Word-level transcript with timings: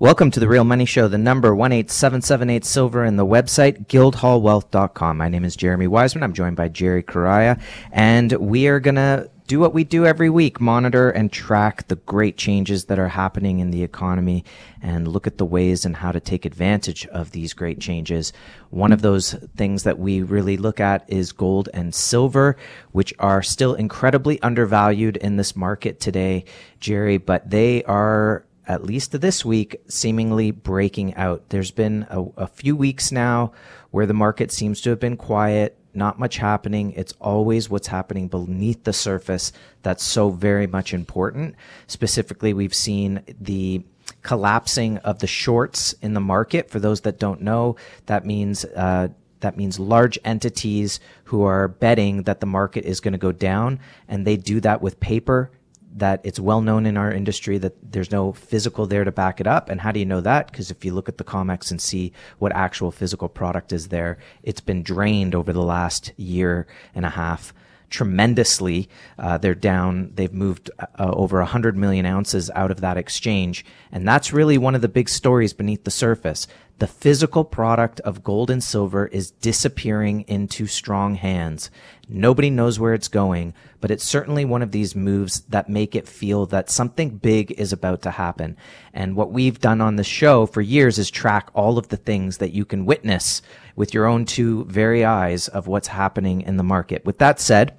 Welcome 0.00 0.30
to 0.30 0.38
the 0.38 0.46
Real 0.46 0.62
Money 0.62 0.84
Show, 0.84 1.08
the 1.08 1.18
number 1.18 1.48
18778 1.48 2.64
Silver 2.64 3.02
and 3.02 3.18
the 3.18 3.26
website 3.26 3.88
guildhallwealth.com. 3.88 5.16
My 5.16 5.28
name 5.28 5.44
is 5.44 5.56
Jeremy 5.56 5.88
Wiseman. 5.88 6.22
I'm 6.22 6.34
joined 6.34 6.54
by 6.54 6.68
Jerry 6.68 7.02
Correia, 7.02 7.58
and 7.90 8.30
we 8.34 8.68
are 8.68 8.78
going 8.78 8.94
to 8.94 9.28
do 9.48 9.58
what 9.58 9.74
we 9.74 9.82
do 9.82 10.06
every 10.06 10.30
week 10.30 10.60
monitor 10.60 11.10
and 11.10 11.32
track 11.32 11.88
the 11.88 11.96
great 11.96 12.36
changes 12.36 12.84
that 12.84 13.00
are 13.00 13.08
happening 13.08 13.58
in 13.58 13.72
the 13.72 13.82
economy 13.82 14.44
and 14.80 15.08
look 15.08 15.26
at 15.26 15.38
the 15.38 15.44
ways 15.44 15.84
and 15.84 15.96
how 15.96 16.12
to 16.12 16.20
take 16.20 16.44
advantage 16.44 17.04
of 17.08 17.32
these 17.32 17.52
great 17.52 17.80
changes. 17.80 18.32
One 18.70 18.92
of 18.92 19.02
those 19.02 19.32
things 19.56 19.82
that 19.82 19.98
we 19.98 20.22
really 20.22 20.58
look 20.58 20.78
at 20.78 21.10
is 21.10 21.32
gold 21.32 21.70
and 21.74 21.92
silver, 21.92 22.56
which 22.92 23.12
are 23.18 23.42
still 23.42 23.74
incredibly 23.74 24.40
undervalued 24.42 25.16
in 25.16 25.38
this 25.38 25.56
market 25.56 25.98
today, 25.98 26.44
Jerry, 26.78 27.16
but 27.16 27.50
they 27.50 27.82
are 27.82 28.44
at 28.68 28.84
least 28.84 29.18
this 29.18 29.44
week, 29.44 29.80
seemingly 29.88 30.50
breaking 30.50 31.14
out. 31.14 31.48
There's 31.48 31.70
been 31.70 32.06
a, 32.10 32.22
a, 32.36 32.46
few 32.46 32.76
weeks 32.76 33.10
now 33.10 33.52
where 33.90 34.04
the 34.04 34.12
market 34.12 34.52
seems 34.52 34.82
to 34.82 34.90
have 34.90 35.00
been 35.00 35.16
quiet, 35.16 35.78
not 35.94 36.18
much 36.18 36.36
happening. 36.36 36.92
It's 36.92 37.14
always 37.18 37.70
what's 37.70 37.86
happening 37.86 38.28
beneath 38.28 38.84
the 38.84 38.92
surface 38.92 39.52
that's 39.82 40.04
so 40.04 40.28
very 40.28 40.66
much 40.66 40.92
important. 40.92 41.56
Specifically, 41.86 42.52
we've 42.52 42.74
seen 42.74 43.22
the 43.40 43.82
collapsing 44.22 44.98
of 44.98 45.20
the 45.20 45.26
shorts 45.26 45.94
in 46.02 46.12
the 46.12 46.20
market. 46.20 46.68
For 46.68 46.78
those 46.78 47.00
that 47.02 47.18
don't 47.18 47.40
know, 47.40 47.76
that 48.04 48.26
means, 48.26 48.66
uh, 48.66 49.08
that 49.40 49.56
means 49.56 49.78
large 49.78 50.18
entities 50.24 51.00
who 51.24 51.42
are 51.44 51.68
betting 51.68 52.24
that 52.24 52.40
the 52.40 52.46
market 52.46 52.84
is 52.84 53.00
going 53.00 53.12
to 53.12 53.18
go 53.18 53.32
down 53.32 53.80
and 54.08 54.26
they 54.26 54.36
do 54.36 54.60
that 54.60 54.82
with 54.82 55.00
paper 55.00 55.50
that 55.98 56.20
it's 56.24 56.40
well 56.40 56.60
known 56.60 56.86
in 56.86 56.96
our 56.96 57.12
industry 57.12 57.58
that 57.58 57.92
there's 57.92 58.10
no 58.10 58.32
physical 58.32 58.86
there 58.86 59.04
to 59.04 59.12
back 59.12 59.40
it 59.40 59.46
up. 59.46 59.68
And 59.68 59.80
how 59.80 59.92
do 59.92 60.00
you 60.00 60.06
know 60.06 60.20
that? 60.20 60.50
Because 60.50 60.70
if 60.70 60.84
you 60.84 60.92
look 60.92 61.08
at 61.08 61.18
the 61.18 61.24
COMEX 61.24 61.70
and 61.70 61.80
see 61.80 62.12
what 62.38 62.54
actual 62.54 62.90
physical 62.90 63.28
product 63.28 63.72
is 63.72 63.88
there, 63.88 64.18
it's 64.42 64.60
been 64.60 64.82
drained 64.82 65.34
over 65.34 65.52
the 65.52 65.62
last 65.62 66.12
year 66.16 66.66
and 66.94 67.04
a 67.04 67.10
half 67.10 67.52
tremendously. 67.90 68.88
Uh, 69.18 69.38
they're 69.38 69.54
down, 69.54 70.12
they've 70.14 70.32
moved 70.32 70.70
uh, 70.78 70.86
over 70.98 71.38
100 71.38 71.76
million 71.76 72.06
ounces 72.06 72.50
out 72.54 72.70
of 72.70 72.80
that 72.80 72.96
exchange. 72.96 73.64
And 73.90 74.06
that's 74.06 74.32
really 74.32 74.58
one 74.58 74.74
of 74.74 74.82
the 74.82 74.88
big 74.88 75.08
stories 75.08 75.52
beneath 75.52 75.84
the 75.84 75.90
surface. 75.90 76.46
The 76.78 76.86
physical 76.86 77.44
product 77.44 77.98
of 78.00 78.22
gold 78.22 78.50
and 78.50 78.62
silver 78.62 79.06
is 79.08 79.32
disappearing 79.32 80.20
into 80.28 80.68
strong 80.68 81.16
hands. 81.16 81.72
Nobody 82.08 82.50
knows 82.50 82.78
where 82.78 82.94
it's 82.94 83.08
going, 83.08 83.52
but 83.80 83.90
it's 83.90 84.04
certainly 84.04 84.44
one 84.44 84.62
of 84.62 84.70
these 84.70 84.94
moves 84.94 85.40
that 85.48 85.68
make 85.68 85.96
it 85.96 86.06
feel 86.06 86.46
that 86.46 86.70
something 86.70 87.16
big 87.16 87.50
is 87.58 87.72
about 87.72 88.02
to 88.02 88.12
happen. 88.12 88.56
And 88.94 89.16
what 89.16 89.32
we've 89.32 89.60
done 89.60 89.80
on 89.80 89.96
the 89.96 90.04
show 90.04 90.46
for 90.46 90.60
years 90.60 90.98
is 90.98 91.10
track 91.10 91.50
all 91.52 91.78
of 91.78 91.88
the 91.88 91.96
things 91.96 92.38
that 92.38 92.52
you 92.52 92.64
can 92.64 92.86
witness 92.86 93.42
with 93.74 93.92
your 93.92 94.06
own 94.06 94.24
two 94.24 94.64
very 94.66 95.04
eyes 95.04 95.48
of 95.48 95.66
what's 95.66 95.88
happening 95.88 96.42
in 96.42 96.58
the 96.58 96.62
market. 96.62 97.04
With 97.04 97.18
that 97.18 97.40
said, 97.40 97.76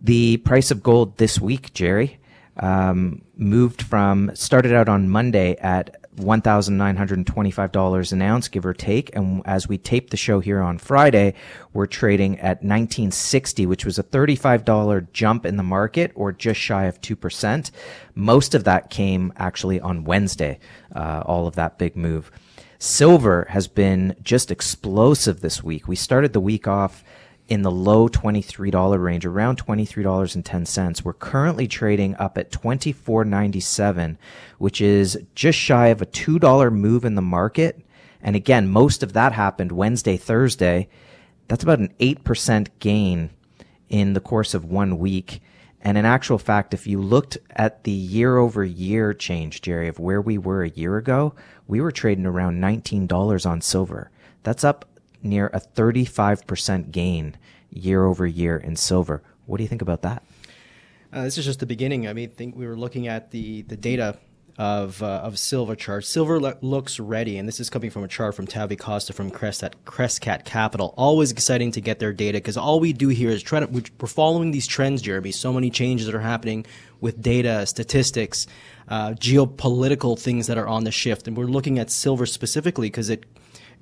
the 0.00 0.36
price 0.38 0.70
of 0.70 0.82
gold 0.82 1.16
this 1.16 1.40
week, 1.40 1.72
Jerry, 1.72 2.20
um, 2.58 3.22
moved 3.36 3.82
from 3.82 4.30
started 4.34 4.74
out 4.74 4.88
on 4.88 5.08
Monday 5.08 5.56
at 5.56 5.96
$1,925 6.18 8.12
an 8.12 8.22
ounce, 8.22 8.48
give 8.48 8.66
or 8.66 8.74
take. 8.74 9.14
And 9.16 9.42
as 9.44 9.68
we 9.68 9.78
tape 9.78 10.10
the 10.10 10.16
show 10.16 10.40
here 10.40 10.60
on 10.60 10.78
Friday, 10.78 11.34
we're 11.72 11.86
trading 11.86 12.38
at 12.38 12.62
1960, 12.62 13.66
which 13.66 13.84
was 13.84 13.98
a 13.98 14.02
$35 14.02 15.12
jump 15.12 15.46
in 15.46 15.56
the 15.56 15.62
market 15.62 16.12
or 16.14 16.32
just 16.32 16.60
shy 16.60 16.84
of 16.84 17.00
2%. 17.00 17.70
Most 18.14 18.54
of 18.54 18.64
that 18.64 18.90
came 18.90 19.32
actually 19.36 19.80
on 19.80 20.04
Wednesday, 20.04 20.58
uh, 20.94 21.22
all 21.24 21.46
of 21.46 21.54
that 21.54 21.78
big 21.78 21.96
move. 21.96 22.30
Silver 22.78 23.46
has 23.50 23.66
been 23.66 24.14
just 24.22 24.50
explosive 24.50 25.40
this 25.40 25.62
week. 25.62 25.88
We 25.88 25.96
started 25.96 26.32
the 26.32 26.40
week 26.40 26.68
off 26.68 27.02
in 27.48 27.62
the 27.62 27.70
low 27.70 28.08
$23 28.08 29.02
range, 29.02 29.24
around 29.24 29.64
$23.10. 29.64 31.02
We're 31.02 31.12
currently 31.14 31.66
trading 31.66 32.14
up 32.16 32.36
at 32.36 32.52
$24.97, 32.52 34.16
which 34.58 34.80
is 34.80 35.18
just 35.34 35.58
shy 35.58 35.88
of 35.88 36.02
a 36.02 36.06
$2 36.06 36.72
move 36.72 37.04
in 37.06 37.14
the 37.14 37.22
market. 37.22 37.80
And 38.22 38.36
again, 38.36 38.68
most 38.68 39.02
of 39.02 39.14
that 39.14 39.32
happened 39.32 39.72
Wednesday, 39.72 40.18
Thursday. 40.18 40.88
That's 41.48 41.62
about 41.62 41.78
an 41.78 41.94
8% 41.98 42.68
gain 42.78 43.30
in 43.88 44.12
the 44.12 44.20
course 44.20 44.52
of 44.52 44.66
one 44.66 44.98
week. 44.98 45.40
And 45.80 45.96
in 45.96 46.04
actual 46.04 46.38
fact, 46.38 46.74
if 46.74 46.86
you 46.86 47.00
looked 47.00 47.38
at 47.50 47.84
the 47.84 47.90
year 47.90 48.36
over 48.36 48.62
year 48.62 49.14
change, 49.14 49.62
Jerry, 49.62 49.88
of 49.88 49.98
where 49.98 50.20
we 50.20 50.36
were 50.36 50.64
a 50.64 50.70
year 50.70 50.98
ago, 50.98 51.34
we 51.66 51.80
were 51.80 51.92
trading 51.92 52.26
around 52.26 52.60
$19 52.60 53.46
on 53.48 53.60
silver. 53.62 54.10
That's 54.42 54.64
up 54.64 54.84
near 55.22 55.48
a 55.48 55.60
35% 55.60 56.90
gain 56.90 57.36
year 57.70 58.04
over 58.04 58.26
year 58.26 58.56
in 58.56 58.76
silver. 58.76 59.22
What 59.46 59.58
do 59.58 59.62
you 59.62 59.68
think 59.68 59.82
about 59.82 60.02
that? 60.02 60.22
Uh, 61.12 61.24
this 61.24 61.38
is 61.38 61.44
just 61.44 61.60
the 61.60 61.66
beginning. 61.66 62.06
I 62.06 62.12
mean, 62.12 62.30
think 62.30 62.54
we 62.54 62.66
were 62.66 62.76
looking 62.76 63.08
at 63.08 63.30
the, 63.30 63.62
the 63.62 63.76
data 63.76 64.18
of, 64.58 65.02
uh, 65.02 65.06
of 65.06 65.38
silver 65.38 65.76
chart. 65.76 66.04
Silver 66.04 66.40
lo- 66.40 66.58
looks 66.60 66.98
ready, 66.98 67.38
and 67.38 67.48
this 67.48 67.60
is 67.60 67.70
coming 67.70 67.90
from 67.90 68.02
a 68.02 68.08
chart 68.08 68.34
from 68.34 68.46
Tavi 68.46 68.76
Costa 68.76 69.12
from 69.12 69.30
Crescat, 69.30 69.74
Crescat 69.86 70.44
Capital. 70.44 70.92
Always 70.96 71.30
exciting 71.30 71.70
to 71.72 71.80
get 71.80 72.00
their 72.00 72.12
data 72.12 72.38
because 72.38 72.56
all 72.56 72.80
we 72.80 72.92
do 72.92 73.08
here 73.08 73.30
is 73.30 73.42
try 73.42 73.60
to, 73.60 73.66
we're 73.66 74.08
following 74.08 74.50
these 74.50 74.66
trends, 74.66 75.00
Jeremy. 75.00 75.30
So 75.30 75.52
many 75.52 75.70
changes 75.70 76.06
that 76.06 76.14
are 76.14 76.20
happening 76.20 76.66
with 77.00 77.22
data, 77.22 77.64
statistics, 77.66 78.48
uh, 78.88 79.10
geopolitical 79.10 80.18
things 80.18 80.48
that 80.48 80.58
are 80.58 80.66
on 80.66 80.84
the 80.84 80.90
shift, 80.90 81.28
and 81.28 81.36
we're 81.36 81.44
looking 81.44 81.78
at 81.78 81.90
silver 81.90 82.26
specifically 82.26 82.88
because 82.88 83.10
it 83.10 83.24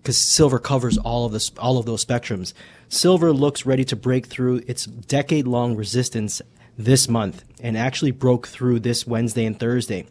because 0.07 0.19
silver 0.19 0.61
covers 0.61 0.97
all 0.99 1.27
of 1.27 1.51
all 1.59 1.79
of 1.79 1.85
those 1.85 2.05
spectrums. 2.05 2.53
Silver 2.89 3.33
looks 3.33 3.67
ready 3.67 3.85
to 3.85 3.97
break 3.97 4.27
through 4.27 4.63
its 4.69 4.87
decade-long 4.87 5.75
resistance 5.75 6.41
this 6.79 7.09
month 7.09 7.43
and 7.61 7.77
actually 7.77 8.13
broke 8.13 8.47
through 8.47 8.79
this 8.79 9.05
Wednesday 9.05 9.45
and 9.45 9.59
Thursday. 9.59 10.07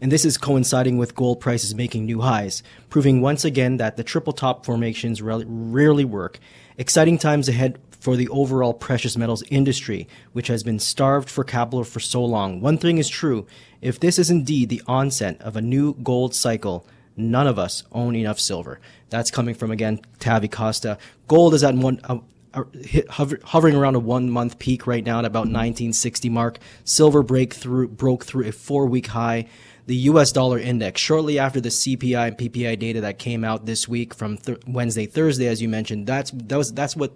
And 0.00 0.12
this 0.12 0.24
is 0.24 0.38
coinciding 0.38 0.96
with 0.96 1.16
gold 1.16 1.40
prices 1.40 1.74
making 1.74 2.06
new 2.06 2.20
highs, 2.20 2.62
proving 2.88 3.20
once 3.20 3.44
again 3.44 3.78
that 3.78 3.96
the 3.96 4.04
triple 4.04 4.32
top 4.32 4.64
formations 4.64 5.20
rarely 5.20 6.04
work. 6.04 6.38
Exciting 6.78 7.18
times 7.18 7.48
ahead 7.48 7.80
for 7.98 8.14
the 8.14 8.28
overall 8.28 8.74
precious 8.74 9.16
metals 9.16 9.42
industry, 9.50 10.06
which 10.34 10.46
has 10.46 10.62
been 10.62 10.78
starved 10.78 11.28
for 11.28 11.42
capital 11.42 11.82
for 11.82 11.98
so 11.98 12.24
long. 12.24 12.60
One 12.60 12.78
thing 12.78 12.98
is 12.98 13.08
true 13.08 13.44
if 13.80 13.98
this 13.98 14.20
is 14.20 14.30
indeed 14.30 14.68
the 14.68 14.82
onset 14.86 15.42
of 15.42 15.56
a 15.56 15.60
new 15.60 15.94
gold 15.94 16.32
cycle, 16.32 16.86
none 17.16 17.46
of 17.46 17.58
us 17.58 17.84
own 17.92 18.16
enough 18.16 18.38
silver. 18.38 18.80
That's 19.10 19.30
coming 19.30 19.54
from 19.54 19.70
again 19.70 20.00
Tavi 20.18 20.48
Costa. 20.48 20.98
Gold 21.28 21.54
is 21.54 21.64
at 21.64 21.74
one. 21.74 22.00
Uh, 22.04 22.18
uh 22.52 22.64
hover, 23.10 23.40
hovering 23.44 23.74
around 23.74 23.94
a 23.94 23.98
one 23.98 24.30
month 24.30 24.58
peak 24.58 24.86
right 24.86 25.04
now 25.04 25.18
at 25.18 25.24
about 25.24 25.40
1960 25.40 26.28
mark. 26.28 26.58
Silver 26.84 27.22
break 27.22 27.52
through, 27.52 27.88
broke 27.88 28.24
through 28.24 28.46
a 28.46 28.52
four 28.52 28.86
week 28.86 29.08
high. 29.08 29.46
The 29.86 29.96
U.S. 29.96 30.32
dollar 30.32 30.58
index 30.58 31.00
shortly 31.00 31.38
after 31.38 31.60
the 31.60 31.68
CPI 31.68 32.28
and 32.28 32.38
PPI 32.38 32.78
data 32.78 33.02
that 33.02 33.18
came 33.18 33.44
out 33.44 33.66
this 33.66 33.86
week 33.86 34.14
from 34.14 34.38
th- 34.38 34.60
Wednesday, 34.66 35.04
Thursday, 35.04 35.46
as 35.46 35.60
you 35.60 35.68
mentioned. 35.68 36.06
That's 36.06 36.30
that 36.30 36.56
was 36.56 36.72
that's 36.72 36.96
what 36.96 37.12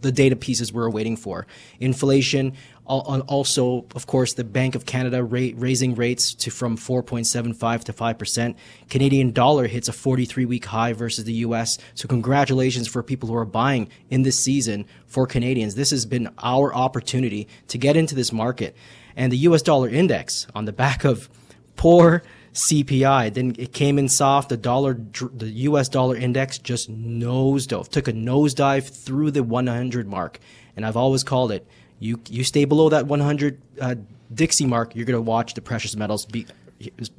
the 0.00 0.12
data 0.12 0.36
pieces 0.36 0.72
we're 0.72 0.90
waiting 0.90 1.16
for. 1.16 1.46
Inflation, 1.80 2.54
also, 2.84 3.86
of 3.94 4.06
course, 4.06 4.34
the 4.34 4.44
Bank 4.44 4.74
of 4.74 4.84
Canada 4.86 5.22
rate, 5.22 5.54
raising 5.56 5.94
rates 5.94 6.34
to 6.34 6.50
from 6.50 6.76
4.75 6.76 7.84
to 7.84 7.92
5%. 7.92 8.54
Canadian 8.90 9.32
dollar 9.32 9.66
hits 9.66 9.88
a 9.88 9.92
43 9.92 10.44
week 10.44 10.64
high 10.66 10.92
versus 10.92 11.24
the 11.24 11.34
US. 11.34 11.78
So 11.94 12.08
congratulations 12.08 12.88
for 12.88 13.02
people 13.02 13.28
who 13.28 13.36
are 13.36 13.44
buying 13.44 13.88
in 14.10 14.22
this 14.22 14.38
season 14.38 14.86
for 15.06 15.26
Canadians. 15.26 15.74
This 15.74 15.90
has 15.90 16.06
been 16.06 16.28
our 16.42 16.74
opportunity 16.74 17.48
to 17.68 17.78
get 17.78 17.96
into 17.96 18.14
this 18.14 18.32
market. 18.32 18.76
And 19.16 19.30
the 19.30 19.38
US 19.38 19.62
dollar 19.62 19.88
index 19.88 20.46
on 20.54 20.64
the 20.64 20.72
back 20.72 21.04
of 21.04 21.28
poor 21.76 22.22
CPI. 22.54 23.32
Then 23.32 23.54
it 23.58 23.72
came 23.72 23.98
in 23.98 24.08
soft. 24.08 24.48
The 24.48 24.56
dollar, 24.56 24.94
the 24.94 25.48
U.S. 25.48 25.88
dollar 25.88 26.16
index 26.16 26.58
just 26.58 26.90
nosedove, 26.90 27.88
took 27.88 28.08
a 28.08 28.12
nosedive 28.12 28.88
through 28.88 29.30
the 29.30 29.42
100 29.42 30.08
mark. 30.08 30.38
And 30.76 30.86
I've 30.86 30.96
always 30.96 31.22
called 31.24 31.52
it, 31.52 31.66
you 31.98 32.20
you 32.28 32.44
stay 32.44 32.64
below 32.64 32.88
that 32.88 33.06
100 33.06 33.60
uh, 33.80 33.94
Dixie 34.34 34.66
mark, 34.66 34.96
you're 34.96 35.06
going 35.06 35.18
to 35.18 35.22
watch 35.22 35.54
the 35.54 35.60
precious 35.60 35.94
metals 35.96 36.26
be 36.26 36.46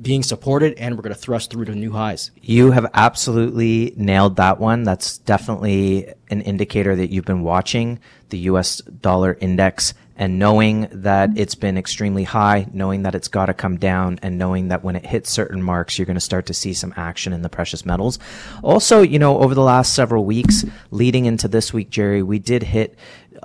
being 0.02 0.24
supported, 0.24 0.74
and 0.78 0.96
we're 0.96 1.04
going 1.04 1.16
to 1.16 1.20
thrust 1.20 1.52
through 1.52 1.66
to 1.66 1.76
new 1.76 1.92
highs. 1.92 2.32
You 2.42 2.72
have 2.72 2.86
absolutely 2.94 3.94
nailed 3.96 4.36
that 4.36 4.60
one. 4.60 4.84
That's 4.84 5.20
definitely 5.20 6.14
an 6.30 6.42
indicator 6.42 6.96
that 6.96 7.12
you've 7.12 7.26
been 7.26 7.44
watching 7.44 8.00
the 8.30 8.40
US 8.40 8.78
dollar 8.82 9.38
index 9.40 9.94
and 10.16 10.38
knowing 10.38 10.88
that 10.92 11.32
it's 11.36 11.56
been 11.56 11.78
extremely 11.78 12.24
high, 12.24 12.68
knowing 12.72 13.04
that 13.04 13.16
it's 13.16 13.28
got 13.28 13.48
to 13.48 13.54
come 13.54 13.78
down, 13.78 14.20
and 14.22 14.38
knowing 14.38 14.68
that 14.68 14.84
when 14.84 14.96
it 14.96 15.06
hits 15.06 15.30
certain 15.30 15.62
marks, 15.62 15.98
you're 15.98 16.06
going 16.06 16.16
to 16.16 16.22
start 16.22 16.46
to 16.48 16.54
see 16.54 16.74
some 16.74 16.94
action 16.96 17.34
in 17.34 17.42
the 17.42 17.50
precious 17.50 17.86
metals. 17.86 18.20
Also, 18.62 19.02
you 19.02 19.20
know, 19.20 19.40
over 19.40 19.56
the 19.56 19.62
last 19.62 19.96
several 19.96 20.26
weeks 20.26 20.66
leading 20.92 21.26
into 21.26 21.48
this 21.48 21.74
week, 21.74 21.90
Jerry, 21.90 22.22
we 22.22 22.40
did 22.40 22.64
hit 22.64 22.96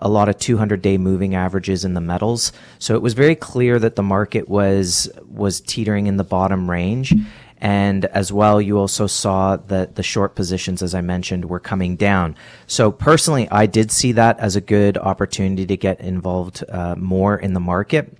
a 0.00 0.09
lot 0.09 0.29
of 0.29 0.38
200 0.38 0.82
day 0.82 0.99
moving 0.99 1.35
averages 1.35 1.85
in 1.85 1.94
the 1.94 2.00
metals. 2.00 2.53
So 2.79 2.94
it 2.94 3.03
was 3.03 3.15
very 3.15 3.35
clear 3.35 3.79
that 3.79 3.97
the 3.97 4.03
market 4.03 4.49
was 4.49 5.11
was 5.26 5.61
teetering 5.61 6.06
in 6.06 6.17
the 6.17 6.25
bottom 6.25 6.70
range. 6.70 7.15
And 7.60 8.05
as 8.06 8.32
well, 8.32 8.62
you 8.62 8.78
also 8.78 9.06
saw 9.06 9.56
that 9.56 9.96
the 9.96 10.02
short 10.02 10.37
positions, 10.37 10.81
as 10.81 10.94
I 10.94 11.00
mentioned, 11.00 11.46
were 11.46 11.60
coming 11.60 11.96
down. 11.96 12.37
So 12.66 12.93
personally, 12.93 13.49
I 13.50 13.66
did 13.66 13.90
see 13.90 14.12
that 14.12 14.38
as 14.38 14.55
a 14.55 14.60
good 14.60 14.96
opportunity 14.96 15.66
to 15.66 15.76
get 15.76 16.00
involved 16.00 16.62
uh, 16.69 16.94
more 16.96 17.37
in 17.37 17.55
the 17.55 17.60
market. 17.60 18.16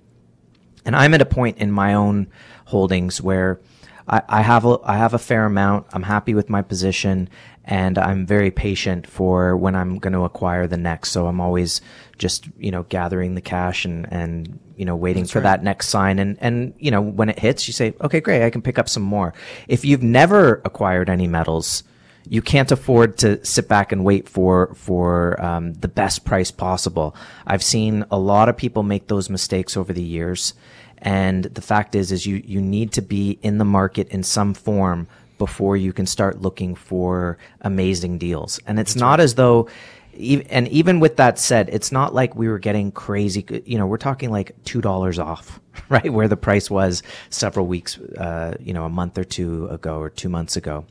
And 0.85 0.95
I'm 0.95 1.13
at 1.13 1.21
a 1.21 1.25
point 1.25 1.57
in 1.57 1.71
my 1.71 1.93
own 1.93 2.27
holdings 2.65 3.21
where 3.21 3.61
I, 4.07 4.21
I 4.27 4.41
have 4.41 4.65
a, 4.65 4.77
I 4.83 4.97
have 4.97 5.13
a 5.13 5.19
fair 5.19 5.45
amount. 5.45 5.87
I'm 5.93 6.03
happy 6.03 6.33
with 6.33 6.49
my 6.49 6.61
position, 6.61 7.29
and 7.69 7.99
I'm 7.99 8.25
very 8.25 8.49
patient 8.49 9.05
for 9.05 9.55
when 9.55 9.75
I'm 9.75 9.99
going 9.99 10.13
to 10.13 10.23
acquire 10.23 10.65
the 10.65 10.75
next. 10.75 11.11
So 11.11 11.27
I'm 11.27 11.39
always 11.39 11.81
just 12.17 12.49
you 12.57 12.71
know 12.71 12.83
gathering 12.83 13.35
the 13.35 13.41
cash 13.41 13.85
and 13.85 14.11
and 14.11 14.59
you 14.75 14.85
know 14.85 14.95
waiting 14.95 15.23
That's 15.23 15.31
for 15.31 15.39
right. 15.39 15.57
that 15.57 15.63
next 15.63 15.89
sign. 15.89 16.17
And 16.17 16.35
and 16.41 16.73
you 16.79 16.89
know 16.89 16.99
when 16.99 17.29
it 17.29 17.37
hits, 17.37 17.67
you 17.67 17.73
say, 17.73 17.93
okay, 18.01 18.21
great, 18.21 18.43
I 18.43 18.49
can 18.49 18.63
pick 18.63 18.79
up 18.79 18.89
some 18.89 19.03
more. 19.03 19.35
If 19.67 19.85
you've 19.85 20.01
never 20.01 20.63
acquired 20.65 21.11
any 21.11 21.27
metals, 21.27 21.83
you 22.27 22.41
can't 22.41 22.71
afford 22.71 23.19
to 23.19 23.45
sit 23.45 23.67
back 23.67 23.91
and 23.91 24.03
wait 24.03 24.27
for 24.27 24.73
for 24.73 25.39
um, 25.39 25.73
the 25.73 25.87
best 25.87 26.25
price 26.25 26.49
possible. 26.49 27.15
I've 27.45 27.63
seen 27.63 28.03
a 28.09 28.17
lot 28.17 28.49
of 28.49 28.57
people 28.57 28.81
make 28.81 29.07
those 29.07 29.29
mistakes 29.29 29.77
over 29.77 29.93
the 29.93 30.01
years, 30.01 30.55
and 30.97 31.43
the 31.43 31.61
fact 31.61 31.93
is, 31.93 32.11
is 32.11 32.25
you 32.25 32.41
you 32.43 32.61
need 32.61 32.93
to 32.93 33.03
be 33.03 33.37
in 33.43 33.59
the 33.59 33.65
market 33.65 34.07
in 34.09 34.23
some 34.23 34.55
form 34.55 35.07
before 35.39 35.75
you 35.75 35.91
can 35.91 36.05
start 36.05 36.41
looking 36.41 36.75
for 36.75 37.39
amazing 37.61 38.19
deals. 38.19 38.59
And 38.67 38.79
it's 38.79 38.93
That's 38.93 39.01
not 39.01 39.09
right. 39.13 39.21
as 39.21 39.33
though, 39.33 39.67
and 40.13 40.67
even 40.67 40.99
with 40.99 41.15
that 41.17 41.39
said, 41.39 41.69
it's 41.71 41.91
not 41.91 42.13
like 42.13 42.35
we 42.35 42.47
were 42.47 42.59
getting 42.59 42.91
crazy. 42.91 43.43
You 43.65 43.79
know, 43.79 43.87
we're 43.87 43.97
talking 43.97 44.29
like 44.29 44.51
two 44.65 44.81
dollars 44.81 45.17
off, 45.17 45.59
right, 45.89 46.13
where 46.13 46.27
the 46.27 46.37
price 46.37 46.69
was 46.69 47.01
several 47.31 47.65
weeks, 47.65 47.97
uh, 47.97 48.55
you 48.59 48.73
know, 48.73 48.85
a 48.85 48.89
month 48.89 49.17
or 49.17 49.23
two 49.23 49.67
ago 49.69 49.97
or 49.97 50.11
two 50.11 50.29
months 50.29 50.55
ago, 50.55 50.85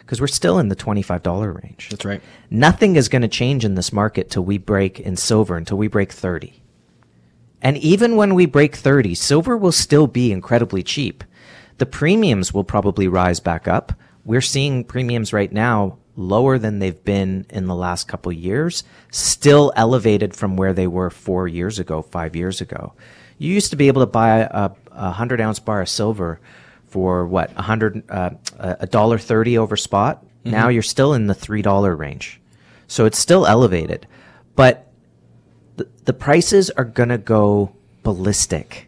because 0.00 0.20
we're 0.20 0.28
still 0.28 0.58
in 0.58 0.68
the 0.68 0.76
twenty-five 0.76 1.22
dollar 1.22 1.52
range. 1.52 1.88
That's 1.90 2.04
right. 2.06 2.22
Nothing 2.50 2.96
is 2.96 3.08
going 3.08 3.22
to 3.22 3.28
change 3.28 3.64
in 3.64 3.74
this 3.74 3.92
market 3.92 4.30
till 4.30 4.44
we 4.44 4.56
break 4.56 5.00
in 5.00 5.16
silver 5.16 5.56
until 5.56 5.76
we 5.76 5.88
break 5.88 6.12
thirty. 6.12 6.62
And 7.60 7.76
even 7.78 8.14
when 8.14 8.36
we 8.36 8.46
break 8.46 8.76
30, 8.76 9.16
silver 9.16 9.56
will 9.56 9.72
still 9.72 10.06
be 10.06 10.30
incredibly 10.30 10.84
cheap. 10.84 11.24
The 11.78 11.86
premiums 11.86 12.52
will 12.52 12.64
probably 12.64 13.08
rise 13.08 13.40
back 13.40 13.66
up. 13.66 13.92
We're 14.24 14.40
seeing 14.40 14.84
premiums 14.84 15.32
right 15.32 15.52
now 15.52 15.98
lower 16.16 16.58
than 16.58 16.80
they've 16.80 17.04
been 17.04 17.46
in 17.48 17.66
the 17.66 17.74
last 17.74 18.08
couple 18.08 18.32
years, 18.32 18.82
still 19.12 19.72
elevated 19.76 20.34
from 20.34 20.56
where 20.56 20.74
they 20.74 20.88
were 20.88 21.10
four 21.10 21.46
years 21.46 21.78
ago, 21.78 22.02
five 22.02 22.34
years 22.34 22.60
ago. 22.60 22.92
You 23.38 23.54
used 23.54 23.70
to 23.70 23.76
be 23.76 23.86
able 23.86 24.02
to 24.02 24.06
buy 24.06 24.40
a, 24.40 24.70
a 24.90 25.12
hundred 25.12 25.40
ounce 25.40 25.60
bar 25.60 25.80
of 25.80 25.88
silver 25.88 26.40
for 26.88 27.26
what 27.26 27.52
a 27.56 27.62
hundred 27.62 28.02
uh, 28.10 28.30
a 28.58 28.86
dollar 28.86 29.18
thirty 29.18 29.56
over 29.56 29.76
spot. 29.76 30.24
Mm-hmm. 30.24 30.50
Now 30.50 30.68
you're 30.68 30.82
still 30.82 31.14
in 31.14 31.28
the 31.28 31.34
three 31.34 31.62
dollar 31.62 31.94
range, 31.94 32.40
so 32.88 33.04
it's 33.04 33.18
still 33.18 33.46
elevated, 33.46 34.08
but 34.56 34.90
the, 35.76 35.88
the 36.04 36.12
prices 36.12 36.70
are 36.70 36.84
gonna 36.84 37.18
go 37.18 37.76
ballistic. 38.02 38.87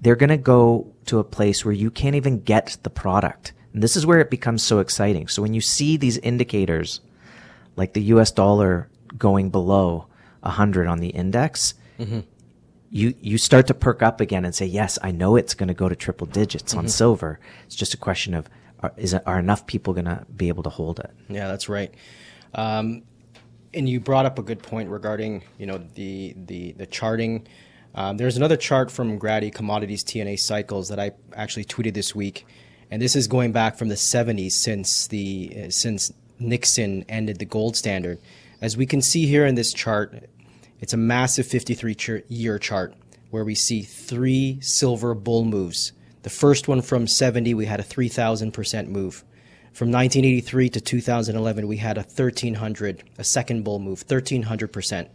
They're 0.00 0.16
gonna 0.16 0.36
go 0.36 0.92
to 1.06 1.18
a 1.18 1.24
place 1.24 1.64
where 1.64 1.74
you 1.74 1.90
can't 1.90 2.14
even 2.14 2.40
get 2.40 2.76
the 2.82 2.90
product. 2.90 3.52
And 3.72 3.82
this 3.82 3.96
is 3.96 4.06
where 4.06 4.20
it 4.20 4.30
becomes 4.30 4.62
so 4.62 4.78
exciting. 4.78 5.28
So 5.28 5.42
when 5.42 5.54
you 5.54 5.60
see 5.60 5.96
these 5.96 6.18
indicators, 6.18 7.00
like 7.76 7.92
the 7.92 8.02
US 8.02 8.30
dollar 8.30 8.88
going 9.16 9.50
below 9.50 10.06
100 10.40 10.86
on 10.86 10.98
the 10.98 11.08
index, 11.08 11.74
mm-hmm. 11.98 12.20
you, 12.90 13.14
you 13.20 13.38
start 13.38 13.66
to 13.68 13.74
perk 13.74 14.02
up 14.02 14.20
again 14.20 14.44
and 14.44 14.54
say, 14.54 14.66
yes, 14.66 14.98
I 15.02 15.10
know 15.10 15.36
it's 15.36 15.54
going 15.54 15.68
to 15.68 15.74
go 15.74 15.88
to 15.88 15.96
triple 15.96 16.26
digits 16.26 16.72
mm-hmm. 16.72 16.80
on 16.80 16.88
silver. 16.88 17.40
It's 17.66 17.76
just 17.76 17.94
a 17.94 17.98
question 17.98 18.34
of, 18.34 18.48
are, 18.80 18.92
is 18.96 19.14
are 19.14 19.38
enough 19.38 19.66
people 19.66 19.92
going 19.94 20.06
to 20.06 20.26
be 20.34 20.48
able 20.48 20.62
to 20.62 20.70
hold 20.70 21.00
it? 21.00 21.10
Yeah, 21.28 21.48
that's 21.48 21.68
right. 21.68 21.94
Um, 22.54 23.02
and 23.74 23.88
you 23.88 24.00
brought 24.00 24.26
up 24.26 24.38
a 24.38 24.42
good 24.42 24.62
point 24.62 24.88
regarding, 24.88 25.42
you 25.58 25.66
know, 25.66 25.78
the, 25.94 26.34
the, 26.46 26.72
the 26.72 26.86
charting, 26.86 27.46
um, 27.94 28.16
there's 28.16 28.36
another 28.36 28.56
chart 28.56 28.90
from 28.90 29.18
Grady 29.18 29.50
Commodities 29.50 30.04
TNA 30.04 30.38
Cycles 30.38 30.88
that 30.88 31.00
I 31.00 31.12
actually 31.34 31.64
tweeted 31.64 31.94
this 31.94 32.14
week, 32.14 32.46
and 32.90 33.00
this 33.02 33.16
is 33.16 33.26
going 33.26 33.52
back 33.52 33.76
from 33.76 33.88
the 33.88 33.94
70s 33.94 34.52
since 34.52 35.06
the 35.06 35.64
uh, 35.64 35.70
since 35.70 36.12
Nixon 36.38 37.04
ended 37.08 37.38
the 37.38 37.44
gold 37.44 37.76
standard. 37.76 38.18
As 38.60 38.76
we 38.76 38.86
can 38.86 39.02
see 39.02 39.26
here 39.26 39.46
in 39.46 39.54
this 39.54 39.72
chart, 39.72 40.28
it's 40.80 40.92
a 40.92 40.96
massive 40.96 41.46
53 41.46 41.94
ch- 41.94 42.10
year 42.28 42.58
chart 42.58 42.94
where 43.30 43.44
we 43.44 43.54
see 43.54 43.82
three 43.82 44.58
silver 44.60 45.14
bull 45.14 45.44
moves. 45.44 45.92
The 46.22 46.30
first 46.30 46.68
one 46.68 46.82
from 46.82 47.06
70, 47.06 47.54
we 47.54 47.66
had 47.66 47.80
a 47.80 47.84
3,000% 47.84 48.88
move. 48.88 49.24
From 49.72 49.92
1983 49.92 50.70
to 50.70 50.80
2011, 50.80 51.68
we 51.68 51.76
had 51.76 51.98
a 51.98 52.02
1,300, 52.02 53.04
a 53.16 53.24
second 53.24 53.62
bull 53.62 53.78
move, 53.78 54.06
1,300%. 54.06 55.08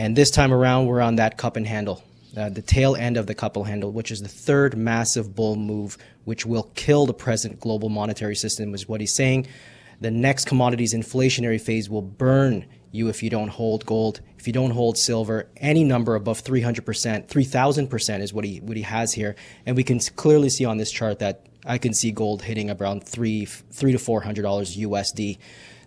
And 0.00 0.16
this 0.16 0.30
time 0.30 0.50
around, 0.50 0.86
we're 0.86 1.02
on 1.02 1.16
that 1.16 1.36
cup 1.36 1.58
and 1.58 1.66
handle, 1.66 2.02
uh, 2.34 2.48
the 2.48 2.62
tail 2.62 2.96
end 2.96 3.18
of 3.18 3.26
the 3.26 3.34
couple 3.34 3.64
handle, 3.64 3.92
which 3.92 4.10
is 4.10 4.22
the 4.22 4.28
third 4.28 4.74
massive 4.74 5.34
bull 5.34 5.56
move, 5.56 5.98
which 6.24 6.46
will 6.46 6.70
kill 6.74 7.04
the 7.04 7.12
present 7.12 7.60
global 7.60 7.90
monetary 7.90 8.34
system, 8.34 8.74
is 8.74 8.88
what 8.88 9.02
he's 9.02 9.12
saying. 9.12 9.46
The 10.00 10.10
next 10.10 10.46
commodities 10.46 10.94
inflationary 10.94 11.60
phase 11.60 11.90
will 11.90 12.00
burn 12.00 12.64
you 12.92 13.10
if 13.10 13.22
you 13.22 13.28
don't 13.28 13.48
hold 13.48 13.84
gold, 13.84 14.22
if 14.38 14.46
you 14.46 14.54
don't 14.54 14.70
hold 14.70 14.96
silver, 14.96 15.50
any 15.58 15.84
number 15.84 16.14
above 16.14 16.42
300%, 16.42 17.26
3000% 17.26 18.20
is 18.22 18.32
what 18.32 18.46
he 18.46 18.58
what 18.60 18.78
he 18.78 18.84
has 18.84 19.12
here. 19.12 19.36
And 19.66 19.76
we 19.76 19.84
can 19.84 20.00
clearly 20.16 20.48
see 20.48 20.64
on 20.64 20.78
this 20.78 20.90
chart 20.90 21.18
that 21.18 21.44
I 21.66 21.76
can 21.76 21.92
see 21.92 22.10
gold 22.10 22.40
hitting 22.40 22.70
around 22.70 23.04
3 23.04 23.44
3 23.44 23.92
to 23.92 23.98
400 23.98 24.40
dollars 24.40 24.78
USD. 24.78 25.36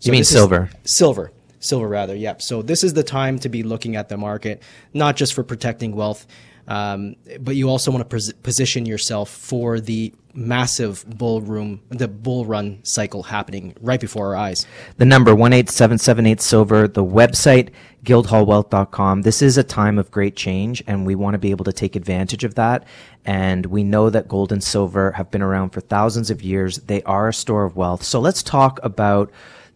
So 0.01 0.05
you 0.05 0.11
mean 0.11 0.23
silver? 0.23 0.69
Silver 0.83 1.31
silver 1.63 1.87
rather. 1.87 2.15
Yep. 2.15 2.41
So 2.41 2.61
this 2.61 2.83
is 2.83 2.93
the 2.93 3.03
time 3.03 3.39
to 3.39 3.49
be 3.49 3.63
looking 3.63 3.95
at 3.95 4.09
the 4.09 4.17
market, 4.17 4.61
not 4.93 5.15
just 5.15 5.33
for 5.33 5.43
protecting 5.43 5.95
wealth, 5.95 6.27
um, 6.67 7.15
but 7.39 7.55
you 7.55 7.69
also 7.69 7.91
want 7.91 8.09
to 8.09 8.15
pos- 8.15 8.33
position 8.33 8.85
yourself 8.85 9.29
for 9.29 9.79
the 9.79 10.13
massive 10.33 11.05
bull 11.07 11.41
room, 11.41 11.81
the 11.89 12.07
bull 12.07 12.45
run 12.45 12.79
cycle 12.83 13.23
happening 13.23 13.75
right 13.81 13.99
before 13.99 14.27
our 14.27 14.35
eyes. 14.35 14.65
The 14.97 15.05
number 15.05 15.35
one 15.35 15.53
eight 15.53 15.69
seven 15.69 15.97
seven 15.97 16.25
eight 16.25 16.41
silver. 16.41 16.87
The 16.87 17.03
website 17.03 17.69
guildhallwealth.com. 18.05 19.21
This 19.21 19.41
is 19.41 19.57
a 19.57 19.63
time 19.63 19.97
of 19.97 20.11
great 20.11 20.35
change, 20.35 20.83
and 20.87 21.05
we 21.05 21.15
want 21.15 21.35
to 21.35 21.37
be 21.37 21.51
able 21.51 21.65
to 21.65 21.73
take 21.73 21.95
advantage 21.95 22.43
of 22.43 22.55
that. 22.55 22.85
And 23.25 23.65
we 23.67 23.83
know 23.83 24.09
that 24.09 24.27
gold 24.27 24.51
and 24.51 24.63
silver 24.63 25.11
have 25.11 25.31
been 25.31 25.41
around 25.41 25.69
for 25.69 25.81
thousands 25.81 26.29
of 26.29 26.41
years. 26.41 26.77
They 26.77 27.01
are 27.03 27.29
a 27.29 27.33
store 27.33 27.63
of 27.65 27.75
wealth. 27.75 28.03
So 28.03 28.19
let's 28.19 28.43
talk 28.43 28.79
about 28.83 29.31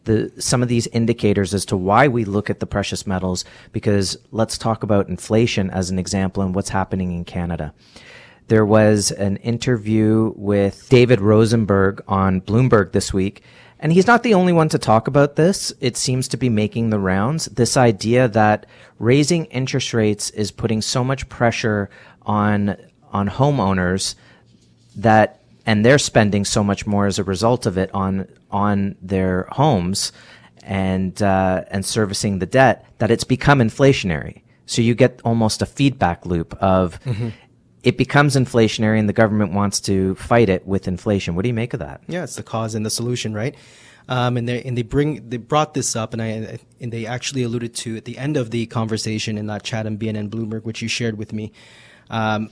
the 0.07 0.31
some 0.41 0.63
of 0.63 0.69
these 0.69 0.87
indicators 0.87 1.53
as 1.53 1.65
to 1.65 1.77
why 1.77 2.07
we 2.07 2.25
look 2.25 2.49
at 2.49 2.59
the 2.59 2.65
precious 2.65 3.05
metals 3.05 3.45
because 3.71 4.17
let's 4.31 4.57
talk 4.57 4.81
about 4.81 5.07
inflation 5.07 5.69
as 5.69 5.91
an 5.91 5.99
example 5.99 6.41
and 6.41 6.55
what's 6.55 6.69
happening 6.69 7.11
in 7.11 7.23
Canada. 7.23 7.73
There 8.47 8.65
was 8.65 9.11
an 9.11 9.37
interview 9.37 10.33
with 10.35 10.87
David 10.89 11.19
Rosenberg 11.19 12.01
on 12.07 12.39
Bloomberg 12.41 12.93
this 12.93 13.13
week, 13.13 13.43
and 13.79 13.91
he's 13.91 14.07
not 14.07 14.23
the 14.23 14.33
only 14.33 14.53
one 14.53 14.69
to 14.69 14.79
talk 14.79 15.07
about 15.07 15.35
this. 15.35 15.73
It 15.81 15.97
seems 15.97 16.29
to 16.29 16.37
be 16.37 16.47
making 16.49 16.89
the 16.89 16.99
rounds. 16.99 17.45
This 17.45 17.75
idea 17.75 18.29
that 18.29 18.65
raising 18.99 19.45
interest 19.45 19.93
rates 19.93 20.29
is 20.29 20.51
putting 20.51 20.81
so 20.81 21.03
much 21.03 21.29
pressure 21.29 21.89
on 22.23 22.77
on 23.11 23.29
homeowners 23.29 24.15
that 24.95 25.41
and 25.65 25.85
they're 25.85 25.99
spending 25.99 26.45
so 26.45 26.63
much 26.63 26.87
more 26.87 27.05
as 27.05 27.19
a 27.19 27.23
result 27.23 27.65
of 27.65 27.77
it 27.77 27.89
on 27.93 28.27
on 28.51 28.95
their 29.01 29.47
homes 29.51 30.11
and 30.63 31.21
uh, 31.21 31.63
and 31.69 31.85
servicing 31.85 32.39
the 32.39 32.45
debt 32.45 32.85
that 32.99 33.09
it's 33.11 33.23
become 33.23 33.59
inflationary. 33.59 34.41
So 34.65 34.81
you 34.81 34.95
get 34.95 35.21
almost 35.23 35.61
a 35.61 35.65
feedback 35.65 36.25
loop 36.25 36.53
of 36.61 37.01
mm-hmm. 37.03 37.29
it 37.83 37.97
becomes 37.97 38.35
inflationary, 38.35 38.99
and 38.99 39.07
the 39.07 39.13
government 39.13 39.53
wants 39.53 39.79
to 39.81 40.15
fight 40.15 40.49
it 40.49 40.67
with 40.67 40.87
inflation. 40.87 41.35
What 41.35 41.43
do 41.43 41.47
you 41.47 41.53
make 41.53 41.73
of 41.73 41.79
that? 41.79 42.01
Yeah, 42.07 42.23
it's 42.23 42.35
the 42.35 42.43
cause 42.43 42.75
and 42.75 42.85
the 42.85 42.89
solution, 42.89 43.33
right? 43.33 43.55
Um, 44.09 44.37
and 44.37 44.47
they 44.47 44.61
and 44.63 44.77
they 44.77 44.83
bring 44.83 45.29
they 45.29 45.37
brought 45.37 45.73
this 45.73 45.95
up, 45.95 46.13
and 46.13 46.21
I 46.21 46.59
and 46.79 46.91
they 46.91 47.05
actually 47.05 47.43
alluded 47.43 47.73
to 47.75 47.97
at 47.97 48.05
the 48.05 48.17
end 48.17 48.37
of 48.37 48.51
the 48.51 48.65
conversation 48.65 49.37
in 49.37 49.47
that 49.47 49.63
Chatham 49.63 49.97
BNN 49.97 50.29
Bloomberg, 50.29 50.63
which 50.63 50.81
you 50.81 50.87
shared 50.87 51.17
with 51.17 51.33
me. 51.33 51.51
Um, 52.09 52.49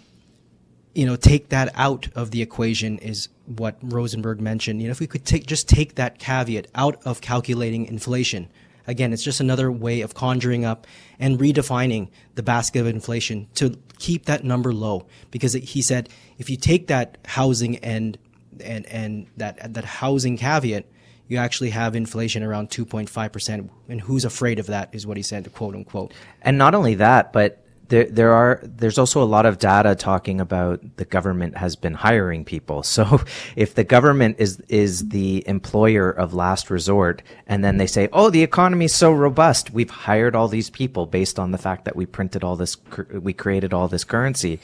you 0.96 1.06
know, 1.06 1.18
take 1.18 1.50
that 1.50 1.72
out 1.76 2.08
of 2.16 2.32
the 2.32 2.42
equation 2.42 2.98
is 3.00 3.28
what 3.46 3.78
Rosenberg 3.84 4.40
mentioned. 4.40 4.82
You 4.82 4.88
know, 4.88 4.94
if 4.94 5.02
we 5.02 5.08
could 5.08 5.26
take 5.26 5.46
just 5.46 5.68
take 5.68 5.96
that 5.96 6.18
caveat 6.20 6.68
out 6.74 7.00
of 7.06 7.20
calculating 7.20 7.86
inflation, 7.86 8.48
again, 8.88 9.12
it's 9.12 9.24
just 9.24 9.42
another 9.42 9.70
way 9.72 10.02
of 10.02 10.14
conjuring 10.16 10.64
up 10.64 10.88
and 11.20 11.38
redefining 11.38 12.08
the 12.36 12.44
basket 12.44 12.80
of 12.80 12.88
inflation 12.88 13.48
to 13.56 13.78
keep 14.00 14.26
that 14.26 14.46
number 14.46 14.74
low. 14.74 15.06
Because 15.32 15.54
he 15.54 15.82
said 15.82 16.08
if 16.38 16.50
you 16.50 16.56
take 16.56 16.88
that 16.88 17.18
housing 17.26 17.78
and 17.80 18.18
and 18.64 18.86
and 18.86 19.28
that 19.36 19.74
that 19.74 19.84
housing 19.84 20.38
caveat, 20.38 20.86
you 21.28 21.38
actually 21.38 21.72
have 21.72 21.94
inflation 21.94 22.42
around 22.42 22.70
2.5%. 22.70 23.70
And 23.90 24.00
who's 24.00 24.24
afraid 24.24 24.60
of 24.60 24.68
that 24.68 24.90
is 24.94 25.06
what 25.06 25.18
he 25.18 25.24
said, 25.24 25.52
quote 25.54 25.76
unquote. 25.76 26.14
And 26.42 26.58
not 26.58 26.74
only 26.74 26.96
that, 26.96 27.34
but 27.34 27.65
there, 27.88 28.06
there 28.06 28.34
are 28.34 28.60
there's 28.64 28.98
also 28.98 29.22
a 29.22 29.26
lot 29.26 29.46
of 29.46 29.60
data 29.60 29.96
talking 29.96 30.42
about 30.42 30.82
the 30.98 31.06
government 31.06 31.58
has 31.58 31.76
been 31.76 31.94
hiring 31.94 32.46
people. 32.46 32.84
So 32.84 33.22
if 33.56 33.76
the 33.76 33.84
government 33.84 34.38
is 34.40 34.60
is 34.68 35.10
the 35.10 35.48
employer 35.48 36.10
of 36.10 36.34
last 36.34 36.70
resort, 36.70 37.22
and 37.48 37.64
then 37.64 37.78
they 37.78 37.88
say, 37.88 38.10
"Oh, 38.12 38.30
the 38.30 38.44
economy 38.44 38.86
is 38.86 38.96
so 38.96 39.12
robust, 39.12 39.72
we've 39.72 39.90
hired 39.90 40.36
all 40.36 40.48
these 40.48 40.70
people 40.70 41.06
based 41.06 41.40
on 41.40 41.52
the 41.52 41.58
fact 41.58 41.86
that 41.86 41.96
we 41.96 42.06
printed 42.06 42.44
all 42.44 42.56
this, 42.56 42.78
we 43.12 43.34
created 43.34 43.74
all 43.74 43.88
this 43.88 44.04
currency," 44.04 44.60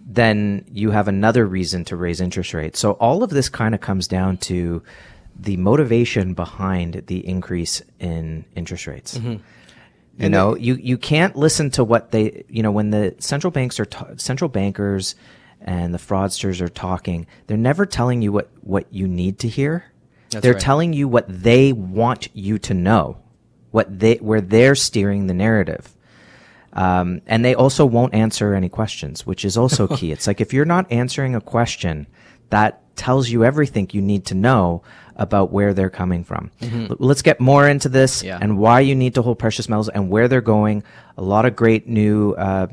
then 0.00 0.64
you 0.72 0.90
have 0.90 1.08
another 1.08 1.46
reason 1.46 1.84
to 1.86 1.96
raise 1.96 2.20
interest 2.20 2.54
rates. 2.54 2.78
So 2.78 2.92
all 2.92 3.22
of 3.22 3.30
this 3.30 3.48
kind 3.48 3.74
of 3.74 3.80
comes 3.80 4.08
down 4.08 4.38
to 4.38 4.82
the 5.38 5.56
motivation 5.56 6.34
behind 6.34 7.04
the 7.06 7.26
increase 7.26 7.82
in 7.98 8.44
interest 8.54 8.86
rates. 8.86 9.16
Mm-hmm. 9.16 9.36
You 10.20 10.26
and 10.26 10.32
know, 10.34 10.54
you, 10.54 10.74
you 10.74 10.98
can't 10.98 11.34
listen 11.34 11.70
to 11.70 11.84
what 11.84 12.10
they, 12.10 12.44
you 12.48 12.62
know, 12.62 12.70
when 12.70 12.90
the 12.90 13.14
central 13.20 13.50
banks 13.50 13.80
are, 13.80 13.86
ta- 13.86 14.10
central 14.16 14.50
bankers 14.50 15.14
and 15.62 15.94
the 15.94 15.98
fraudsters 15.98 16.60
are 16.60 16.68
talking, 16.68 17.26
they're 17.46 17.56
never 17.56 17.86
telling 17.86 18.20
you 18.20 18.30
what, 18.30 18.50
what 18.60 18.86
you 18.92 19.08
need 19.08 19.38
to 19.38 19.48
hear. 19.48 19.86
They're 20.28 20.52
right. 20.52 20.60
telling 20.60 20.92
you 20.92 21.08
what 21.08 21.24
they 21.26 21.72
want 21.72 22.28
you 22.34 22.58
to 22.58 22.74
know, 22.74 23.16
what 23.70 23.98
they, 23.98 24.16
where 24.16 24.42
they're 24.42 24.74
steering 24.74 25.26
the 25.26 25.34
narrative. 25.34 25.96
Um, 26.74 27.22
and 27.26 27.42
they 27.42 27.54
also 27.54 27.86
won't 27.86 28.12
answer 28.12 28.54
any 28.54 28.68
questions, 28.68 29.26
which 29.26 29.44
is 29.44 29.56
also 29.56 29.88
key. 29.88 30.12
it's 30.12 30.26
like 30.26 30.42
if 30.42 30.52
you're 30.52 30.66
not 30.66 30.92
answering 30.92 31.34
a 31.34 31.40
question, 31.40 32.06
that 32.50 32.94
tells 32.94 33.30
you 33.30 33.42
everything 33.42 33.88
you 33.92 34.02
need 34.02 34.26
to 34.26 34.34
know 34.34 34.82
about 35.20 35.52
where 35.52 35.72
they're 35.74 35.90
coming 35.90 36.24
from. 36.24 36.50
Mm-hmm. 36.60 36.94
Let's 36.98 37.22
get 37.22 37.38
more 37.38 37.68
into 37.68 37.88
this 37.88 38.22
yeah. 38.22 38.38
and 38.40 38.58
why 38.58 38.80
you 38.80 38.96
need 38.96 39.14
to 39.14 39.22
hold 39.22 39.38
precious 39.38 39.68
metals 39.68 39.90
and 39.90 40.10
where 40.10 40.26
they're 40.26 40.40
going. 40.40 40.82
A 41.16 41.22
lot 41.22 41.44
of 41.44 41.54
great 41.54 41.86
new 41.86 42.32
uh, 42.32 42.68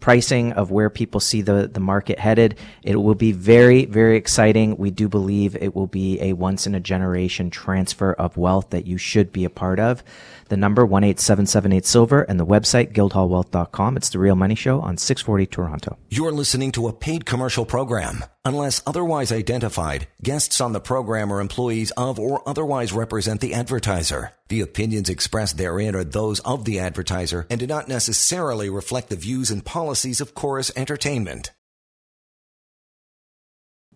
pricing 0.00 0.52
of 0.54 0.70
where 0.70 0.88
people 0.88 1.20
see 1.20 1.42
the, 1.42 1.68
the 1.68 1.78
market 1.78 2.18
headed. 2.18 2.58
It 2.82 2.96
will 2.96 3.14
be 3.14 3.32
very, 3.32 3.84
very 3.84 4.16
exciting. 4.16 4.78
We 4.78 4.90
do 4.90 5.08
believe 5.08 5.54
it 5.56 5.74
will 5.76 5.86
be 5.86 6.20
a 6.22 6.32
once 6.32 6.66
in 6.66 6.74
a 6.74 6.80
generation 6.80 7.50
transfer 7.50 8.14
of 8.14 8.38
wealth 8.38 8.70
that 8.70 8.86
you 8.86 8.96
should 8.96 9.30
be 9.30 9.44
a 9.44 9.50
part 9.50 9.78
of. 9.78 10.02
The 10.50 10.56
number 10.56 10.82
18778 10.82 11.86
silver 11.86 12.22
and 12.22 12.38
the 12.38 12.44
website 12.44 12.92
guildhallwealth.com. 12.92 13.96
It's 13.96 14.08
the 14.08 14.18
real 14.18 14.34
money 14.34 14.56
show 14.56 14.80
on 14.80 14.96
640 14.96 15.46
Toronto. 15.46 15.96
You're 16.08 16.32
listening 16.32 16.72
to 16.72 16.88
a 16.88 16.92
paid 16.92 17.24
commercial 17.24 17.64
program. 17.64 18.24
Unless 18.44 18.82
otherwise 18.84 19.30
identified, 19.30 20.08
guests 20.20 20.60
on 20.60 20.72
the 20.72 20.80
program 20.80 21.32
are 21.32 21.40
employees 21.40 21.92
of 21.92 22.18
or 22.18 22.42
otherwise 22.48 22.92
represent 22.92 23.40
the 23.40 23.54
advertiser. 23.54 24.32
The 24.48 24.60
opinions 24.60 25.08
expressed 25.08 25.56
therein 25.56 25.94
are 25.94 26.02
those 26.02 26.40
of 26.40 26.64
the 26.64 26.80
advertiser 26.80 27.46
and 27.48 27.60
do 27.60 27.68
not 27.68 27.86
necessarily 27.86 28.68
reflect 28.68 29.08
the 29.08 29.14
views 29.14 29.52
and 29.52 29.64
policies 29.64 30.20
of 30.20 30.34
Corus 30.34 30.72
Entertainment. 30.74 31.52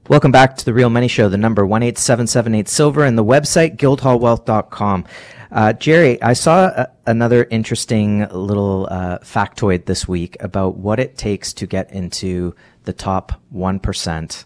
Welcome 0.06 0.32
back 0.32 0.58
to 0.58 0.66
the 0.66 0.74
Real 0.74 0.90
Money 0.90 1.08
Show, 1.08 1.30
the 1.30 1.38
number 1.38 1.62
18778 1.62 2.68
Silver 2.68 3.04
and 3.04 3.16
the 3.16 3.24
website 3.24 3.78
guildhallwealth.com. 3.78 5.06
Uh, 5.50 5.72
Jerry, 5.72 6.22
I 6.22 6.34
saw 6.34 6.66
a, 6.66 6.88
another 7.06 7.44
interesting 7.50 8.28
little 8.28 8.86
uh, 8.90 9.20
factoid 9.20 9.86
this 9.86 10.06
week 10.06 10.36
about 10.40 10.76
what 10.76 11.00
it 11.00 11.16
takes 11.16 11.54
to 11.54 11.66
get 11.66 11.90
into 11.90 12.54
the 12.82 12.92
top 12.92 13.40
1% 13.54 14.44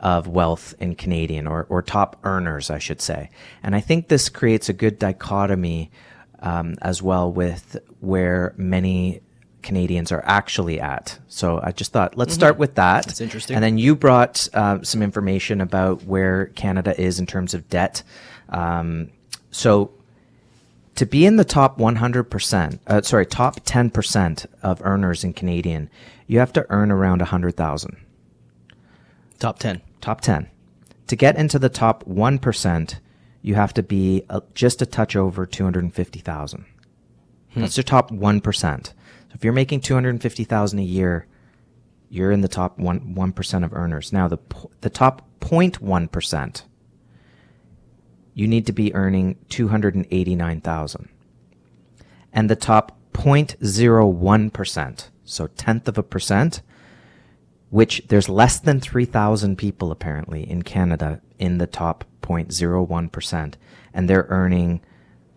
of 0.00 0.26
wealth 0.26 0.74
in 0.80 0.96
Canadian, 0.96 1.46
or, 1.46 1.64
or 1.68 1.80
top 1.80 2.18
earners, 2.24 2.68
I 2.68 2.80
should 2.80 3.00
say. 3.00 3.30
And 3.62 3.76
I 3.76 3.80
think 3.80 4.08
this 4.08 4.28
creates 4.28 4.68
a 4.68 4.72
good 4.72 4.98
dichotomy 4.98 5.92
um, 6.40 6.74
as 6.82 7.00
well 7.00 7.32
with 7.32 7.76
where 8.00 8.52
many 8.56 9.20
Canadians 9.62 10.12
are 10.12 10.22
actually 10.24 10.80
at. 10.80 11.18
So 11.28 11.60
I 11.62 11.72
just 11.72 11.92
thought, 11.92 12.16
let's 12.16 12.32
mm-hmm. 12.32 12.40
start 12.40 12.58
with 12.58 12.74
that. 12.76 13.06
That's 13.06 13.20
interesting. 13.20 13.54
And 13.54 13.64
then 13.64 13.78
you 13.78 13.94
brought 13.94 14.48
uh, 14.54 14.82
some 14.82 15.02
information 15.02 15.60
about 15.60 16.04
where 16.04 16.46
Canada 16.46 16.98
is 17.00 17.18
in 17.18 17.26
terms 17.26 17.54
of 17.54 17.68
debt. 17.68 18.02
Um, 18.48 19.10
so 19.50 19.92
to 20.96 21.06
be 21.06 21.24
in 21.24 21.36
the 21.36 21.44
top 21.44 21.78
100%, 21.78 22.78
uh, 22.86 23.02
sorry, 23.02 23.26
top 23.26 23.60
10% 23.60 24.46
of 24.62 24.82
earners 24.84 25.24
in 25.24 25.32
Canadian, 25.32 25.88
you 26.26 26.38
have 26.38 26.52
to 26.54 26.66
earn 26.70 26.90
around 26.90 27.20
100,000. 27.20 27.96
Top 29.38 29.58
10. 29.58 29.80
Top 30.00 30.20
10. 30.20 30.48
To 31.08 31.16
get 31.16 31.36
into 31.36 31.58
the 31.58 31.68
top 31.68 32.04
1%, 32.04 32.94
you 33.42 33.54
have 33.54 33.74
to 33.74 33.82
be 33.82 34.24
a, 34.30 34.42
just 34.54 34.80
a 34.82 34.86
touch 34.86 35.16
over 35.16 35.46
250,000. 35.46 36.64
Hmm. 37.52 37.60
That's 37.60 37.76
your 37.76 37.84
top 37.84 38.10
1%. 38.10 38.92
If 39.34 39.44
you're 39.44 39.52
making 39.52 39.80
250,000 39.80 40.78
a 40.78 40.82
year, 40.82 41.26
you're 42.08 42.30
in 42.30 42.42
the 42.42 42.48
top 42.48 42.78
1 42.78 43.14
1% 43.14 43.64
of 43.64 43.72
earners. 43.72 44.12
Now 44.12 44.28
the 44.28 44.38
the 44.80 44.90
top 44.90 45.26
0.1% 45.40 46.62
you 48.34 48.48
need 48.48 48.66
to 48.66 48.72
be 48.72 48.94
earning 48.94 49.36
289,000. 49.48 51.08
And 52.32 52.48
the 52.48 52.56
top 52.56 52.98
0.01%, 53.12 55.08
so 55.24 55.46
tenth 55.48 55.88
of 55.88 55.98
a 55.98 56.02
percent, 56.02 56.62
which 57.68 58.02
there's 58.08 58.28
less 58.28 58.58
than 58.58 58.80
3,000 58.80 59.56
people 59.56 59.90
apparently 59.90 60.48
in 60.48 60.62
Canada 60.62 61.20
in 61.38 61.58
the 61.58 61.66
top 61.66 62.04
0.01%, 62.22 63.54
and 63.92 64.08
they're 64.08 64.26
earning 64.30 64.80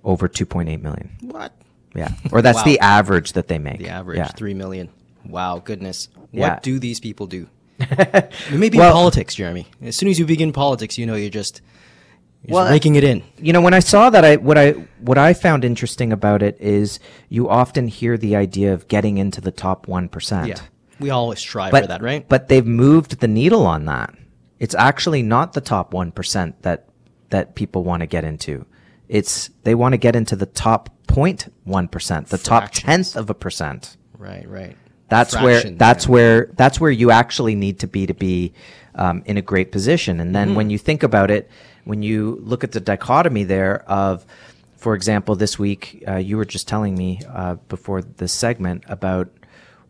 over 0.04 0.30
2.8 0.30 0.82
million. 0.82 1.18
What? 1.22 1.54
Yeah. 1.96 2.12
Or 2.32 2.42
that's 2.42 2.58
wow. 2.58 2.64
the 2.64 2.80
average 2.80 3.34
that 3.34 3.48
they 3.48 3.58
make. 3.58 3.80
The 3.80 3.90
average, 3.90 4.18
yeah. 4.18 4.28
3 4.28 4.54
million. 4.54 4.90
Wow, 5.25 5.60
goodness. 5.60 6.10
What 6.16 6.32
yeah. 6.32 6.60
do 6.62 6.80
these 6.80 7.00
people 7.00 7.28
do? 7.28 7.48
Maybe 8.52 8.78
well, 8.78 8.94
politics, 8.94 9.36
Jeremy. 9.36 9.68
As 9.82 9.96
soon 9.96 10.10
as 10.10 10.20
you 10.20 10.25
begin 10.25 10.54
politics, 10.54 10.98
you 10.98 11.06
know 11.06 11.16
you're 11.16 11.30
just 11.30 11.62
you're 12.44 12.56
well, 12.56 12.68
uh, 12.68 12.70
making 12.70 12.96
it 12.96 13.04
in. 13.04 13.24
You 13.38 13.54
know, 13.54 13.62
when 13.62 13.74
I 13.74 13.80
saw 13.80 14.10
that, 14.10 14.24
I 14.24 14.38
what 14.38 14.58
I 14.58 14.72
what 15.00 15.18
I 15.18 15.34
found 15.34 15.66
interesting 15.66 16.14
about 16.14 16.42
it 16.42 16.58
is 16.60 17.00
you 17.28 17.50
often 17.50 17.88
hear 17.88 18.18
the 18.18 18.36
idea 18.36 18.74
of 18.74 18.88
getting 18.88 19.18
into 19.18 19.42
the 19.42 19.52
top 19.52 19.88
one 19.88 20.08
percent. 20.08 20.48
Yeah, 20.48 20.62
we 21.00 21.10
always 21.10 21.40
strive 21.40 21.72
but, 21.72 21.84
for 21.84 21.88
that, 21.88 22.02
right? 22.02 22.28
But 22.28 22.48
they've 22.48 22.66
moved 22.66 23.20
the 23.20 23.28
needle 23.28 23.66
on 23.66 23.86
that. 23.86 24.14
It's 24.60 24.75
actually 24.75 25.22
not 25.22 25.54
the 25.54 25.62
top 25.62 25.94
one 25.94 26.12
percent 26.12 26.62
that 26.62 26.88
that 27.30 27.56
people 27.56 27.84
want 27.84 28.02
to 28.02 28.08
get 28.08 28.24
into. 28.24 28.66
It's 29.08 29.50
they 29.64 29.76
want 29.76 29.94
to 29.94 29.98
get 29.98 30.16
into 30.16 30.36
the 30.36 30.46
top 30.46 30.90
0.1 31.08 31.92
percent, 31.92 32.28
the 32.28 32.38
Fractions. 32.38 32.46
top 32.46 32.72
tenth 32.86 33.16
of 33.16 33.30
a 33.30 33.34
percent. 33.34 33.98
Right, 34.18 34.48
right. 34.48 34.76
That's 35.08 35.36
where 35.40 35.62
that's 35.64 36.06
yeah. 36.06 36.12
where 36.12 36.46
that's 36.56 36.80
where 36.80 36.92
you 36.92 37.12
actually 37.12 37.56
need 37.56 37.80
to 37.80 37.88
be 37.88 38.08
to 38.08 38.14
be 38.14 38.54
um, 38.96 39.22
in 39.26 39.38
a 39.38 39.42
great 39.42 39.72
position. 39.72 40.20
And 40.20 40.36
then 40.36 40.50
mm-hmm. 40.50 40.58
when 40.58 40.70
you 40.70 40.78
think 40.78 41.04
about 41.04 41.30
it 41.30 41.50
when 41.86 42.02
you 42.02 42.40
look 42.44 42.64
at 42.64 42.74
the 42.74 42.80
dichotomy 42.80 43.44
there 43.44 43.90
of, 43.90 44.26
for 44.76 44.94
example, 44.94 45.36
this 45.36 45.58
week, 45.58 46.04
uh, 46.08 46.16
you 46.16 46.36
were 46.36 46.46
just 46.46 46.68
telling 46.68 46.96
me 46.96 47.22
uh, 47.30 47.56
before 47.70 48.02
this 48.02 48.34
segment 48.34 48.84
about 48.88 49.30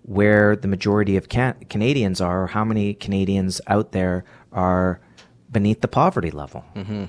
where 0.03 0.55
the 0.55 0.67
majority 0.67 1.17
of 1.17 1.27
can- 1.29 1.55
Canadians 1.69 2.22
are, 2.22 2.43
or 2.43 2.48
how 2.48 2.63
many 2.63 2.93
Canadians 2.93 3.60
out 3.67 3.91
there 3.91 4.24
are 4.51 5.00
beneath 5.51 5.81
the 5.81 5.88
poverty 5.88 6.29
level. 6.29 6.63
Mm-hmm. 6.75 7.05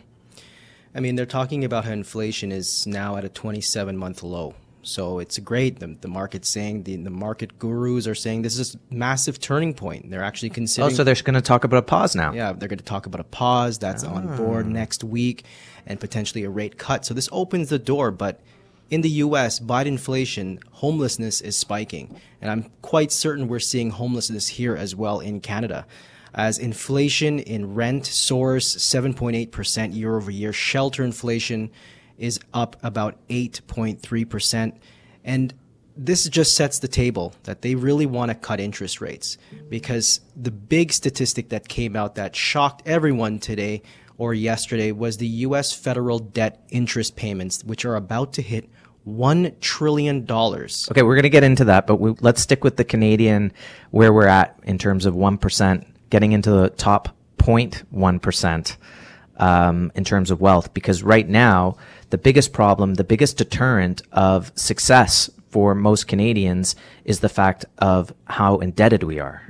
I 0.96 1.00
mean, 1.00 1.14
they're 1.14 1.26
talking 1.26 1.64
about 1.64 1.84
how 1.84 1.92
inflation 1.92 2.50
is 2.50 2.86
now 2.86 3.16
at 3.16 3.24
a 3.24 3.28
27 3.28 3.96
month 3.96 4.22
low. 4.22 4.54
So 4.82 5.18
it's 5.18 5.38
great. 5.38 5.80
The, 5.80 5.96
the 6.00 6.08
market's 6.08 6.48
saying, 6.48 6.84
the, 6.84 6.96
the 6.96 7.10
market 7.10 7.58
gurus 7.58 8.06
are 8.06 8.14
saying 8.14 8.42
this 8.42 8.56
is 8.56 8.76
a 8.76 8.94
massive 8.94 9.40
turning 9.40 9.74
point. 9.74 10.10
They're 10.10 10.22
actually 10.22 10.50
considering. 10.50 10.92
Oh, 10.92 10.96
so 10.96 11.04
they're 11.04 11.16
going 11.16 11.34
to 11.34 11.42
talk 11.42 11.64
about 11.64 11.78
a 11.78 11.82
pause 11.82 12.14
now. 12.14 12.32
Yeah, 12.32 12.52
they're 12.52 12.68
going 12.68 12.78
to 12.78 12.84
talk 12.84 13.04
about 13.04 13.20
a 13.20 13.24
pause. 13.24 13.78
That's 13.78 14.04
oh. 14.04 14.08
on 14.08 14.28
ah. 14.28 14.36
board 14.36 14.66
next 14.66 15.04
week 15.04 15.44
and 15.86 16.00
potentially 16.00 16.44
a 16.44 16.50
rate 16.50 16.78
cut. 16.78 17.04
So 17.04 17.14
this 17.14 17.28
opens 17.30 17.68
the 17.68 17.78
door. 17.78 18.10
But 18.10 18.40
in 18.88 19.00
the 19.02 19.10
US, 19.10 19.58
by 19.58 19.84
inflation, 19.84 20.60
homelessness 20.70 21.40
is 21.40 21.58
spiking. 21.58 22.18
And 22.40 22.50
I'm 22.50 22.70
quite 22.80 23.12
certain 23.12 23.48
we're 23.48 23.58
seeing 23.58 23.90
homelessness 23.90 24.48
here 24.48 24.76
as 24.76 24.94
well 24.94 25.20
in 25.20 25.40
Canada. 25.40 25.84
As 26.36 26.58
inflation 26.58 27.38
in 27.38 27.74
rent 27.74 28.04
soars 28.04 28.76
7.8% 28.76 29.94
year 29.94 30.16
over 30.16 30.30
year, 30.30 30.52
shelter 30.52 31.02
inflation 31.02 31.70
is 32.18 32.38
up 32.52 32.76
about 32.82 33.16
8.3%. 33.28 34.78
And 35.24 35.54
this 35.96 36.28
just 36.28 36.54
sets 36.54 36.78
the 36.78 36.88
table 36.88 37.34
that 37.44 37.62
they 37.62 37.74
really 37.74 38.04
want 38.04 38.30
to 38.30 38.34
cut 38.34 38.60
interest 38.60 39.00
rates 39.00 39.38
because 39.70 40.20
the 40.36 40.50
big 40.50 40.92
statistic 40.92 41.48
that 41.48 41.68
came 41.68 41.96
out 41.96 42.16
that 42.16 42.36
shocked 42.36 42.82
everyone 42.86 43.38
today 43.38 43.82
or 44.18 44.34
yesterday 44.34 44.92
was 44.92 45.16
the 45.16 45.26
US 45.26 45.72
federal 45.72 46.18
debt 46.18 46.66
interest 46.68 47.16
payments, 47.16 47.64
which 47.64 47.86
are 47.86 47.96
about 47.96 48.34
to 48.34 48.42
hit 48.42 48.68
$1 49.06 49.60
trillion. 49.60 50.30
Okay, 50.30 51.02
we're 51.02 51.14
going 51.14 51.22
to 51.22 51.30
get 51.30 51.44
into 51.44 51.64
that, 51.64 51.86
but 51.86 51.96
we, 51.96 52.10
let's 52.20 52.42
stick 52.42 52.64
with 52.64 52.76
the 52.76 52.84
Canadian 52.84 53.52
where 53.90 54.12
we're 54.12 54.26
at 54.26 54.58
in 54.64 54.78
terms 54.78 55.06
of 55.06 55.14
1%, 55.14 55.86
getting 56.10 56.32
into 56.32 56.50
the 56.50 56.70
top 56.70 57.16
0.1% 57.38 58.76
um, 59.38 59.92
in 59.94 60.04
terms 60.04 60.30
of 60.30 60.40
wealth, 60.40 60.72
because 60.74 61.02
right 61.02 61.28
now, 61.28 61.76
the 62.10 62.18
biggest 62.18 62.52
problem, 62.52 62.94
the 62.94 63.04
biggest 63.04 63.36
deterrent 63.36 64.02
of 64.12 64.52
success 64.54 65.30
for 65.50 65.74
most 65.74 66.08
Canadians 66.08 66.76
is 67.04 67.20
the 67.20 67.28
fact 67.28 67.64
of 67.78 68.12
how 68.26 68.58
indebted 68.58 69.02
we 69.02 69.20
are. 69.20 69.42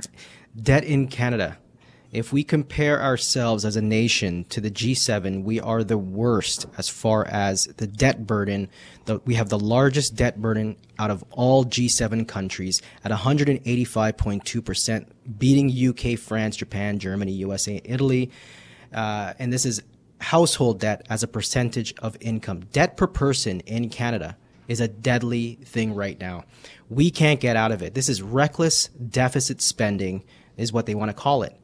Debt 0.61 0.83
in 0.83 1.07
Canada 1.07 1.57
if 2.17 2.33
we 2.33 2.43
compare 2.43 2.99
ourselves 2.99 3.63
as 3.63 3.75
a 3.75 3.81
nation 3.81 4.43
to 4.45 4.59
the 4.59 4.71
G7, 4.71 5.43
we 5.43 5.59
are 5.59 5.83
the 5.83 5.99
worst 5.99 6.65
as 6.75 6.89
far 6.89 7.27
as 7.27 7.65
the 7.77 7.85
debt 7.85 8.25
burden. 8.25 8.69
We 9.23 9.35
have 9.35 9.49
the 9.49 9.59
largest 9.59 10.15
debt 10.15 10.41
burden 10.41 10.77
out 10.97 11.11
of 11.11 11.23
all 11.29 11.63
G7 11.63 12.27
countries 12.27 12.81
at 13.03 13.11
185.2%, 13.11 15.05
beating 15.37 15.89
UK, 15.89 16.17
France, 16.17 16.55
Japan, 16.55 16.97
Germany, 16.97 17.33
USA, 17.33 17.79
Italy. 17.85 18.31
Uh, 18.91 19.35
and 19.37 19.53
this 19.53 19.63
is 19.63 19.83
household 20.19 20.79
debt 20.79 21.05
as 21.11 21.21
a 21.21 21.27
percentage 21.27 21.93
of 21.99 22.17
income. 22.19 22.61
Debt 22.71 22.97
per 22.97 23.05
person 23.05 23.59
in 23.67 23.89
Canada 23.89 24.35
is 24.67 24.81
a 24.81 24.87
deadly 24.87 25.59
thing 25.65 25.93
right 25.93 26.19
now. 26.19 26.45
We 26.89 27.11
can't 27.11 27.39
get 27.39 27.55
out 27.55 27.71
of 27.71 27.83
it. 27.83 27.93
This 27.93 28.09
is 28.09 28.23
reckless 28.23 28.87
deficit 28.87 29.61
spending, 29.61 30.23
is 30.57 30.73
what 30.73 30.87
they 30.87 30.95
want 30.95 31.09
to 31.09 31.13
call 31.13 31.43
it. 31.43 31.55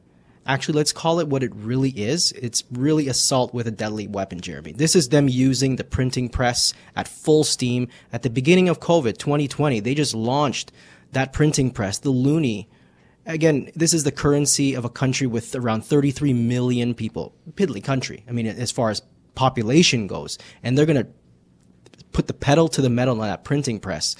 Actually, 0.46 0.76
let's 0.76 0.92
call 0.92 1.20
it 1.20 1.28
what 1.28 1.42
it 1.42 1.54
really 1.54 1.90
is. 1.90 2.32
It's 2.32 2.64
really 2.70 3.08
assault 3.08 3.54
with 3.54 3.66
a 3.66 3.70
deadly 3.70 4.06
weapon, 4.06 4.40
Jeremy. 4.40 4.72
This 4.72 4.94
is 4.94 5.08
them 5.08 5.28
using 5.28 5.76
the 5.76 5.84
printing 5.84 6.28
press 6.28 6.74
at 6.94 7.08
full 7.08 7.44
steam. 7.44 7.88
At 8.12 8.22
the 8.22 8.30
beginning 8.30 8.68
of 8.68 8.80
COVID 8.80 9.16
2020, 9.16 9.80
they 9.80 9.94
just 9.94 10.14
launched 10.14 10.70
that 11.12 11.32
printing 11.32 11.70
press, 11.70 11.98
the 11.98 12.12
loonie. 12.12 12.66
Again, 13.24 13.70
this 13.74 13.94
is 13.94 14.04
the 14.04 14.12
currency 14.12 14.74
of 14.74 14.84
a 14.84 14.90
country 14.90 15.26
with 15.26 15.54
around 15.54 15.84
33 15.84 16.34
million 16.34 16.94
people. 16.94 17.34
Piddly 17.52 17.82
country. 17.82 18.22
I 18.28 18.32
mean, 18.32 18.46
as 18.46 18.70
far 18.70 18.90
as 18.90 19.00
population 19.34 20.06
goes. 20.06 20.38
And 20.62 20.76
they're 20.76 20.86
going 20.86 21.02
to 21.02 21.08
put 22.12 22.26
the 22.26 22.34
pedal 22.34 22.68
to 22.68 22.82
the 22.82 22.90
metal 22.90 23.20
on 23.20 23.26
that 23.26 23.44
printing 23.44 23.80
press 23.80 24.14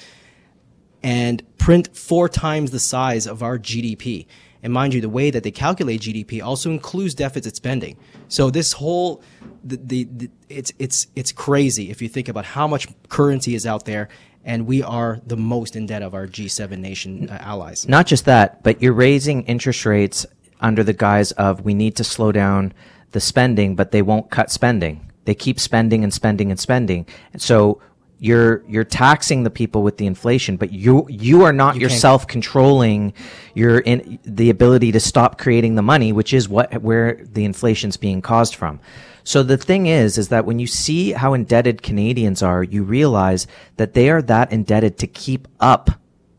and 1.03 1.43
print 1.59 1.95
four 1.95 2.27
times 2.27 2.71
the 2.71 2.79
size 2.79 3.27
of 3.27 3.43
our 3.43 3.59
GDP. 3.59 4.25
And 4.65 4.73
mind 4.73 4.95
you, 4.95 4.99
the 4.99 5.09
way 5.09 5.29
that 5.29 5.43
they 5.43 5.51
calculate 5.51 6.01
GDP 6.01 6.41
also 6.41 6.71
includes 6.71 7.13
deficit 7.13 7.55
spending. 7.55 7.97
So 8.29 8.49
this 8.49 8.73
whole, 8.73 9.21
the, 9.63 9.77
the, 9.77 10.03
the, 10.05 10.29
it's, 10.49 10.73
it's, 10.79 11.05
it's 11.15 11.31
crazy 11.31 11.91
if 11.91 12.01
you 12.01 12.09
think 12.09 12.27
about 12.29 12.45
how 12.45 12.67
much 12.67 12.87
currency 13.07 13.53
is 13.53 13.67
out 13.67 13.85
there 13.85 14.09
and 14.43 14.65
we 14.65 14.81
are 14.81 15.21
the 15.23 15.37
most 15.37 15.75
in 15.75 15.85
debt 15.85 16.01
of 16.01 16.15
our 16.15 16.25
G7 16.25 16.79
nation 16.79 17.29
uh, 17.29 17.37
allies. 17.41 17.87
Not 17.87 18.07
just 18.07 18.25
that, 18.25 18.63
but 18.63 18.81
you're 18.81 18.91
raising 18.91 19.43
interest 19.43 19.85
rates 19.85 20.25
under 20.59 20.83
the 20.83 20.93
guise 20.93 21.31
of 21.33 21.61
we 21.61 21.75
need 21.75 21.95
to 21.97 22.03
slow 22.03 22.31
down 22.31 22.73
the 23.11 23.19
spending, 23.19 23.75
but 23.75 23.91
they 23.91 24.01
won't 24.01 24.31
cut 24.31 24.49
spending. 24.49 25.11
They 25.25 25.35
keep 25.35 25.59
spending 25.59 26.03
and 26.03 26.11
spending 26.11 26.49
and 26.49 26.59
spending. 26.59 27.05
So 27.37 27.83
you're 28.19 28.63
you're 28.67 28.83
taxing 28.83 29.43
the 29.43 29.49
people 29.49 29.83
with 29.83 29.97
the 29.97 30.05
inflation, 30.05 30.57
but 30.57 30.71
you 30.71 31.05
you 31.09 31.43
are 31.43 31.53
not 31.53 31.75
you 31.75 31.81
yourself 31.81 32.27
controlling 32.27 33.13
your 33.53 33.79
in 33.79 34.19
the 34.23 34.49
ability 34.49 34.91
to 34.91 34.99
stop 34.99 35.37
creating 35.37 35.75
the 35.75 35.81
money, 35.81 36.11
which 36.11 36.33
is 36.33 36.47
what 36.47 36.81
where 36.81 37.21
the 37.23 37.45
inflation's 37.45 37.97
being 37.97 38.21
caused 38.21 38.55
from. 38.55 38.79
So 39.23 39.41
the 39.41 39.57
thing 39.57 39.87
is, 39.87 40.19
is 40.19 40.29
that 40.29 40.45
when 40.45 40.59
you 40.59 40.67
see 40.67 41.11
how 41.11 41.33
indebted 41.33 41.81
Canadians 41.81 42.43
are, 42.43 42.63
you 42.63 42.83
realize 42.83 43.47
that 43.77 43.93
they 43.93 44.09
are 44.09 44.21
that 44.21 44.51
indebted 44.51 44.99
to 44.99 45.07
keep 45.07 45.47
up 45.59 45.89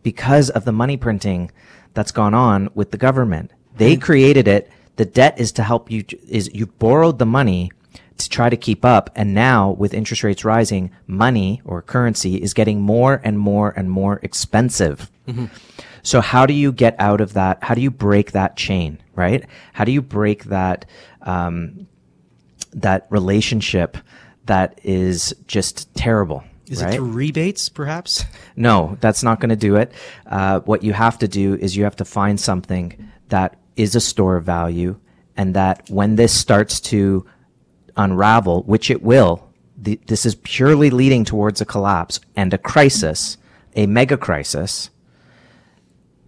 because 0.04 0.50
of 0.50 0.64
the 0.64 0.72
money 0.72 0.96
printing 0.96 1.50
that's 1.94 2.12
gone 2.12 2.32
on 2.32 2.68
with 2.74 2.92
the 2.92 2.96
government. 2.96 3.50
They 3.76 3.94
mm-hmm. 3.94 4.02
created 4.02 4.46
it. 4.46 4.70
The 4.94 5.04
debt 5.04 5.38
is 5.40 5.50
to 5.52 5.64
help 5.64 5.90
you, 5.90 6.04
is 6.28 6.48
you 6.54 6.66
borrowed 6.66 7.18
the 7.18 7.26
money 7.26 7.72
to 8.18 8.28
try 8.28 8.48
to 8.48 8.56
keep 8.56 8.84
up. 8.84 9.10
And 9.14 9.34
now 9.34 9.70
with 9.70 9.94
interest 9.94 10.22
rates 10.22 10.44
rising, 10.44 10.90
money 11.06 11.60
or 11.64 11.82
currency 11.82 12.36
is 12.36 12.54
getting 12.54 12.80
more 12.80 13.20
and 13.24 13.38
more 13.38 13.72
and 13.76 13.90
more 13.90 14.20
expensive. 14.22 15.10
Mm-hmm. 15.26 15.46
So 16.02 16.20
how 16.20 16.46
do 16.46 16.54
you 16.54 16.72
get 16.72 16.94
out 16.98 17.20
of 17.20 17.32
that? 17.34 17.62
How 17.62 17.74
do 17.74 17.80
you 17.80 17.90
break 17.90 18.32
that 18.32 18.56
chain, 18.56 19.00
right? 19.14 19.44
How 19.72 19.84
do 19.84 19.92
you 19.92 20.02
break 20.02 20.44
that, 20.44 20.86
um, 21.22 21.88
that 22.72 23.06
relationship 23.10 23.98
that 24.44 24.80
is 24.84 25.34
just 25.46 25.92
terrible? 25.94 26.44
Is 26.68 26.82
right? 26.82 26.94
it 26.94 26.96
through 26.96 27.10
rebates, 27.10 27.68
perhaps? 27.68 28.24
No, 28.58 28.96
that's 29.02 29.22
not 29.22 29.38
going 29.38 29.50
to 29.50 29.56
do 29.56 29.76
it. 29.76 29.92
Uh, 30.24 30.60
what 30.60 30.82
you 30.82 30.94
have 30.94 31.18
to 31.18 31.28
do 31.28 31.56
is 31.56 31.76
you 31.76 31.84
have 31.84 31.96
to 31.96 32.06
find 32.06 32.40
something 32.40 33.10
that 33.28 33.58
is 33.76 33.94
a 33.94 34.00
store 34.00 34.36
of 34.36 34.44
value 34.44 34.98
and 35.36 35.52
that 35.52 35.90
when 35.90 36.16
this 36.16 36.32
starts 36.32 36.80
to 36.80 37.26
unravel, 37.96 38.62
which 38.62 38.90
it 38.90 39.02
will, 39.02 39.48
this 39.76 40.24
is 40.24 40.34
purely 40.36 40.90
leading 40.90 41.24
towards 41.24 41.60
a 41.60 41.66
collapse 41.66 42.20
and 42.34 42.52
a 42.54 42.58
crisis, 42.58 43.36
a 43.74 43.86
mega 43.86 44.16
crisis, 44.16 44.90